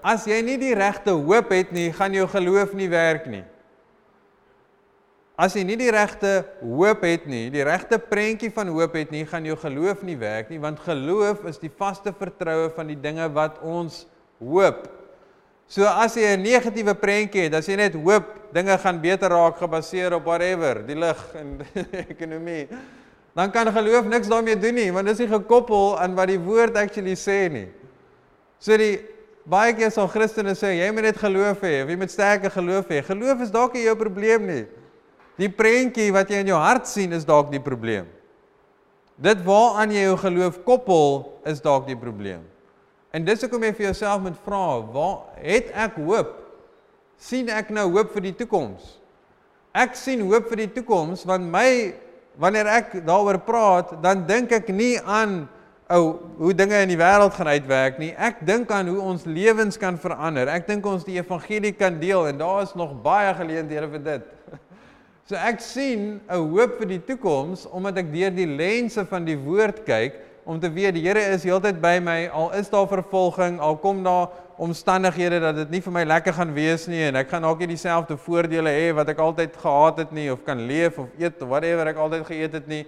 as 0.07 0.27
jy 0.29 0.39
nie 0.45 0.59
die 0.61 0.75
regte 0.77 1.15
hoop 1.15 1.51
het 1.55 1.73
nie, 1.75 1.89
gaan 1.95 2.15
jou 2.15 2.27
geloof 2.31 2.75
nie 2.79 2.87
werk 2.93 3.27
nie. 3.31 3.43
As 5.37 5.53
jy 5.53 5.67
nie 5.69 5.77
die 5.77 5.91
regte 5.93 6.47
hoop 6.63 7.03
het 7.05 7.27
nie, 7.29 7.51
die 7.53 7.65
regte 7.67 7.99
prentjie 8.01 8.49
van 8.55 8.71
hoop 8.73 8.95
het 8.97 9.11
nie, 9.13 9.27
gaan 9.29 9.45
jou 9.45 9.57
geloof 9.61 10.01
nie 10.09 10.17
werk 10.17 10.49
nie, 10.49 10.61
want 10.63 10.81
geloof 10.81 11.43
is 11.51 11.61
die 11.61 11.69
vaste 11.69 12.15
vertroue 12.17 12.71
van 12.73 12.89
die 12.89 12.97
dinge 12.97 13.27
wat 13.37 13.59
ons 13.61 14.07
hoop. 14.41 14.87
So 15.69 15.85
as 15.85 16.17
jy 16.17 16.37
'n 16.37 16.43
negatiewe 16.43 16.95
prentjie 16.95 17.45
het, 17.45 17.55
as 17.55 17.69
jy 17.69 17.77
net 17.77 17.95
hoop 17.95 18.25
dinge 18.55 18.79
gaan 18.79 19.01
beter 19.01 19.29
raak 19.29 19.59
gebaseer 19.59 20.15
op 20.15 20.25
whatever, 20.25 20.81
die 20.87 20.97
lig 20.97 21.21
en 21.35 21.59
die 21.59 21.85
ekonomie, 22.09 22.69
dan 23.37 23.51
kan 23.51 23.69
geloof 23.69 24.07
niks 24.09 24.29
daarmee 24.29 24.57
doen 24.57 24.75
nie, 24.75 24.93
want 24.93 25.07
dit 25.07 25.19
is 25.19 25.27
nie 25.27 25.37
gekoppel 25.37 25.99
aan 26.01 26.15
wat 26.17 26.29
die 26.29 26.41
woord 26.41 26.77
actually 26.77 27.13
sê 27.15 27.51
nie. 27.53 27.69
So 28.59 28.77
die 28.81 29.05
baie 29.45 29.75
keer 29.77 29.91
sal 29.93 30.09
Christene 30.09 30.55
sê 30.57 30.79
jy 30.79 30.89
moet 30.95 31.11
net 31.11 31.21
geloof 31.21 31.61
hê 31.61 31.85
jy 31.85 31.97
moet 31.97 32.11
sterke 32.11 32.49
geloof 32.49 32.89
hê. 32.89 33.03
Geloof 33.05 33.45
is 33.45 33.53
dalk 33.53 33.75
nie 33.77 33.85
jou 33.85 33.97
probleem 34.01 34.47
nie. 34.47 34.65
Die 35.37 35.51
prentjie 35.53 36.09
wat 36.15 36.31
jy 36.33 36.41
in 36.45 36.53
jou 36.55 36.61
hart 36.61 36.89
sien 36.89 37.13
is 37.13 37.27
dalk 37.29 37.51
die 37.53 37.63
probleem. 37.63 38.09
Dit 39.17 39.43
waaraan 39.45 39.93
jy 39.93 40.07
jou 40.07 40.17
geloof 40.21 40.63
koppel 40.65 41.23
is 41.49 41.61
dalk 41.65 41.87
die 41.89 41.99
probleem. 41.99 42.43
En 43.13 43.25
dis 43.25 43.41
hoekom 43.45 43.65
jy 43.65 43.73
vir 43.77 43.89
jouself 43.91 44.25
moet 44.25 44.37
vra, 44.45 44.65
waar 44.93 45.41
het 45.41 45.71
ek 45.73 46.01
hoop? 46.05 46.35
sien 47.17 47.49
ek 47.53 47.73
nou 47.73 47.89
hoop 47.95 48.13
vir 48.17 48.29
die 48.29 48.37
toekoms? 48.43 48.97
Ek 49.77 49.97
sien 49.99 50.23
hoop 50.25 50.49
vir 50.51 50.65
die 50.65 50.73
toekoms 50.79 51.25
want 51.29 51.49
my 51.53 51.95
wanneer 52.41 52.69
ek 52.69 52.99
daaroor 53.07 53.39
praat, 53.45 53.95
dan 54.05 54.27
dink 54.29 54.53
ek 54.53 54.69
nie 54.69 54.97
aan 55.01 55.47
ou 55.89 56.19
hoe 56.41 56.53
dinge 56.57 56.77
in 56.83 56.91
die 56.91 56.99
wêreld 56.99 57.33
gaan 57.37 57.49
uitwerk 57.49 58.01
nie. 58.03 58.11
Ek 58.13 58.43
dink 58.45 58.73
aan 58.75 58.91
hoe 58.91 58.99
ons 59.01 59.25
lewens 59.25 59.79
kan 59.81 59.97
verander. 60.01 60.51
Ek 60.53 60.67
dink 60.69 60.85
ons 60.85 61.07
die 61.07 61.17
evangelie 61.17 61.73
kan 61.79 61.97
deel 62.01 62.27
en 62.29 62.43
daar 62.43 62.65
is 62.67 62.75
nog 62.77 62.97
baie 63.05 63.33
geleenthede 63.39 63.89
vir 63.95 64.05
dit. 64.11 64.33
So 65.27 65.35
ek 65.35 65.59
sien 65.59 66.21
'n 66.31 66.39
hoop 66.55 66.79
vir 66.79 66.87
die 66.87 67.03
toekoms 67.03 67.65
omdat 67.67 67.97
ek 67.99 68.13
deur 68.13 68.31
die 68.31 68.47
lense 68.47 69.03
van 69.11 69.25
die 69.27 69.35
woord 69.35 69.81
kyk 69.83 70.21
om 70.47 70.61
te 70.61 70.71
weet 70.71 70.95
die 70.95 71.03
Here 71.03 71.19
is 71.35 71.43
heeltyd 71.43 71.81
by 71.83 71.99
my 71.99 72.29
al 72.29 72.53
is 72.55 72.71
daar 72.71 72.87
vervolging, 72.87 73.59
al 73.59 73.75
kom 73.77 74.05
daar 74.05 74.29
omstandighede 74.57 75.41
dat 75.41 75.57
dit 75.57 75.71
nie 75.71 75.81
vir 75.81 75.93
my 75.93 76.05
lekker 76.05 76.33
gaan 76.33 76.55
wees 76.55 76.87
nie 76.87 77.03
en 77.09 77.17
ek 77.17 77.29
gaan 77.29 77.43
dalk 77.43 77.59
nie 77.59 77.73
dieselfde 77.75 78.15
voordele 78.17 78.71
hê 78.71 78.95
wat 78.95 79.09
ek 79.09 79.19
altyd 79.19 79.57
gehad 79.57 79.99
het 79.99 80.13
nie 80.13 80.31
of 80.31 80.45
kan 80.45 80.63
leef 80.63 81.01
of 81.03 81.09
eet 81.19 81.43
of 81.43 81.49
whatever 81.49 81.91
ek 81.91 81.97
altyd 81.97 82.23
geëet 82.31 82.53
het 82.61 82.69
nie. 82.69 82.87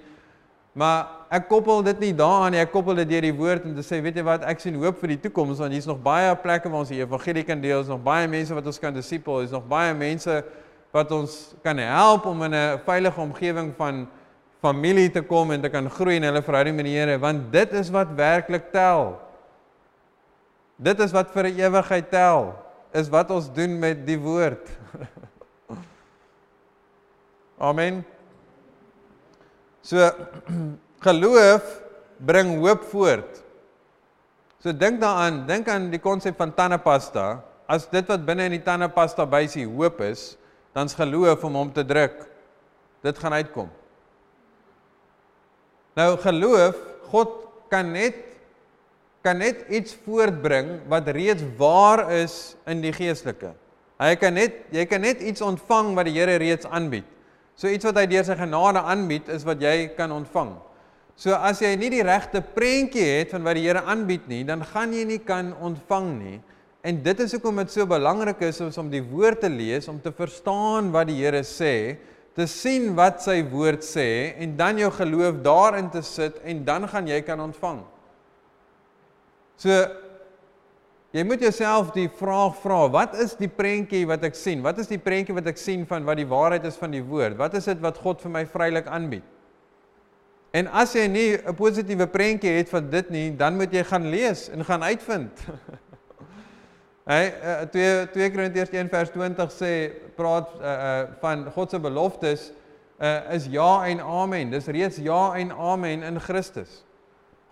Maar 0.78 1.08
ek 1.34 1.48
koppel 1.48 1.82
dit 1.82 1.98
nie 1.98 2.12
daaraan 2.14 2.54
nie. 2.54 2.62
Ek 2.62 2.70
koppel 2.70 2.94
dit 3.02 3.08
deur 3.08 3.26
die 3.26 3.34
woord 3.34 3.64
om 3.66 3.74
te 3.74 3.82
sê, 3.82 3.98
weet 3.98 4.14
jy 4.14 4.22
wat, 4.22 4.46
ek 4.46 4.62
sien 4.62 4.78
hoop 4.78 5.02
vir 5.02 5.16
die 5.16 5.20
toekoms 5.26 5.58
want 5.58 5.74
hier's 5.74 5.90
nog 5.90 5.98
baie 5.98 6.30
plekke 6.38 6.70
waar 6.70 6.86
ons 6.86 6.94
die 6.94 7.02
evangelie 7.02 7.42
kan 7.42 7.58
deel. 7.58 7.80
Daar's 7.80 7.90
nog 7.90 8.04
baie 8.06 8.30
mense 8.30 8.54
wat 8.54 8.66
ons 8.70 8.78
kan 8.78 8.94
disipel. 8.94 9.42
Daar's 9.42 9.58
nog 9.58 9.66
baie 9.66 9.90
mense 9.90 10.44
wat 10.90 11.12
ons 11.12 11.54
kan 11.62 11.78
help 11.78 12.26
om 12.26 12.42
in 12.42 12.54
'n 12.54 12.80
veilige 12.84 13.20
omgewing 13.20 13.74
van 13.76 14.08
familie 14.60 15.10
te 15.10 15.22
kom 15.22 15.50
en 15.50 15.60
te 15.60 15.68
kan 15.68 15.90
groei 15.90 16.16
in 16.16 16.22
hulle 16.22 16.42
verhouding 16.42 16.76
met 16.76 16.84
die 16.84 16.96
Here, 16.96 17.18
want 17.18 17.52
dit 17.52 17.72
is 17.72 17.90
wat 17.90 18.08
werklik 18.16 18.72
tel. 18.72 19.20
Dit 20.76 21.00
is 21.00 21.12
wat 21.12 21.30
vir 21.30 21.44
'n 21.44 21.58
ewigheid 21.58 22.10
tel, 22.10 22.54
is 22.92 23.08
wat 23.08 23.30
ons 23.30 23.52
doen 23.52 23.78
met 23.78 24.06
die 24.06 24.18
woord. 24.18 24.68
Amen. 27.58 28.04
So 29.82 30.10
geloof 31.06 31.82
bring 32.18 32.58
hoop 32.58 32.82
voort. 32.90 33.42
So 34.58 34.72
dink 34.72 35.00
daaraan, 35.00 35.46
dink 35.46 35.68
aan 35.68 35.90
die 35.90 36.02
konsep 36.02 36.36
van 36.36 36.54
tandepasta. 36.54 37.42
As 37.66 37.86
dit 37.86 38.06
wat 38.06 38.24
binne 38.26 38.48
in 38.48 38.56
die 38.56 38.64
tandepasta 38.64 39.26
bysie 39.26 39.66
hoop 39.66 40.00
is, 40.00 40.36
dan's 40.78 40.94
geloof 40.94 41.42
om 41.44 41.58
hom 41.58 41.70
te 41.74 41.82
druk. 41.86 42.22
Dit 43.02 43.18
gaan 43.18 43.34
uitkom. 43.34 43.68
Nou 45.98 46.10
geloof, 46.22 46.78
God 47.10 47.36
kan 47.72 47.92
net 47.92 48.24
kan 49.26 49.40
net 49.42 49.64
iets 49.74 49.96
voortbring 50.06 50.68
wat 50.88 51.08
reeds 51.10 51.42
waar 51.58 52.04
is 52.14 52.54
in 52.70 52.78
die 52.80 52.92
geestelike. 52.94 53.50
Hy 53.98 54.12
kan 54.16 54.36
net 54.38 54.60
jy 54.72 54.84
kan 54.86 55.02
net 55.02 55.24
iets 55.26 55.42
ontvang 55.42 55.90
wat 55.98 56.06
die 56.06 56.14
Here 56.14 56.36
reeds 56.38 56.68
aanbied. 56.70 57.06
So 57.58 57.66
iets 57.66 57.84
wat 57.88 57.98
hy 57.98 58.06
deur 58.06 58.22
sy 58.24 58.36
genade 58.38 58.78
aanbied 58.78 59.28
is 59.34 59.42
wat 59.44 59.58
jy 59.60 59.90
kan 59.98 60.14
ontvang. 60.14 60.54
So 61.18 61.34
as 61.34 61.58
jy 61.58 61.72
nie 61.74 61.90
die 61.90 62.04
regte 62.06 62.40
prentjie 62.54 63.08
het 63.18 63.34
van 63.34 63.42
wat 63.42 63.58
die 63.58 63.66
Here 63.66 63.82
aanbied 63.82 64.30
nie, 64.30 64.44
dan 64.46 64.62
gaan 64.62 64.94
jy 64.94 65.02
nie 65.10 65.18
kan 65.18 65.50
ontvang 65.66 66.12
nie. 66.14 66.38
En 66.86 67.02
dit 67.02 67.20
is 67.20 67.32
hoekom 67.34 67.56
dit 67.56 67.72
so 67.74 67.86
belangrik 67.86 68.40
is 68.46 68.60
om 68.78 68.90
die 68.90 69.02
woord 69.02 69.40
te 69.40 69.50
lees 69.50 69.88
om 69.90 70.00
te 70.00 70.12
verstaan 70.14 70.92
wat 70.94 71.10
die 71.10 71.18
Here 71.18 71.42
sê, 71.42 71.98
te 72.38 72.46
sien 72.46 72.92
wat 72.94 73.22
sy 73.24 73.40
woord 73.50 73.82
sê 73.82 74.34
en 74.38 74.56
dan 74.56 74.78
jou 74.78 74.90
geloof 74.94 75.40
daarin 75.42 75.90
te 75.90 76.02
sit 76.06 76.38
en 76.46 76.62
dan 76.64 76.86
gaan 76.88 77.08
jy 77.10 77.22
kan 77.26 77.40
ontvang. 77.40 77.82
So 79.58 79.74
Jy 81.08 81.22
moet 81.24 81.40
jouself 81.40 81.94
die 81.94 82.08
vraag 82.18 82.58
vra, 82.60 82.82
wat 82.92 83.14
is 83.16 83.30
die 83.38 83.48
prentjie 83.48 84.02
wat 84.10 84.26
ek 84.28 84.34
sien? 84.36 84.60
Wat 84.60 84.76
is 84.82 84.90
die 84.90 85.00
prentjie 85.00 85.32
wat 85.38 85.46
ek 85.48 85.56
sien 85.56 85.86
van 85.88 86.04
wat 86.04 86.20
die 86.20 86.28
waarheid 86.28 86.66
is 86.68 86.76
van 86.76 86.92
die 86.92 87.00
woord? 87.00 87.38
Wat 87.40 87.56
is 87.56 87.64
dit 87.70 87.80
wat 87.80 87.96
God 88.04 88.20
vir 88.20 88.34
my 88.34 88.42
vrylik 88.44 88.90
aanbied? 88.92 89.24
En 90.52 90.68
as 90.68 90.92
jy 90.92 91.06
nie 91.08 91.38
'n 91.38 91.56
positiewe 91.56 92.06
prentjie 92.06 92.52
het 92.58 92.68
van 92.68 92.90
dit 92.90 93.10
nie, 93.10 93.36
dan 93.36 93.56
moet 93.56 93.72
jy 93.72 93.84
gaan 93.84 94.10
lees 94.10 94.48
en 94.48 94.64
gaan 94.64 94.82
uitvind. 94.82 95.32
Hy 97.08 97.22
2 97.72 98.08
2 98.12 98.30
Korintiërs 98.34 98.72
1 98.74 98.90
vers 98.92 99.10
20 99.14 99.52
sê 99.56 99.72
praat 100.18 100.50
uh, 100.58 100.64
uh, 100.64 100.96
van 101.22 101.46
God 101.54 101.72
se 101.72 101.78
beloftes 101.80 102.42
uh, 103.00 103.32
is 103.32 103.46
ja 103.48 103.86
en 103.88 104.02
amen. 104.04 104.50
Dis 104.52 104.68
reeds 104.68 104.98
ja 105.00 105.32
en 105.40 105.54
amen 105.56 106.04
in 106.04 106.20
Christus. 106.20 106.82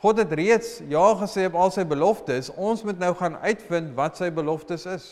God 0.04 0.20
het 0.20 0.34
reeds 0.36 0.82
ja 0.92 1.06
gesê 1.22 1.46
op 1.48 1.56
al 1.56 1.72
sy 1.72 1.86
beloftes. 1.88 2.50
Ons 2.52 2.84
moet 2.84 3.00
nou 3.00 3.14
gaan 3.16 3.38
uitvind 3.40 3.94
wat 3.96 4.20
sy 4.20 4.28
beloftes 4.28 4.84
is. 4.92 5.06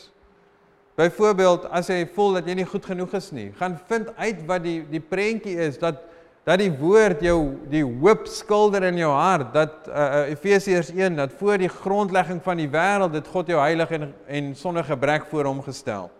Byvoorbeeld, 0.95 1.65
as 1.75 1.89
jy 1.89 2.05
voel 2.13 2.37
dat 2.37 2.45
jy 2.47 2.59
nie 2.61 2.69
goed 2.69 2.85
genoeg 2.87 3.17
is 3.17 3.33
nie, 3.35 3.49
gaan 3.57 3.73
vind 3.89 4.13
uit 4.15 4.45
wat 4.47 4.61
die 4.63 4.77
die 4.93 5.01
prentjie 5.03 5.57
is 5.65 5.81
dat 5.81 6.05
dat 6.45 6.61
die 6.61 6.69
woord 6.69 7.23
jou 7.25 7.39
die 7.71 7.81
hoop 7.83 8.27
skilder 8.29 8.85
in 8.91 8.99
jou 9.01 9.09
hart 9.09 9.49
dat 9.53 9.87
uh, 9.89 10.27
Efesiërs 10.29 10.91
1 10.93 11.17
dat 11.17 11.33
voor 11.39 11.57
die 11.57 11.69
grondlegging 11.71 12.41
van 12.45 12.59
die 12.61 12.69
wêreld 12.69 13.15
dit 13.17 13.27
God 13.33 13.49
jou 13.49 13.57
heilig 13.59 13.91
en 13.97 14.11
en 14.27 14.51
sonder 14.55 14.85
gebrek 14.85 15.25
voor 15.31 15.49
hom 15.49 15.63
gestel. 15.65 16.11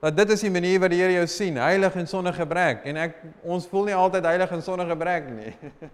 Dat 0.00 0.16
dit 0.16 0.30
is 0.30 0.40
die 0.46 0.50
manier 0.50 0.78
wat 0.80 0.94
die 0.94 1.00
Here 1.02 1.12
jou 1.12 1.26
sien, 1.26 1.58
heilig 1.58 1.96
en 1.98 2.06
sonder 2.06 2.32
gebrek 2.32 2.86
en 2.86 2.96
ek 2.96 3.18
ons 3.42 3.66
voel 3.68 3.90
nie 3.90 3.96
altyd 3.98 4.28
heilig 4.30 4.52
en 4.54 4.62
sonder 4.62 4.86
gebrek 4.86 5.30
nie. 5.34 5.54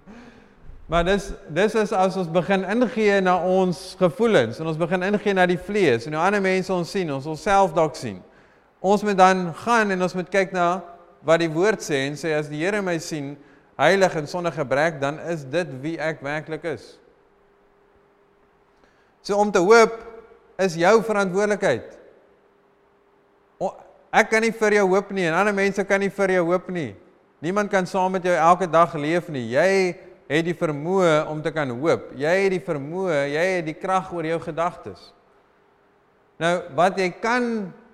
Maar 0.87 1.03
dis 1.03 1.33
dis 1.51 1.75
is 1.75 1.91
as 1.93 2.15
ons 2.15 2.29
begin 2.31 2.63
ingee 2.71 3.17
na 3.21 3.41
ons 3.43 3.97
gevoelens 3.99 4.61
en 4.61 4.69
ons 4.71 4.79
begin 4.79 5.03
ingee 5.03 5.35
na 5.35 5.47
die 5.51 5.59
vlees 5.59 6.07
en 6.07 6.15
hoe 6.15 6.23
ander 6.23 6.45
mense 6.45 6.71
ons 6.73 6.91
sien, 6.91 7.11
ons 7.11 7.27
onsself 7.27 7.73
dalk 7.75 7.97
sien. 7.99 8.21
Ons 8.79 9.03
moet 9.03 9.19
dan 9.19 9.49
gaan 9.65 9.91
en 9.91 10.07
ons 10.07 10.15
moet 10.15 10.29
kyk 10.31 10.55
na 10.55 10.69
wat 11.27 11.43
die 11.43 11.51
woord 11.51 11.83
sê 11.83 12.07
en 12.07 12.17
sê 12.19 12.33
as 12.37 12.49
die 12.51 12.63
Here 12.63 12.83
my 12.85 12.97
sien 13.03 13.35
heilig 13.77 14.15
en 14.17 14.29
sonder 14.31 14.55
gebrek, 14.55 15.01
dan 15.03 15.19
is 15.29 15.43
dit 15.45 15.69
wie 15.83 15.97
ek 16.01 16.23
werklik 16.25 16.65
is. 16.77 16.95
So 19.27 19.37
om 19.43 19.51
te 19.53 19.61
hoop 19.61 19.99
is 20.63 20.79
jou 20.79 20.95
verantwoordelikheid. 21.05 21.97
Ek 24.17 24.31
kan 24.31 24.41
nie 24.41 24.55
vir 24.55 24.79
jou 24.79 24.87
hoop 24.95 25.11
nie 25.13 25.27
en 25.29 25.35
ander 25.37 25.53
mense 25.57 25.83
kan 25.85 26.01
nie 26.01 26.13
vir 26.15 26.39
jou 26.39 26.47
hoop 26.49 26.71
nie. 26.73 26.95
Niemand 27.45 27.69
kan 27.69 27.85
saam 27.85 28.15
met 28.17 28.25
jou 28.25 28.33
elke 28.33 28.69
dag 28.71 28.95
leef 28.97 29.27
nie. 29.29 29.51
Jy 29.53 29.73
het 30.31 30.47
die 30.47 30.57
vermoë 30.57 31.27
om 31.29 31.43
te 31.45 31.53
kan 31.53 31.69
hoop. 31.75 32.15
Jy 32.17 32.33
het 32.47 32.55
die 32.55 32.63
vermoë, 32.65 33.19
jy 33.35 33.45
het 33.59 33.67
die 33.67 33.77
krag 33.77 34.09
oor 34.15 34.25
jou 34.25 34.39
gedagtes. 34.47 35.11
Nou, 36.41 36.55
wat 36.79 36.97
jy 37.01 37.11
kan 37.21 37.51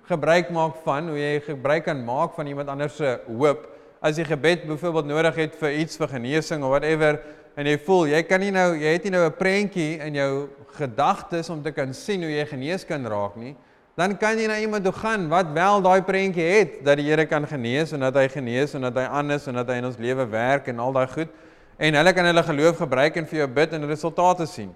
gebruik 0.07 0.49
maak 0.51 0.81
van, 0.83 1.07
hoe 1.09 1.19
jy 1.19 1.39
gebruik 1.45 1.85
kan 1.87 2.03
maak 2.03 2.35
van 2.35 2.47
iemand 2.47 2.69
anders 2.69 2.95
se 2.95 3.19
hoop, 3.27 3.67
as 4.03 4.19
jy 4.19 4.25
gebed 4.27 4.65
byvoorbeeld 4.67 5.07
nodig 5.07 5.37
het 5.39 5.53
vir 5.61 5.77
iets 5.79 5.95
vir 5.99 6.09
genesing 6.11 6.63
of 6.63 6.73
whatever 6.75 7.21
en 7.55 7.67
jy 7.69 7.77
voel 7.85 8.09
jy 8.11 8.19
kan 8.27 8.41
nie 8.43 8.51
nou 8.51 8.73
jy 8.75 8.95
het 8.97 9.05
nie 9.07 9.13
nou 9.15 9.23
'n 9.25 9.37
prentjie 9.37 9.99
in 10.03 10.15
jou 10.19 10.49
gedagtes 10.75 11.49
om 11.49 11.61
te 11.63 11.71
kan 11.71 11.93
sien 11.93 12.21
hoe 12.21 12.31
jy 12.31 12.45
genees 12.45 12.83
kan 12.83 13.05
raak 13.05 13.35
nie, 13.37 13.55
dan 13.95 14.17
kan 14.17 14.37
jy 14.37 14.47
na 14.47 14.59
iemand 14.59 14.83
toe 14.83 14.91
gaan 14.91 15.29
wat 15.29 15.53
wel 15.53 15.81
daai 15.81 16.01
prentjie 16.01 16.43
het 16.43 16.83
dat 16.83 16.97
die 16.97 17.05
Here 17.05 17.25
kan 17.25 17.47
genees 17.47 17.93
en 17.93 17.99
dat 17.99 18.15
hy 18.15 18.27
genees 18.27 18.73
en 18.73 18.81
dat 18.81 18.95
hy 18.95 19.05
anders 19.05 19.47
en 19.47 19.53
dat 19.53 19.67
hy 19.67 19.77
in 19.77 19.85
ons 19.85 19.97
lewe 19.97 20.25
werk 20.25 20.67
en 20.67 20.79
al 20.79 20.91
daai 20.91 21.07
goed 21.07 21.29
en 21.77 21.93
hulle 21.93 22.13
kan 22.13 22.25
hulle 22.25 22.43
geloof 22.43 22.77
gebruik 22.77 23.15
en 23.15 23.25
vir 23.25 23.39
jou 23.39 23.47
bid 23.47 23.73
en 23.73 23.87
resultate 23.87 24.45
sien. 24.45 24.73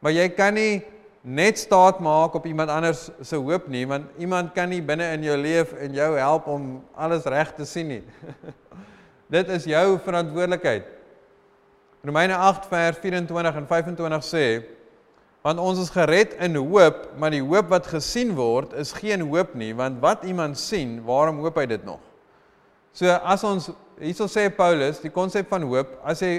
Maar 0.00 0.12
jy 0.12 0.28
kan 0.28 0.54
nie 0.54 0.82
net 1.24 1.58
staat 1.58 2.02
maak 2.04 2.34
op 2.36 2.46
iemand 2.46 2.70
anders 2.70 3.08
se 3.24 3.36
hoop 3.40 3.68
nie, 3.72 3.86
want 3.88 4.10
iemand 4.20 4.52
kan 4.52 4.68
nie 4.68 4.82
binne 4.84 5.06
in 5.16 5.22
jou 5.24 5.36
leef 5.40 5.72
en 5.80 5.96
jou 5.96 6.10
help 6.18 6.48
om 6.52 6.66
alles 6.92 7.24
reg 7.24 7.54
te 7.56 7.64
sien 7.64 7.88
nie. 7.88 8.02
Dit 9.34 9.48
is 9.48 9.64
jou 9.64 9.96
verantwoordelikheid. 10.04 10.90
Romeine 12.04 12.36
8 12.36 12.68
vers 12.68 13.00
24 13.00 13.56
en 13.56 13.68
25 13.70 14.26
sê 14.28 14.46
want 15.44 15.60
ons 15.60 15.80
is 15.80 15.90
gered 15.92 16.32
in 16.40 16.56
hoop, 16.56 17.02
maar 17.20 17.32
die 17.32 17.42
hoop 17.44 17.68
wat 17.72 17.88
gesien 17.88 18.30
word 18.36 18.72
is 18.80 18.94
geen 18.96 19.26
hoop 19.28 19.52
nie, 19.60 19.74
want 19.76 19.98
wat 20.00 20.22
iemand 20.24 20.56
sien, 20.56 21.02
waarom 21.04 21.42
hoop 21.44 21.58
hy 21.60 21.66
dit 21.68 21.84
nog? 21.84 22.00
So 22.96 23.12
as 23.12 23.44
ons 23.44 23.68
hierso 24.00 24.28
sê 24.30 24.46
Paulus, 24.52 25.02
die 25.04 25.12
konsep 25.12 25.48
van 25.52 25.66
hoop, 25.68 25.98
as 26.04 26.24
jy 26.24 26.38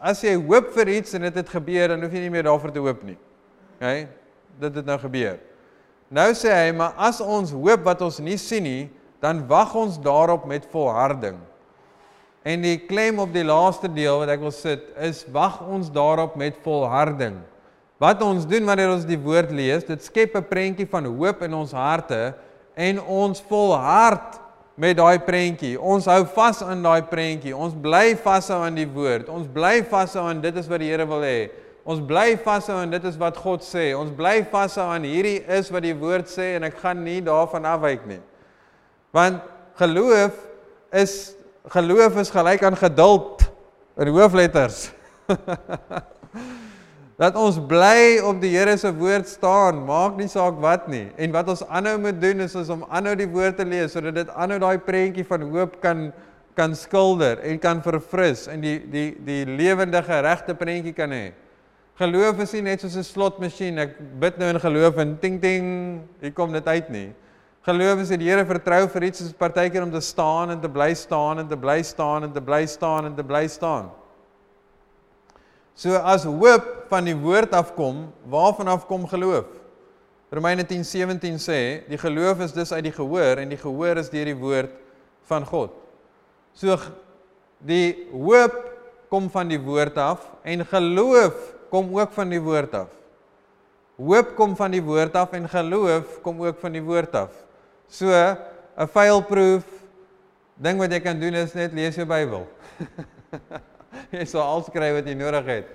as 0.00 0.22
jy 0.24 0.36
hoop 0.38 0.70
vir 0.74 0.94
iets 0.94 1.18
en 1.18 1.26
dit 1.26 1.34
het, 1.34 1.42
het 1.42 1.56
gebeur, 1.58 1.90
dan 1.92 2.02
hoef 2.02 2.14
jy 2.14 2.22
nie 2.24 2.32
meer 2.32 2.46
daarvoor 2.46 2.72
te 2.72 2.82
hoop 2.82 3.02
nie. 3.04 3.18
OK? 3.78 4.08
Dit 4.58 4.74
het 4.74 4.86
nou 4.86 4.98
gebeur. 4.98 5.38
Nou 6.10 6.30
sê 6.34 6.50
hy, 6.50 6.70
maar 6.74 6.96
as 6.96 7.20
ons 7.20 7.52
hoop 7.52 7.84
wat 7.86 8.02
ons 8.02 8.18
nie 8.24 8.38
sien 8.40 8.64
nie, 8.64 8.88
dan 9.22 9.44
wag 9.50 9.74
ons 9.76 9.98
daarop 10.00 10.46
met 10.48 10.66
volharding. 10.72 11.36
En 12.46 12.62
die 12.64 12.78
klem 12.88 13.18
op 13.20 13.32
die 13.34 13.44
laaste 13.44 13.90
deel 13.92 14.22
wat 14.22 14.32
ek 14.32 14.42
wil 14.42 14.54
sit 14.54 14.86
is 15.04 15.24
wag 15.34 15.60
ons 15.66 15.90
daarop 15.92 16.36
met 16.38 16.56
volharding. 16.64 17.36
Wat 17.98 18.22
ons 18.22 18.46
doen 18.46 18.66
wanneer 18.66 18.94
ons 18.94 19.06
die 19.06 19.18
woord 19.18 19.50
lees, 19.50 19.84
dit 19.84 20.02
skep 20.02 20.36
'n 20.38 20.46
prentjie 20.46 20.86
van 20.86 21.04
hoop 21.04 21.42
in 21.42 21.54
ons 21.54 21.72
harte 21.72 22.34
en 22.76 23.00
ons 23.02 23.42
volhard 23.50 24.38
met 24.78 24.96
daai 24.96 25.18
prentjie. 25.18 25.74
Ons 25.80 26.06
hou 26.06 26.24
vas 26.24 26.62
aan 26.62 26.82
daai 26.82 27.02
prentjie. 27.02 27.56
Ons 27.56 27.74
bly 27.74 28.14
vashou 28.16 28.62
aan 28.62 28.74
die 28.78 28.86
woord. 28.86 29.28
Ons 29.28 29.48
bly 29.50 29.82
vashou 29.82 30.22
aan 30.22 30.40
dit 30.40 30.56
is 30.56 30.68
wat 30.70 30.78
die 30.78 30.90
Here 30.90 31.06
wil 31.06 31.20
hê. 31.26 31.50
Ons 31.88 32.02
bly 32.04 32.34
vashou 32.44 32.76
aan 32.76 32.90
dit 32.92 33.04
is 33.08 33.16
wat 33.16 33.38
God 33.40 33.64
sê. 33.64 33.94
Ons 33.96 34.12
bly 34.16 34.42
vashou 34.52 34.84
aan 34.92 35.06
hierdie 35.08 35.38
is 35.56 35.70
wat 35.72 35.86
die 35.86 35.94
woord 35.96 36.28
sê 36.28 36.50
en 36.58 36.68
ek 36.68 36.76
gaan 36.82 37.00
nie 37.00 37.22
daarvan 37.24 37.64
afwyk 37.70 38.04
nie. 38.10 38.20
Want 39.16 39.40
geloof 39.80 40.36
is 40.92 41.14
geloof 41.72 42.20
is 42.20 42.32
gelyk 42.32 42.66
aan 42.68 42.76
geduld 42.76 43.46
in 43.96 44.12
hoofletters. 44.12 44.90
dat 47.22 47.40
ons 47.40 47.56
bly 47.70 48.20
op 48.20 48.36
die 48.44 48.52
Here 48.52 48.76
se 48.78 48.92
woord 48.94 49.26
staan, 49.28 49.80
maak 49.88 50.20
nie 50.20 50.28
saak 50.28 50.60
wat 50.60 50.86
nie. 50.92 51.08
En 51.16 51.32
wat 51.34 51.48
ons 51.56 51.64
aanhou 51.66 51.96
moet 52.04 52.20
doen 52.20 52.44
is, 52.44 52.54
is 52.54 52.68
om 52.72 52.84
aanhou 52.84 53.16
die 53.18 53.32
woord 53.32 53.58
te 53.58 53.66
lees 53.68 53.96
sodat 53.96 54.20
dit 54.20 54.36
aanhou 54.36 54.60
daai 54.60 54.78
prentjie 54.84 55.26
van 55.28 55.48
hoop 55.56 55.80
kan 55.84 56.10
kan 56.58 56.72
skilder 56.74 57.38
en 57.46 57.60
kan 57.62 57.80
verfris 57.80 58.48
en 58.50 58.60
die 58.60 58.78
die 58.90 59.10
die 59.24 59.44
lewendige 59.46 60.16
regte 60.26 60.56
prentjie 60.58 60.92
kan 60.92 61.12
hê. 61.14 61.28
Geloof 61.98 62.38
is 62.44 62.52
nie 62.54 62.62
net 62.62 62.80
soos 62.80 62.94
'n 62.96 63.02
slotmasjien. 63.02 63.78
Ek 63.78 63.96
bid 64.20 64.36
nou 64.38 64.48
in 64.52 64.60
geloof 64.60 64.98
en 64.98 65.16
ting 65.18 65.40
ting, 65.40 65.64
hier 66.20 66.32
kom 66.32 66.52
dit 66.52 66.66
uit 66.66 66.90
nie. 66.90 67.12
Geloof 67.66 67.98
is 67.98 68.08
dat 68.08 68.20
die 68.20 68.28
Here 68.30 68.44
vertrou 68.46 68.86
vir 68.88 69.02
iets 69.02 69.18
soos 69.18 69.32
partykeer 69.32 69.82
om 69.82 69.90
te 69.90 70.00
staan 70.00 70.50
en 70.50 70.60
te 70.60 70.68
bly 70.68 70.94
staan 70.94 71.40
en 71.40 71.48
te 71.48 71.56
bly 71.56 71.82
staan 71.82 72.22
en 72.22 72.32
te 72.32 72.40
bly 72.40 72.66
staan 72.66 73.04
en 73.04 73.14
te 73.16 73.24
bly 73.24 73.48
staan. 73.48 73.90
So 75.74 75.96
as 75.96 76.24
hoop 76.24 76.86
van 76.88 77.04
die 77.04 77.16
woord 77.16 77.52
afkom, 77.52 78.12
waarvan 78.30 78.68
afkom 78.68 79.06
geloof? 79.06 79.46
Romeine 80.30 80.62
10:17 80.62 81.38
sê, 81.38 81.82
die 81.88 81.98
geloof 81.98 82.40
is 82.40 82.52
dus 82.52 82.72
uit 82.72 82.84
die 82.84 82.92
gehoor 82.92 83.42
en 83.42 83.48
die 83.48 83.58
gehoor 83.58 83.96
is 83.96 84.10
deur 84.10 84.24
die 84.24 84.38
woord 84.38 84.70
van 85.26 85.44
God. 85.44 85.74
So 86.54 86.78
die 87.58 88.06
hoop 88.12 88.54
kom 89.08 89.30
van 89.30 89.48
die 89.48 89.58
woord 89.58 89.98
af 89.98 90.30
en 90.44 90.66
geloof 90.66 91.57
kom 91.70 91.90
ook 91.96 92.12
van 92.16 92.30
die 92.32 92.40
woord 92.42 92.74
af. 92.74 92.90
Hoop 93.98 94.34
kom 94.38 94.54
van 94.56 94.70
die 94.70 94.82
woord 94.84 95.16
af 95.18 95.32
en 95.34 95.48
geloof 95.50 96.20
kom 96.22 96.42
ook 96.44 96.60
van 96.62 96.76
die 96.76 96.82
woord 96.84 97.14
af. 97.14 97.32
So 97.88 98.06
'n 98.12 98.86
failproof 98.86 99.64
ding 100.54 100.78
wat 100.78 100.92
jy 100.92 101.00
kan 101.00 101.18
doen 101.18 101.34
is 101.34 101.54
net 101.54 101.72
lees 101.72 101.96
jou 101.96 102.06
Bybel. 102.06 102.46
jy 104.16 104.24
sal 104.24 104.42
al 104.42 104.62
skryf 104.62 104.94
wat 105.00 105.06
jy 105.06 105.14
nodig 105.14 105.44
het. 105.46 105.66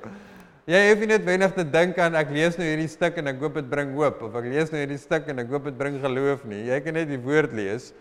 Jy 0.64 0.80
hoef 0.88 1.02
nie 1.04 1.08
net 1.12 1.26
wenig 1.28 1.52
te 1.52 1.66
dink 1.68 1.98
aan 2.00 2.16
ek 2.16 2.30
lees 2.32 2.56
nou 2.56 2.64
hierdie 2.64 2.88
stuk 2.88 3.18
en 3.20 3.28
ek 3.28 3.42
hoop 3.44 3.58
dit 3.60 3.68
bring 3.68 3.92
hoop 3.98 4.22
of 4.24 4.36
ek 4.40 4.46
lees 4.48 4.72
nou 4.72 4.80
hierdie 4.80 5.02
stuk 5.02 5.28
en 5.28 5.44
ek 5.44 5.50
hoop 5.52 5.66
dit 5.68 5.76
bring 5.76 5.98
geloof 6.00 6.46
nie. 6.48 6.62
Jy 6.70 6.80
kan 6.86 6.96
net 6.96 7.10
die 7.12 7.20
woord 7.20 7.52
lees. 7.52 7.92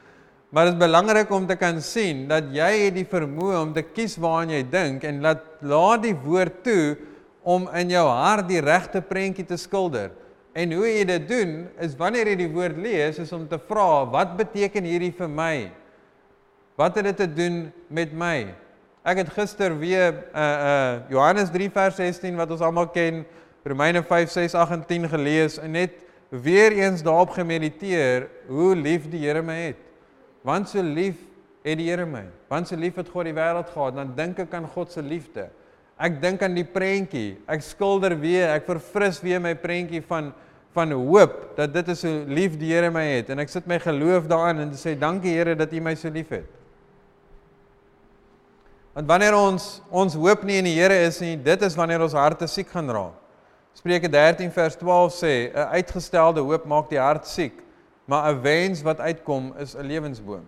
Maar 0.53 0.69
dit 0.69 0.77
is 0.77 0.83
belangrik 0.85 1.31
om 1.35 1.47
te 1.49 1.57
kan 1.57 1.81
sien 1.83 2.29
dat 2.31 2.53
jy 2.55 2.69
het 2.85 2.95
die 2.95 3.09
vermoë 3.09 3.57
om 3.65 3.73
te 3.75 3.83
kies 3.83 4.15
waaraan 4.21 4.53
jy 4.55 4.63
dink 4.71 5.07
en 5.09 5.23
laat 5.25 5.43
laat 5.65 6.05
die 6.05 6.15
woord 6.15 6.61
toe 6.63 6.85
om 7.43 7.69
in 7.75 7.91
jou 7.91 8.05
hart 8.07 8.49
die 8.49 8.61
regte 8.63 9.03
prentjie 9.03 9.45
te 9.47 9.59
skilder. 9.59 10.11
En 10.53 10.73
hoe 10.77 10.87
jy 10.87 11.05
dit 11.09 11.29
doen 11.29 11.55
is 11.81 11.95
wanneer 11.99 12.29
jy 12.33 12.37
die 12.43 12.51
woord 12.53 12.77
lees 12.77 13.19
is 13.23 13.33
om 13.33 13.47
te 13.49 13.59
vra 13.69 14.05
wat 14.13 14.37
beteken 14.39 14.85
hierdie 14.85 15.13
vir 15.17 15.31
my? 15.31 15.55
Wat 16.77 16.97
het 16.97 17.09
dit 17.11 17.23
te 17.25 17.29
doen 17.29 17.65
met 17.89 18.13
my? 18.13 18.53
Ek 19.03 19.25
het 19.25 19.33
gister 19.35 19.75
weer 19.81 20.13
uh 20.31 20.43
uh 20.43 20.93
Johannes 21.11 21.51
3 21.51 21.71
vers 21.75 21.97
16 21.99 22.37
wat 22.39 22.53
ons 22.55 22.63
almal 22.63 22.91
ken, 22.95 23.25
Romeine 23.67 24.03
5 24.07 24.31
6 24.31 24.55
8 24.55 24.77
en 24.77 24.85
10 24.87 25.09
gelees 25.11 25.59
en 25.59 25.75
net 25.75 25.99
weer 26.29 26.73
eens 26.73 27.03
daarop 27.03 27.35
gemediteer 27.35 28.29
hoe 28.49 28.77
lief 28.77 29.09
die 29.11 29.25
Here 29.27 29.43
my 29.43 29.59
het. 29.73 29.81
Want 30.43 30.69
so 30.69 30.83
lief 30.83 31.19
het 31.63 31.79
die 31.79 31.91
Here 31.91 32.07
my. 32.07 32.25
Want 32.49 32.69
so 32.69 32.77
lief 32.77 32.97
het 32.97 33.09
God 33.09 33.29
die 33.29 33.37
wêreld 33.37 33.69
gehad, 33.73 33.97
dan 33.97 34.15
dink 34.17 34.41
ek 34.43 34.55
aan 34.55 34.69
God 34.75 34.93
se 34.93 35.03
liefde. 35.03 35.49
Ek 36.03 36.19
dink 36.23 36.43
aan 36.43 36.57
die 36.59 36.67
prentjie. 36.67 37.37
Ek 37.47 37.63
skilder 37.63 38.17
weer, 38.19 38.49
ek 38.57 38.67
verfris 38.67 39.21
weer 39.23 39.43
my 39.43 39.55
prentjie 39.55 40.03
van 40.03 40.33
van 40.73 40.93
hoop 40.97 41.35
dat 41.57 41.73
dit 41.75 41.89
is 41.93 42.03
hoe 42.03 42.25
lief 42.33 42.55
die 42.57 42.71
Here 42.73 42.89
my 42.89 43.03
het 43.05 43.29
en 43.29 43.43
ek 43.43 43.51
sit 43.53 43.67
my 43.69 43.77
geloof 43.77 44.25
daarin 44.25 44.63
en 44.65 44.71
sê 44.73 44.95
dankie 44.97 45.35
Here 45.37 45.53
dat 45.53 45.73
U 45.73 45.81
my 45.85 45.93
so 46.01 46.09
liefhet. 46.09 46.47
Want 48.97 49.09
wanneer 49.09 49.37
ons 49.37 49.67
ons 49.93 50.17
hoop 50.17 50.47
nie 50.49 50.59
in 50.61 50.71
die 50.71 50.79
Here 50.79 50.97
is 51.05 51.21
nie, 51.21 51.35
dit 51.37 51.67
is 51.69 51.77
wanneer 51.77 52.05
ons 52.05 52.17
harte 52.17 52.49
siek 52.49 52.73
gaan 52.73 52.89
raak. 52.93 53.19
Spreuke 53.77 54.09
13 54.09 54.51
vers 54.53 54.77
12 54.77 55.13
sê 55.17 55.35
'n 55.53 55.69
uitgestelde 55.77 56.41
hoop 56.41 56.65
maak 56.65 56.91
die 56.91 57.01
hart 57.01 57.27
siek, 57.27 57.55
maar 58.07 58.33
'n 58.33 58.43
wens 58.43 58.83
wat 58.83 59.01
uitkom 59.01 59.55
is 59.59 59.77
'n 59.77 59.85
lewensboom. 59.85 60.45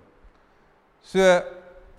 So 1.03 1.21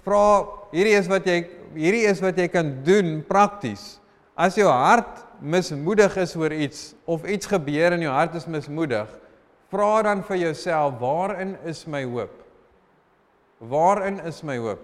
vra 0.06 0.46
hierdie 0.72 0.98
is 0.98 1.08
wat 1.08 1.26
jy 1.26 1.46
hierdie 1.76 2.06
is 2.10 2.22
wat 2.24 2.38
jy 2.40 2.48
kan 2.52 2.72
doen 2.86 3.20
prakties. 3.28 4.00
As 4.36 4.58
jou 4.60 4.68
hart 4.68 5.24
mismoedig 5.40 6.18
is 6.20 6.36
oor 6.36 6.52
iets 6.52 6.94
of 7.08 7.24
iets 7.28 7.48
gebeur 7.48 7.96
in 7.96 8.04
jou 8.08 8.12
hart 8.12 8.36
is 8.36 8.48
mismoedig, 8.48 9.08
vra 9.72 10.04
dan 10.08 10.24
vir 10.28 10.42
jouself, 10.48 11.00
waarin 11.00 11.56
is 11.68 11.86
my 11.88 12.04
hoop? 12.04 12.34
Waarin 13.60 14.20
is 14.28 14.42
my 14.44 14.58
hoop? 14.60 14.84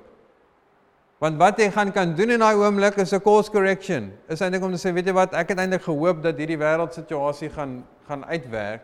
Want 1.22 1.38
wat 1.38 1.60
jy 1.62 1.70
gaan 1.70 1.92
kan 1.94 2.16
doen 2.18 2.34
in 2.34 2.42
daai 2.42 2.58
oomblik 2.58 2.98
is 2.98 3.14
'n 3.14 3.22
course 3.22 3.52
correction. 3.52 4.12
Is 4.28 4.42
eintlik 4.42 4.64
om 4.64 4.72
te 4.72 4.82
sê, 4.82 4.94
weet 4.94 5.06
jy 5.06 5.14
wat, 5.14 5.34
ek 5.34 5.50
het 5.50 5.60
eintlik 5.60 5.84
gehoop 5.84 6.24
dat 6.24 6.38
hierdie 6.38 6.58
wêreldsituasie 6.58 7.50
gaan 7.50 7.84
gaan 8.08 8.26
uitwerk. 8.26 8.82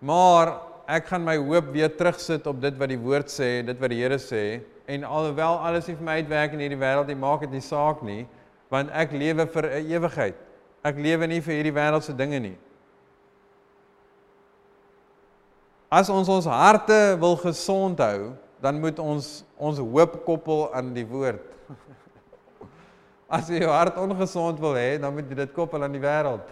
Maar 0.00 0.60
ek 0.86 1.06
gaan 1.06 1.24
my 1.24 1.36
hoop 1.36 1.72
weer 1.72 1.88
terugsit 1.96 2.46
op 2.46 2.60
dit 2.60 2.76
wat 2.76 2.88
die 2.88 2.98
woord 2.98 3.30
sê, 3.32 3.64
dit 3.64 3.78
wat 3.80 3.90
die 3.90 4.02
Here 4.02 4.18
sê 4.18 4.60
en 4.86 5.04
alhoewel 5.04 5.58
alles 5.64 5.88
nie 5.88 5.96
vir 5.96 6.04
my 6.04 6.16
uitwerk 6.20 6.52
in 6.56 6.62
hierdie 6.64 6.80
wêreld 6.80 7.08
nie, 7.08 7.16
maak 7.18 7.40
dit 7.46 7.54
nie 7.56 7.64
saak 7.64 8.02
nie, 8.04 8.24
want 8.72 8.90
ek 8.92 9.12
lewe 9.12 9.46
vir 9.46 9.66
'n 9.70 9.90
ewigheid. 9.96 10.36
Ek 10.84 10.96
lewe 10.96 11.26
nie 11.26 11.40
vir 11.40 11.54
hierdie 11.54 11.72
wêreldse 11.72 12.16
dinge 12.16 12.40
nie. 12.40 12.56
As 15.90 16.10
ons 16.10 16.28
ons 16.28 16.46
harte 16.46 17.16
wil 17.20 17.36
gesond 17.36 17.98
hou, 17.98 18.34
dan 18.60 18.80
moet 18.80 18.98
ons 18.98 19.44
ons 19.56 19.78
hoop 19.78 20.24
koppel 20.24 20.74
aan 20.74 20.92
die 20.94 21.06
woord. 21.06 21.44
As 23.36 23.48
jy 23.48 23.60
jou 23.62 23.70
hart 23.70 23.96
ongesond 23.96 24.60
wil 24.60 24.74
hê, 24.74 24.98
dan 24.98 25.14
moet 25.14 25.28
jy 25.28 25.34
dit 25.34 25.52
koppel 25.54 25.84
aan 25.84 25.92
die 25.92 26.02
wêreld. 26.02 26.44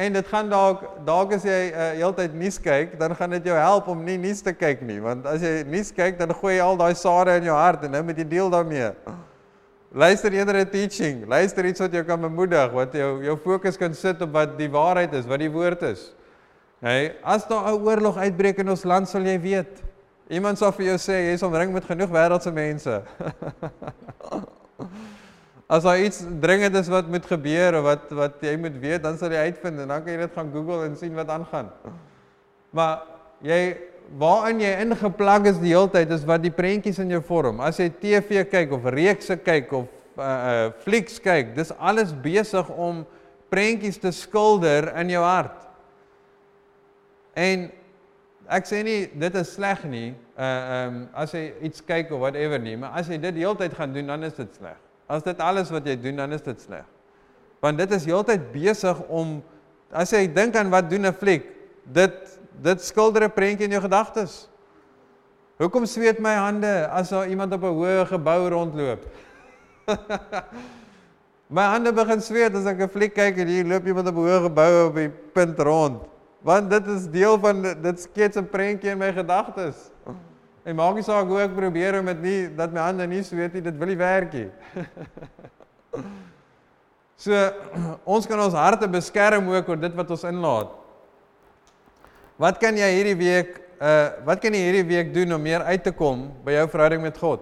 En 0.00 0.12
dit 0.12 0.28
gaan 0.32 0.48
dalk 0.48 0.84
dalk 1.04 1.32
as 1.36 1.42
jy 1.44 1.56
uh, 1.68 1.86
heeltyd 1.98 2.36
nuus 2.38 2.56
kyk, 2.62 2.94
dan 3.00 3.12
gaan 3.16 3.34
dit 3.36 3.50
jou 3.50 3.56
help 3.58 3.88
om 3.92 3.98
nie 4.04 4.16
nuus 4.20 4.38
te 4.40 4.54
kyk 4.56 4.80
nie, 4.88 4.96
want 5.04 5.26
as 5.28 5.42
jy 5.44 5.66
nuus 5.68 5.90
kyk, 5.92 6.16
dan 6.16 6.32
gooi 6.38 6.54
jy 6.54 6.62
al 6.64 6.78
daai 6.80 6.94
sade 6.96 7.34
in 7.36 7.50
jou 7.50 7.56
hart 7.56 7.84
en 7.84 7.92
nou 7.92 8.00
moet 8.08 8.22
jy 8.22 8.24
deel 8.30 8.48
daarmee. 8.52 8.88
Luister 9.92 10.32
eerder 10.32 10.62
'n 10.62 10.70
teaching, 10.70 11.26
luister 11.28 11.66
iets 11.66 11.84
wat 11.84 11.92
jou 11.92 12.04
kan 12.04 12.20
bemoedig, 12.20 12.72
wat 12.72 12.96
jou 12.96 13.10
jou 13.24 13.36
fokus 13.44 13.76
kan 13.76 13.94
sit 13.94 14.22
op 14.22 14.32
wat 14.32 14.56
die 14.56 14.70
waarheid 14.70 15.12
is, 15.12 15.26
wat 15.26 15.38
die 15.38 15.52
woord 15.52 15.82
is. 15.82 16.14
Hey, 16.80 17.16
as 17.22 17.44
daar 17.44 17.68
'n 17.68 17.84
oorlog 17.84 18.16
uitbreek 18.16 18.58
in 18.58 18.70
ons 18.70 18.84
land, 18.84 19.08
sal 19.08 19.20
jy 19.20 19.40
weet. 19.40 19.82
Iemand 20.30 20.58
sal 20.58 20.72
vir 20.72 20.86
jou 20.86 20.96
sê 20.96 21.28
jy 21.28 21.34
is 21.34 21.42
omring 21.42 21.72
met 21.72 21.84
genoeg 21.84 22.08
wêreldse 22.08 22.52
mense. 22.52 23.02
As 25.70 25.84
daar 25.86 26.00
iets 26.02 26.24
dringend 26.42 26.74
is 26.74 26.88
wat 26.90 27.06
moet 27.06 27.26
gebeur 27.30 27.76
of 27.78 27.84
wat 27.86 28.08
wat 28.18 28.40
jy 28.42 28.56
moet 28.58 28.74
weet, 28.82 29.04
dan 29.04 29.18
sal 29.18 29.30
jy 29.30 29.44
uitvind 29.52 29.78
en 29.78 29.92
dan 29.92 30.02
kan 30.02 30.16
jy 30.16 30.18
dit 30.24 30.34
gaan 30.34 30.50
Google 30.50 30.88
en 30.88 30.96
sien 30.98 31.14
wat 31.14 31.30
aangaan. 31.30 31.68
Maar 32.74 33.04
jy 33.46 33.60
waarin 34.18 34.64
jy 34.64 34.72
ingeplak 34.82 35.46
is 35.46 35.60
die 35.62 35.70
hele 35.70 35.90
tyd 35.94 36.10
is 36.10 36.26
wat 36.26 36.42
die 36.42 36.50
prentjies 36.50 36.98
in 36.98 37.14
jou 37.14 37.22
vorm. 37.22 37.62
As 37.62 37.78
jy 37.78 37.86
TV 38.02 38.42
kyk 38.50 38.74
of 38.74 38.90
reekse 38.90 39.38
kyk 39.46 39.70
of 39.78 39.86
uh 40.18 40.26
uh 40.26 40.66
flieks 40.82 41.22
kyk, 41.22 41.54
dis 41.54 41.70
alles 41.78 42.10
besig 42.18 42.74
om 42.74 43.04
prentjies 43.50 44.02
te 44.02 44.10
skilder 44.10 44.90
in 44.98 45.14
jou 45.14 45.22
hart. 45.22 45.70
En 47.38 47.70
ek 48.50 48.66
sê 48.66 48.82
nie 48.82 49.00
dit 49.14 49.38
is 49.38 49.54
sleg 49.54 49.86
nie. 49.86 50.08
Uh 50.34 50.50
ehm 50.50 50.94
um, 50.98 51.02
as 51.14 51.38
jy 51.38 51.46
iets 51.62 51.86
kyk 51.86 52.10
of 52.10 52.26
whatever 52.26 52.58
nie, 52.58 52.74
maar 52.74 52.98
as 52.98 53.06
jy 53.06 53.22
dit 53.22 53.38
die 53.38 53.46
hele 53.46 53.62
tyd 53.62 53.78
gaan 53.78 53.94
doen, 53.94 54.10
dan 54.10 54.26
is 54.26 54.34
dit 54.34 54.58
sleg. 54.58 54.78
As 55.10 55.24
dit 55.26 55.40
alles 55.42 55.72
wat 55.74 55.86
jy 55.88 55.96
doen, 55.98 56.20
dan 56.22 56.36
is 56.36 56.44
dit 56.46 56.60
sleg. 56.62 56.86
Want 57.60 57.80
dit 57.82 57.90
is 57.96 58.06
heeltyd 58.06 58.52
besig 58.54 59.00
om 59.10 59.40
as 59.90 60.12
jy 60.14 60.22
dink 60.30 60.54
aan 60.56 60.70
wat 60.70 60.86
doen 60.90 61.06
'n 61.06 61.12
fliek, 61.12 61.50
dit 61.84 62.38
dit 62.62 62.80
skilder 62.80 63.24
'n 63.24 63.32
prentjie 63.34 63.66
in 63.66 63.74
jou 63.74 63.82
gedagtes. 63.82 64.46
Hoekom 65.58 65.86
sweet 65.86 66.20
my 66.20 66.34
hande 66.34 66.88
as 66.88 67.10
daar 67.10 67.28
iemand 67.28 67.52
op 67.52 67.62
'n 67.62 67.74
hoë 67.74 68.06
gebou 68.06 68.48
rondloop? 68.48 69.02
my 71.56 71.66
hande 71.74 71.92
begin 71.92 72.20
sweet 72.20 72.54
as 72.54 72.66
ek 72.66 72.80
'n 72.80 72.88
fliek 72.88 73.14
kyk 73.14 73.38
en 73.38 73.48
hier 73.48 73.66
loop 73.66 73.86
iemand 73.86 74.08
op 74.08 74.14
'n 74.14 74.24
hoë 74.24 74.40
gebou 74.46 74.86
op 74.86 74.94
die 74.94 75.10
punt 75.10 75.58
rond. 75.58 76.02
Want 76.42 76.70
dit 76.70 76.86
is 76.86 77.10
deel 77.10 77.38
van 77.38 77.62
dit 77.62 78.00
skets 78.00 78.36
'n 78.36 78.48
prentjie 78.48 78.90
in 78.90 78.98
my 78.98 79.12
gedagtes. 79.12 79.90
En 80.64 80.76
maak 80.76 80.98
nie 80.98 81.06
saak 81.06 81.28
hoe 81.30 81.40
ek 81.40 81.54
probeer 81.56 82.00
om 82.00 82.10
dit 82.12 82.24
nie 82.24 82.40
dat 82.56 82.72
my 82.74 82.82
hande 82.84 83.06
nie 83.08 83.22
sweet 83.24 83.54
nie, 83.56 83.62
dit 83.64 83.78
wil 83.80 83.88
nie 83.88 84.00
werk 84.00 84.34
nie. 84.36 84.48
so 87.24 87.32
ons 88.16 88.28
kan 88.28 88.42
ons 88.44 88.58
harte 88.58 88.88
beskerm 88.90 89.48
ook 89.54 89.72
oor 89.72 89.80
dit 89.80 89.96
wat 89.96 90.12
ons 90.12 90.26
inlaat. 90.28 90.76
Wat 92.40 92.60
kan 92.60 92.76
jy 92.76 92.92
hierdie 92.98 93.18
week 93.20 93.56
uh 93.80 94.20
wat 94.28 94.44
kan 94.44 94.52
jy 94.52 94.60
hierdie 94.66 94.88
week 94.90 95.14
doen 95.14 95.32
om 95.32 95.40
meer 95.40 95.64
uit 95.72 95.82
te 95.84 95.92
kom 95.96 96.28
by 96.44 96.58
jou 96.58 96.68
verhouding 96.68 97.08
met 97.08 97.16
God? 97.16 97.40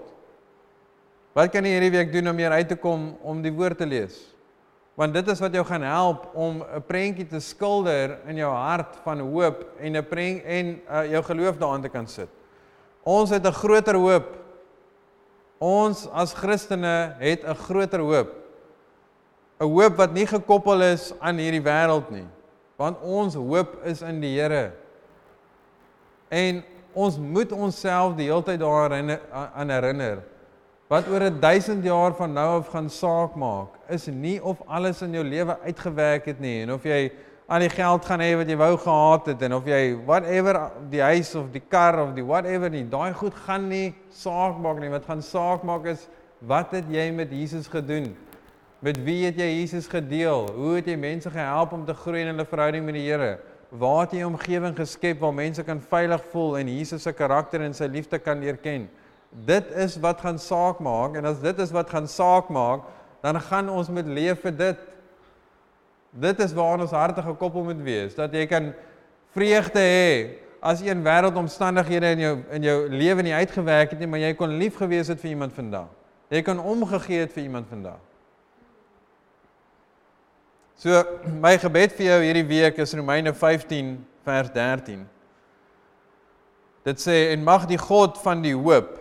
Wat 1.34 1.50
kan 1.50 1.66
jy 1.66 1.74
hierdie 1.74 1.94
week 1.98 2.14
doen 2.14 2.30
om 2.30 2.38
meer 2.38 2.54
uit 2.54 2.70
te 2.70 2.78
kom 2.78 3.10
om 3.26 3.42
die 3.42 3.54
woord 3.54 3.82
te 3.82 3.86
lees? 3.86 4.14
Want 4.98 5.14
dit 5.14 5.26
is 5.30 5.42
wat 5.42 5.54
jou 5.54 5.62
gaan 5.66 5.82
help 5.86 6.30
om 6.34 6.62
'n 6.62 6.82
prentjie 6.86 7.26
te 7.26 7.42
skilder 7.42 8.18
in 8.26 8.38
jou 8.38 8.50
hart 8.50 8.98
van 9.02 9.20
hoop 9.20 9.66
en 9.78 9.96
'n 9.96 10.06
prent 10.06 10.42
en 10.44 10.80
uh, 10.90 11.10
jou 11.10 11.22
geloof 11.22 11.58
daarin 11.58 11.82
te 11.82 11.88
kan 11.88 12.06
sit. 12.06 12.30
Ons 13.08 13.30
het 13.32 13.46
'n 13.46 13.56
groter 13.56 13.96
hoop. 13.96 14.26
Ons 15.58 16.06
as 16.12 16.34
Christene 16.34 17.16
het 17.18 17.42
'n 17.44 17.54
groter 17.54 18.00
hoop. 18.00 18.34
'n 19.60 19.64
Hoop 19.64 19.96
wat 19.96 20.12
nie 20.12 20.26
gekoppel 20.26 20.82
is 20.82 21.12
aan 21.18 21.38
hierdie 21.38 21.62
wêreld 21.62 22.10
nie, 22.10 22.26
want 22.76 23.00
ons 23.02 23.34
hoop 23.34 23.84
is 23.84 24.02
in 24.02 24.20
die 24.20 24.38
Here. 24.38 24.72
En 26.28 26.62
ons 26.92 27.18
moet 27.18 27.52
onsself 27.52 28.14
die 28.16 28.28
hele 28.28 28.42
tyd 28.42 28.60
daaraan 28.60 29.18
aan 29.54 29.70
herinner. 29.70 30.22
Wat 30.88 31.08
oor 31.08 31.30
1000 31.40 31.84
jaar 31.84 32.14
van 32.14 32.32
nou 32.32 32.58
af 32.58 32.68
gaan 32.68 32.90
saak 32.90 33.34
maak, 33.34 33.68
is 33.88 34.06
nie 34.06 34.38
of 34.44 34.56
alles 34.66 35.02
in 35.02 35.12
jou 35.12 35.24
lewe 35.24 35.58
uitgewerk 35.64 36.24
het 36.24 36.40
nie 36.40 36.62
en 36.62 36.72
of 36.72 36.84
jy 36.84 37.12
al 37.48 37.64
die 37.64 37.72
geld 37.72 38.04
gaan 38.04 38.20
hê 38.20 38.30
wat 38.36 38.50
jy 38.50 38.56
wou 38.60 38.74
gehad 38.76 39.32
het 39.32 39.42
en 39.46 39.56
of 39.56 39.66
jy 39.66 39.82
whatever 40.06 40.60
die 40.92 41.00
huis 41.00 41.34
of 41.34 41.50
die 41.52 41.64
kar 41.64 41.96
of 42.02 42.14
die 42.16 42.24
whatever 42.24 42.70
nie, 42.70 42.84
daai 42.84 43.12
goed 43.16 43.34
gaan 43.46 43.68
nie 43.70 43.94
saak 44.12 44.58
maak 44.60 44.80
nie. 44.82 44.92
Wat 44.92 45.08
gaan 45.08 45.22
saak 45.24 45.64
maak 45.64 45.86
is 45.88 46.08
wat 46.44 46.76
het 46.76 46.90
jy 46.92 47.10
met 47.10 47.32
Jesus 47.32 47.66
gedoen? 47.72 48.12
Met 48.84 49.00
wie 49.02 49.24
het 49.24 49.40
jy 49.40 49.48
Jesus 49.62 49.88
gedeel? 49.90 50.46
Hoe 50.54 50.76
het 50.76 50.86
jy 50.86 50.96
mense 51.00 51.30
gehelp 51.30 51.72
om 51.72 51.86
te 51.88 51.96
groei 51.96 52.20
in 52.22 52.34
hulle 52.34 52.46
verhouding 52.46 52.84
met 52.84 53.00
die 53.00 53.08
Here? 53.08 53.38
waar 53.68 54.00
het 54.00 54.12
jy 54.12 54.20
'n 54.20 54.32
omgewing 54.32 54.76
geskep 54.76 55.20
waar 55.20 55.34
mense 55.34 55.62
kan 55.62 55.80
veilig 55.80 56.24
voel 56.30 56.58
en 56.58 56.68
Jesus 56.68 57.02
se 57.02 57.12
karakter 57.12 57.60
en 57.60 57.74
sy 57.74 57.84
liefde 57.84 58.18
kan 58.18 58.40
leer 58.40 58.56
ken? 58.56 58.88
Dit 59.30 59.70
is 59.70 59.96
wat 59.96 60.20
gaan 60.20 60.38
saak 60.38 60.78
maak 60.78 61.16
en 61.16 61.24
as 61.24 61.40
dit 61.40 61.58
is 61.58 61.70
wat 61.70 61.90
gaan 61.90 62.08
saak 62.08 62.48
maak, 62.48 62.80
dan 63.20 63.40
gaan 63.40 63.68
ons 63.68 63.88
met 63.88 64.06
leef 64.06 64.40
vir 64.40 64.56
dit. 64.56 64.76
Dit 66.10 66.40
is 66.40 66.54
waar 66.56 66.80
ons 66.80 66.94
harte 66.96 67.22
gekoppel 67.22 67.64
moet 67.68 67.80
wees, 67.84 68.14
dat 68.16 68.32
jy 68.32 68.46
kan 68.48 68.72
vreugde 69.36 69.82
hê 69.82 70.12
as 70.64 70.80
een 70.82 71.04
wêreldomstandighede 71.04 72.14
in 72.16 72.22
jou 72.22 72.34
in 72.56 72.66
jou 72.66 72.76
lewe 72.90 73.22
nie 73.22 73.34
uitgewerk 73.34 73.92
het 73.94 74.00
nie, 74.00 74.08
maar 74.10 74.22
jy 74.22 74.32
kon 74.34 74.56
lief 74.58 74.78
gewees 74.80 75.10
het 75.12 75.20
vir 75.20 75.30
iemand 75.36 75.54
vandag. 75.54 75.90
Jy 76.32 76.42
kan 76.44 76.60
omgegee 76.60 77.20
het 77.22 77.32
vir 77.32 77.44
iemand 77.46 77.68
vandag. 77.70 78.00
So 80.78 81.02
my 81.42 81.56
gebed 81.58 81.94
vir 81.98 82.06
jou 82.06 82.18
hierdie 82.22 82.46
week 82.46 82.76
is 82.78 82.94
Romeine 82.94 83.32
15 83.34 83.96
vers 84.26 84.50
13. 84.54 85.06
Dit 86.86 87.02
sê 87.02 87.16
en 87.32 87.42
mag 87.44 87.66
die 87.68 87.80
God 87.80 88.18
van 88.22 88.42
die 88.44 88.54
hoop. 88.54 88.94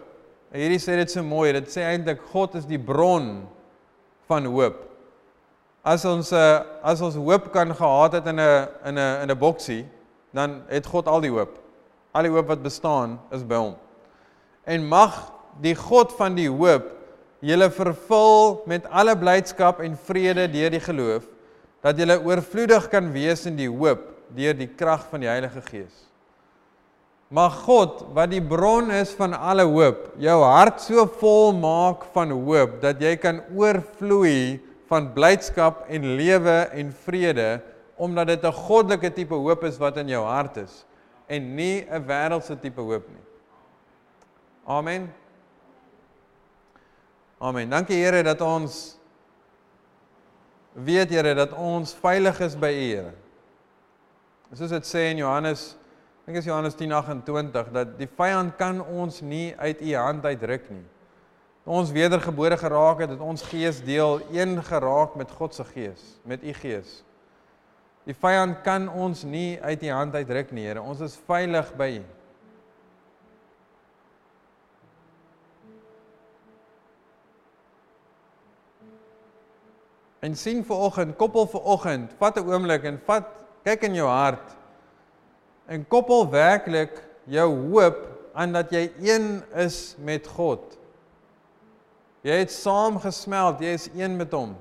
Hierdie 0.55 0.79
sê 0.81 0.95
dit 0.97 1.11
so 1.11 1.23
mooi. 1.23 1.51
Dit 1.53 1.69
sê 1.71 1.85
eintlik 1.85 2.23
God 2.31 2.57
is 2.57 2.65
die 2.65 2.81
bron 2.81 3.45
van 4.27 4.49
hoop. 4.49 4.81
As 5.87 6.03
ons 6.03 6.33
uh, 6.35 6.65
as 6.83 6.99
ons 7.05 7.15
hoop 7.15 7.47
kan 7.53 7.71
gehad 7.71 8.17
het 8.19 8.25
in 8.27 8.39
'n 8.39 8.67
in 8.89 8.95
'n 8.99 9.21
in 9.23 9.31
'n 9.31 9.39
boksie, 9.39 9.85
dan 10.33 10.61
het 10.67 10.85
God 10.85 11.07
al 11.07 11.21
die 11.21 11.31
hoop. 11.31 11.59
Al 12.11 12.23
die 12.23 12.31
hoop 12.31 12.47
wat 12.47 12.63
bestaan 12.63 13.19
is 13.31 13.43
by 13.43 13.55
hom. 13.55 13.75
En 14.65 14.87
mag 14.87 15.31
die 15.61 15.75
God 15.75 16.11
van 16.17 16.35
die 16.35 16.49
hoop 16.49 16.91
julle 17.39 17.69
vervul 17.69 18.63
met 18.65 18.85
alle 18.89 19.15
blydskap 19.17 19.79
en 19.79 19.97
vrede 19.97 20.47
deur 20.51 20.73
die 20.73 20.81
geloof 20.81 21.23
dat 21.85 21.97
jy 21.97 22.17
oorvloedig 22.17 22.89
kan 22.89 23.11
wees 23.13 23.45
in 23.45 23.55
die 23.55 23.69
hoop 23.69 24.01
deur 24.35 24.53
die 24.57 24.67
krag 24.67 25.05
van 25.11 25.23
die 25.23 25.29
Heilige 25.29 25.61
Gees. 25.61 26.07
Mag 27.29 27.53
God, 27.65 28.05
wat 28.15 28.31
die 28.31 28.41
bron 28.41 28.89
is 28.91 29.11
van 29.19 29.33
alle 29.35 29.65
hoop, 29.67 30.13
jou 30.19 30.37
hart 30.43 30.79
so 30.81 31.03
vol 31.19 31.51
maak 31.55 32.05
van 32.15 32.31
hoop 32.31 32.77
dat 32.81 33.01
jy 33.03 33.17
kan 33.19 33.41
oorvloei 33.55 34.59
van 34.87 35.13
blydskap 35.13 35.85
en 35.91 36.15
lewe 36.15 36.57
en 36.71 36.91
vrede 37.05 37.61
omdat 37.97 38.27
dit 38.27 38.43
'n 38.43 38.51
goddelike 38.53 39.13
tipe 39.13 39.33
hoop 39.33 39.63
is 39.63 39.77
wat 39.77 39.97
in 39.97 40.07
jou 40.07 40.25
hart 40.25 40.57
is 40.57 40.85
en 41.27 41.55
nie 41.55 41.85
'n 41.89 42.05
wêreldse 42.05 42.59
tipe 42.59 42.81
hoop 42.81 43.07
nie. 43.07 43.25
Amen. 44.65 45.13
Amen. 47.39 47.69
Dankie 47.69 47.95
Here 47.95 48.23
dat 48.23 48.41
ons 48.41 48.97
weet 50.73 51.09
Here 51.09 51.33
dat 51.33 51.53
ons 51.53 51.93
veilig 51.93 52.39
is 52.39 52.55
by 52.55 52.71
U 52.71 52.87
Here. 52.95 53.13
Soos 54.53 54.69
dit 54.69 54.85
sê 54.87 55.11
in 55.11 55.17
Johannes, 55.17 55.75
ek 56.23 56.25
dink 56.25 56.37
is 56.37 56.45
Johannes 56.45 56.75
10:28 56.75 57.71
dat 57.71 57.97
die 57.99 58.07
vyand 58.07 58.55
kan 58.57 58.81
ons 58.81 59.21
nie 59.21 59.53
uit 59.57 59.81
U 59.81 59.95
hand 59.95 60.25
uitruk 60.25 60.69
nie. 60.69 60.85
Ons 61.67 61.91
wedergebore 61.91 62.55
geraak 62.57 63.01
het, 63.03 63.09
het 63.11 63.19
ons 63.19 63.41
gees 63.43 63.81
deel 63.83 64.21
een 64.31 64.55
geraak 64.63 65.17
met 65.19 65.31
God 65.35 65.55
se 65.55 65.65
gees, 65.67 66.03
met 66.23 66.43
U 66.43 66.53
gees. 66.55 67.01
Die 68.07 68.15
vyand 68.15 68.61
kan 68.63 68.85
ons 68.87 69.25
nie 69.27 69.57
uit 69.59 69.83
U 69.83 69.89
hand 69.91 70.15
uitruk 70.15 70.53
nie, 70.55 70.63
Here. 70.63 70.79
Ons 70.79 71.03
is 71.03 71.17
veilig 71.27 71.73
by 71.75 71.89
U. 71.97 72.05
En 80.23 80.39
sien 80.39 80.63
vir 80.63 80.87
oggend, 80.87 81.19
koppel 81.19 81.51
vir 81.51 81.67
oggend, 81.75 82.15
vat 82.19 82.39
'n 82.39 82.47
oomblik 82.47 82.87
en 82.87 83.03
vat 83.05 83.27
kyk 83.63 83.83
in 83.91 83.99
jou 83.99 84.07
hart. 84.07 84.55
En 85.67 85.83
koppel 85.87 86.29
werklik 86.31 87.03
jou 87.25 87.49
hoop 87.69 88.07
aan 88.33 88.53
dat 88.55 88.71
jy 88.71 88.91
een 89.03 89.43
is 89.53 89.95
met 89.99 90.27
God. 90.27 90.77
Jy 92.27 92.41
het 92.41 92.51
saam 92.51 92.97
gesmelt, 92.99 93.61
jy 93.63 93.75
is 93.77 93.89
een 93.95 94.17
met 94.19 94.33
hom. 94.35 94.55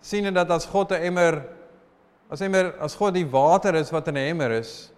sien 0.00 0.24
dit 0.24 0.34
dat 0.34 0.48
as 0.50 0.64
God 0.64 0.92
'n 0.92 1.02
emmer 1.12 1.44
as 2.30 2.40
emmer 2.40 2.74
as 2.80 2.94
God 2.94 3.14
die 3.14 3.26
water 3.26 3.74
is 3.74 3.90
wat 3.90 4.08
in 4.08 4.16
'n 4.16 4.30
emmer 4.30 4.50
is 4.50 4.90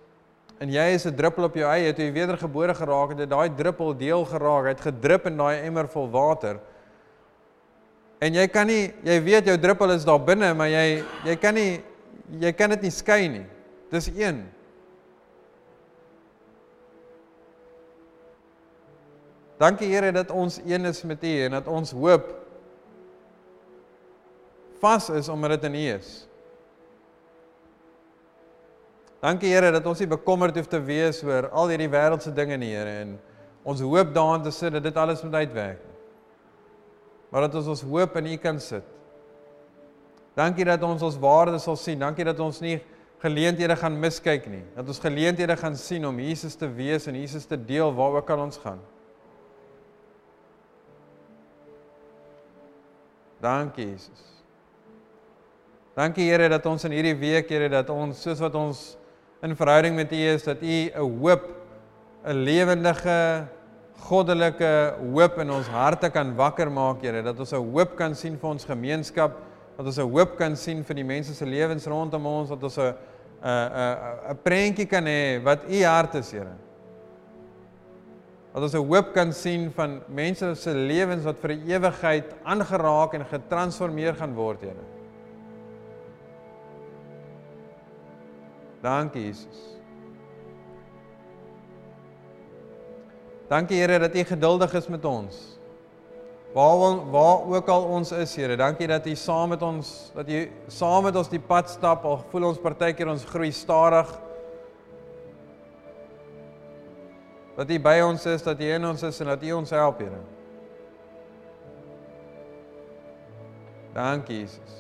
en 0.61 0.70
jy 0.70 0.94
is 0.94 1.07
'n 1.07 1.16
druppel 1.16 1.44
op 1.44 1.55
jou 1.55 1.66
eie, 1.66 1.92
toe 1.92 2.05
jy 2.05 2.12
wedergebore 2.12 2.74
geraak 2.74 3.11
het, 3.11 3.18
het 3.18 3.30
daai 3.30 3.50
druppel 3.57 3.96
deel 3.96 4.24
geraak, 4.24 4.66
het 4.66 4.80
gedrup 4.80 5.26
in 5.26 5.36
daai 5.36 5.66
emmer 5.66 5.88
vol 5.88 6.09
water. 6.11 6.61
En 8.20 8.32
jy 8.34 8.46
kan 8.46 8.66
nie 8.66 8.94
jy 9.03 9.22
weet 9.22 9.46
jou 9.46 9.59
druppel 9.59 9.90
is 9.90 10.05
daar 10.05 10.20
binne, 10.20 10.55
maar 10.55 10.68
jy 10.68 11.05
jy 11.24 11.36
kan 11.36 11.55
nie 11.55 11.82
jy 12.38 12.53
kan 12.53 12.70
dit 12.70 12.82
nie 12.82 12.90
skei 12.90 13.28
nie. 13.28 13.46
Dis 13.90 14.09
een. 14.09 14.46
Dankie 19.62 19.92
Here 19.92 20.10
dat 20.12 20.32
ons 20.34 20.58
een 20.66 20.88
is 20.90 21.02
met 21.06 21.22
U 21.22 21.32
en 21.44 21.54
dat 21.58 21.70
ons 21.70 21.92
hoop 21.94 22.32
vas 24.82 25.08
is 25.14 25.28
omdat 25.30 25.54
dit 25.54 25.68
in 25.70 25.78
U 25.78 25.84
is. 25.92 26.10
Dankie 29.22 29.52
Here 29.54 29.70
dat 29.70 29.86
ons 29.86 30.02
nie 30.02 30.10
bekommerd 30.10 30.58
hoef 30.58 30.66
te 30.66 30.82
wees 30.82 31.22
oor 31.22 31.46
al 31.54 31.70
hierdie 31.70 31.90
wêreldse 31.92 32.34
dinge 32.34 32.58
nie, 32.58 32.74
Here, 32.74 32.98
en 33.06 33.16
ons 33.62 33.80
hoop 33.86 34.10
daarin 34.14 34.42
te 34.42 34.50
sit 34.50 34.74
dat 34.74 34.82
dit 34.82 34.98
alles 34.98 35.22
moet 35.22 35.40
uitwerk 35.44 35.88
maar 37.32 37.46
dat 37.48 37.54
ons 37.56 37.70
ons 37.72 37.82
hoop 37.88 38.16
in 38.20 38.26
U 38.34 38.36
kan 38.36 38.58
sit. 38.60 38.84
Dankie 40.36 40.66
dat 40.68 40.82
ons 40.84 41.00
ons 41.02 41.16
waarde 41.20 41.56
sal 41.60 41.78
sien. 41.80 42.00
Dankie 42.00 42.26
dat 42.28 42.40
ons 42.44 42.58
nie 42.60 42.76
geleenthede 43.24 43.76
gaan 43.80 43.96
miskyk 44.00 44.50
nie. 44.52 44.60
Dat 44.76 44.90
ons 44.92 45.00
geleenthede 45.00 45.56
gaan 45.56 45.76
sien 45.80 46.04
om 46.06 46.20
Jesus 46.20 46.58
te 46.60 46.68
wees 46.68 47.08
en 47.08 47.16
Jesus 47.16 47.48
te 47.48 47.56
deel 47.56 47.94
waar 47.96 48.18
ook 48.20 48.32
al 48.36 48.44
ons 48.44 48.60
gaan. 48.60 48.82
Dankie 53.43 53.88
Jesus. 53.90 54.20
Dankie 55.99 56.28
Here 56.30 56.47
dat 56.49 56.66
ons 56.70 56.84
in 56.86 56.95
hierdie 56.95 57.16
week 57.18 57.49
Here 57.51 57.66
dat 57.72 57.88
ons 57.90 58.20
soos 58.22 58.38
wat 58.40 58.55
ons 58.55 58.82
in 59.43 59.57
verhouding 59.59 59.97
met 59.99 60.12
U 60.14 60.20
is 60.30 60.47
dat 60.47 60.62
U 60.62 60.76
'n 60.95 61.18
hoop 61.18 61.49
'n 62.24 62.45
lewendige 62.47 63.49
goddelike 64.07 64.95
hoop 65.12 65.38
in 65.38 65.51
ons 65.51 65.66
harte 65.66 66.11
kan 66.11 66.36
wakker 66.36 66.70
maak 66.70 67.03
Here 67.03 67.22
dat 67.22 67.38
ons 67.38 67.53
'n 67.53 67.57
hoop 67.72 67.97
kan 67.97 68.14
sien 68.14 68.38
vir 68.38 68.51
ons 68.51 68.64
gemeenskap 68.64 69.32
dat 69.76 69.86
ons 69.86 69.99
'n 69.99 70.11
hoop 70.11 70.38
kan 70.38 70.57
sien 70.57 70.84
vir 70.84 70.95
die 70.95 71.05
mense 71.05 71.34
se 71.34 71.45
lewens 71.45 71.86
rondom 71.86 72.26
ons 72.26 72.49
dat 72.49 72.62
ons 72.62 72.78
'n 72.78 72.95
'n 73.43 73.70
'n 73.74 74.30
'n 74.30 74.38
prentjie 74.43 74.86
kan 74.86 75.05
hê 75.05 75.43
wat 75.43 75.64
U 75.68 75.82
hart 75.82 76.14
is 76.14 76.30
Here 76.30 76.55
dat 78.53 78.62
ons 78.62 78.74
'n 78.74 78.86
hoop 78.86 79.12
kan 79.12 79.32
sien 79.32 79.70
van 79.72 80.00
mense 80.09 80.55
se 80.55 80.74
lewens 80.74 81.24
wat 81.24 81.38
vir 81.38 81.50
ewigheid 81.50 82.34
aangeraak 82.44 83.14
en 83.14 83.24
getransformeer 83.24 84.14
gaan 84.14 84.34
word 84.34 84.61
Here 84.61 84.84
Dankie 88.82 89.22
Jesus. 89.22 89.78
Dankie 93.48 93.78
Here 93.78 93.98
dat 93.98 94.14
U 94.14 94.24
geduldig 94.24 94.74
is 94.74 94.88
met 94.88 95.05
ons. 95.05 95.59
Waar 96.53 97.11
waar 97.11 97.44
ook 97.46 97.68
al 97.68 97.84
ons 97.84 98.12
is, 98.12 98.34
Here, 98.36 98.57
dankie 98.57 98.86
dat 98.86 99.07
U 99.07 99.14
saam 99.14 99.48
met 99.48 99.62
ons, 99.62 100.11
dat 100.14 100.28
U 100.28 100.50
saam 100.66 101.03
met 101.03 101.16
ons 101.16 101.28
die 101.28 101.40
pad 101.40 101.70
stap. 101.70 102.05
Al 102.05 102.24
voel 102.30 102.48
ons 102.50 102.59
partykeer 102.59 103.09
ons 103.09 103.24
groei 103.24 103.53
stadig. 103.53 104.11
Dat 107.62 107.70
U 107.70 107.78
by 107.78 108.00
ons 108.02 108.24
is, 108.26 108.42
dat 108.42 108.58
U 108.58 108.66
in 108.74 108.84
ons 108.88 109.02
is 109.06 109.20
en 109.22 109.28
dat 109.30 109.42
U 109.46 109.52
ons 109.54 109.70
help, 109.70 110.00
Here. 110.02 110.18
Dankie 113.94 114.40
Jesus. 114.40 114.78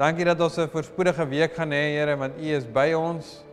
Dankie 0.00 0.24
dat 0.26 0.40
ons 0.40 0.56
'n 0.58 0.66
voorspoedige 0.72 1.28
week 1.28 1.54
gaan 1.54 1.70
hê, 1.70 1.94
Here, 1.94 2.16
want 2.16 2.34
U 2.40 2.48
is 2.56 2.66
by 2.66 2.92
ons. 2.92 3.44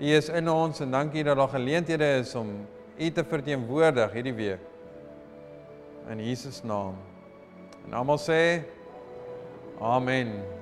U 0.00 0.06
is 0.16 0.28
in 0.28 0.48
ons 0.48 0.80
en 0.80 0.90
dankie 0.90 1.24
dat 1.24 1.36
daar 1.36 1.48
geleenthede 1.48 2.18
is 2.24 2.34
om 2.34 2.66
U 2.96 3.10
te 3.10 3.24
verteenwoordig 3.24 4.12
hierdie 4.12 4.34
week. 4.34 4.60
In 6.08 6.24
Jesus 6.24 6.62
naam. 6.62 6.96
En 7.86 7.92
almal 7.92 8.18
sê 8.18 8.64
Amen. 9.80 10.59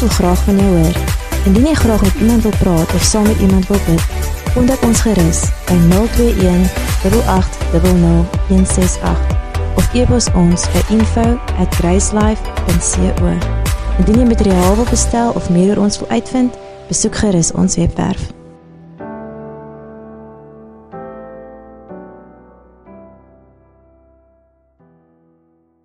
Ons 0.00 0.16
wil 0.16 0.24
graag 0.24 0.40
van 0.44 0.56
jou 0.56 0.76
hoor. 0.76 0.96
Indien 1.44 1.66
jy 1.66 1.74
graag 1.74 2.02
met 2.02 2.14
iemand 2.14 2.42
wil 2.42 2.52
praat 2.58 2.94
of 2.94 3.02
saam 3.02 3.26
met 3.28 3.40
iemand 3.40 3.66
wil 3.68 3.78
bid, 3.84 4.02
kontak 4.54 4.82
ons 4.82 5.00
gerus 5.04 5.40
by 5.68 5.76
021 5.90 6.70
8800168 7.04 9.20
of 9.76 9.92
e-pos 9.92 10.26
ons 10.32 10.64
by 10.72 10.80
info@gracelife.co. 10.96 13.28
Indien 13.98 14.18
jy 14.18 14.26
materiaal 14.32 14.74
wil 14.74 14.88
bestel 14.88 15.30
of 15.36 15.52
meer 15.52 15.76
oor 15.76 15.84
ons 15.84 16.00
wil 16.00 16.08
uitvind, 16.08 16.56
besoek 16.88 17.14
gerus 17.20 17.52
ons 17.52 17.76
webwerf 17.76 18.39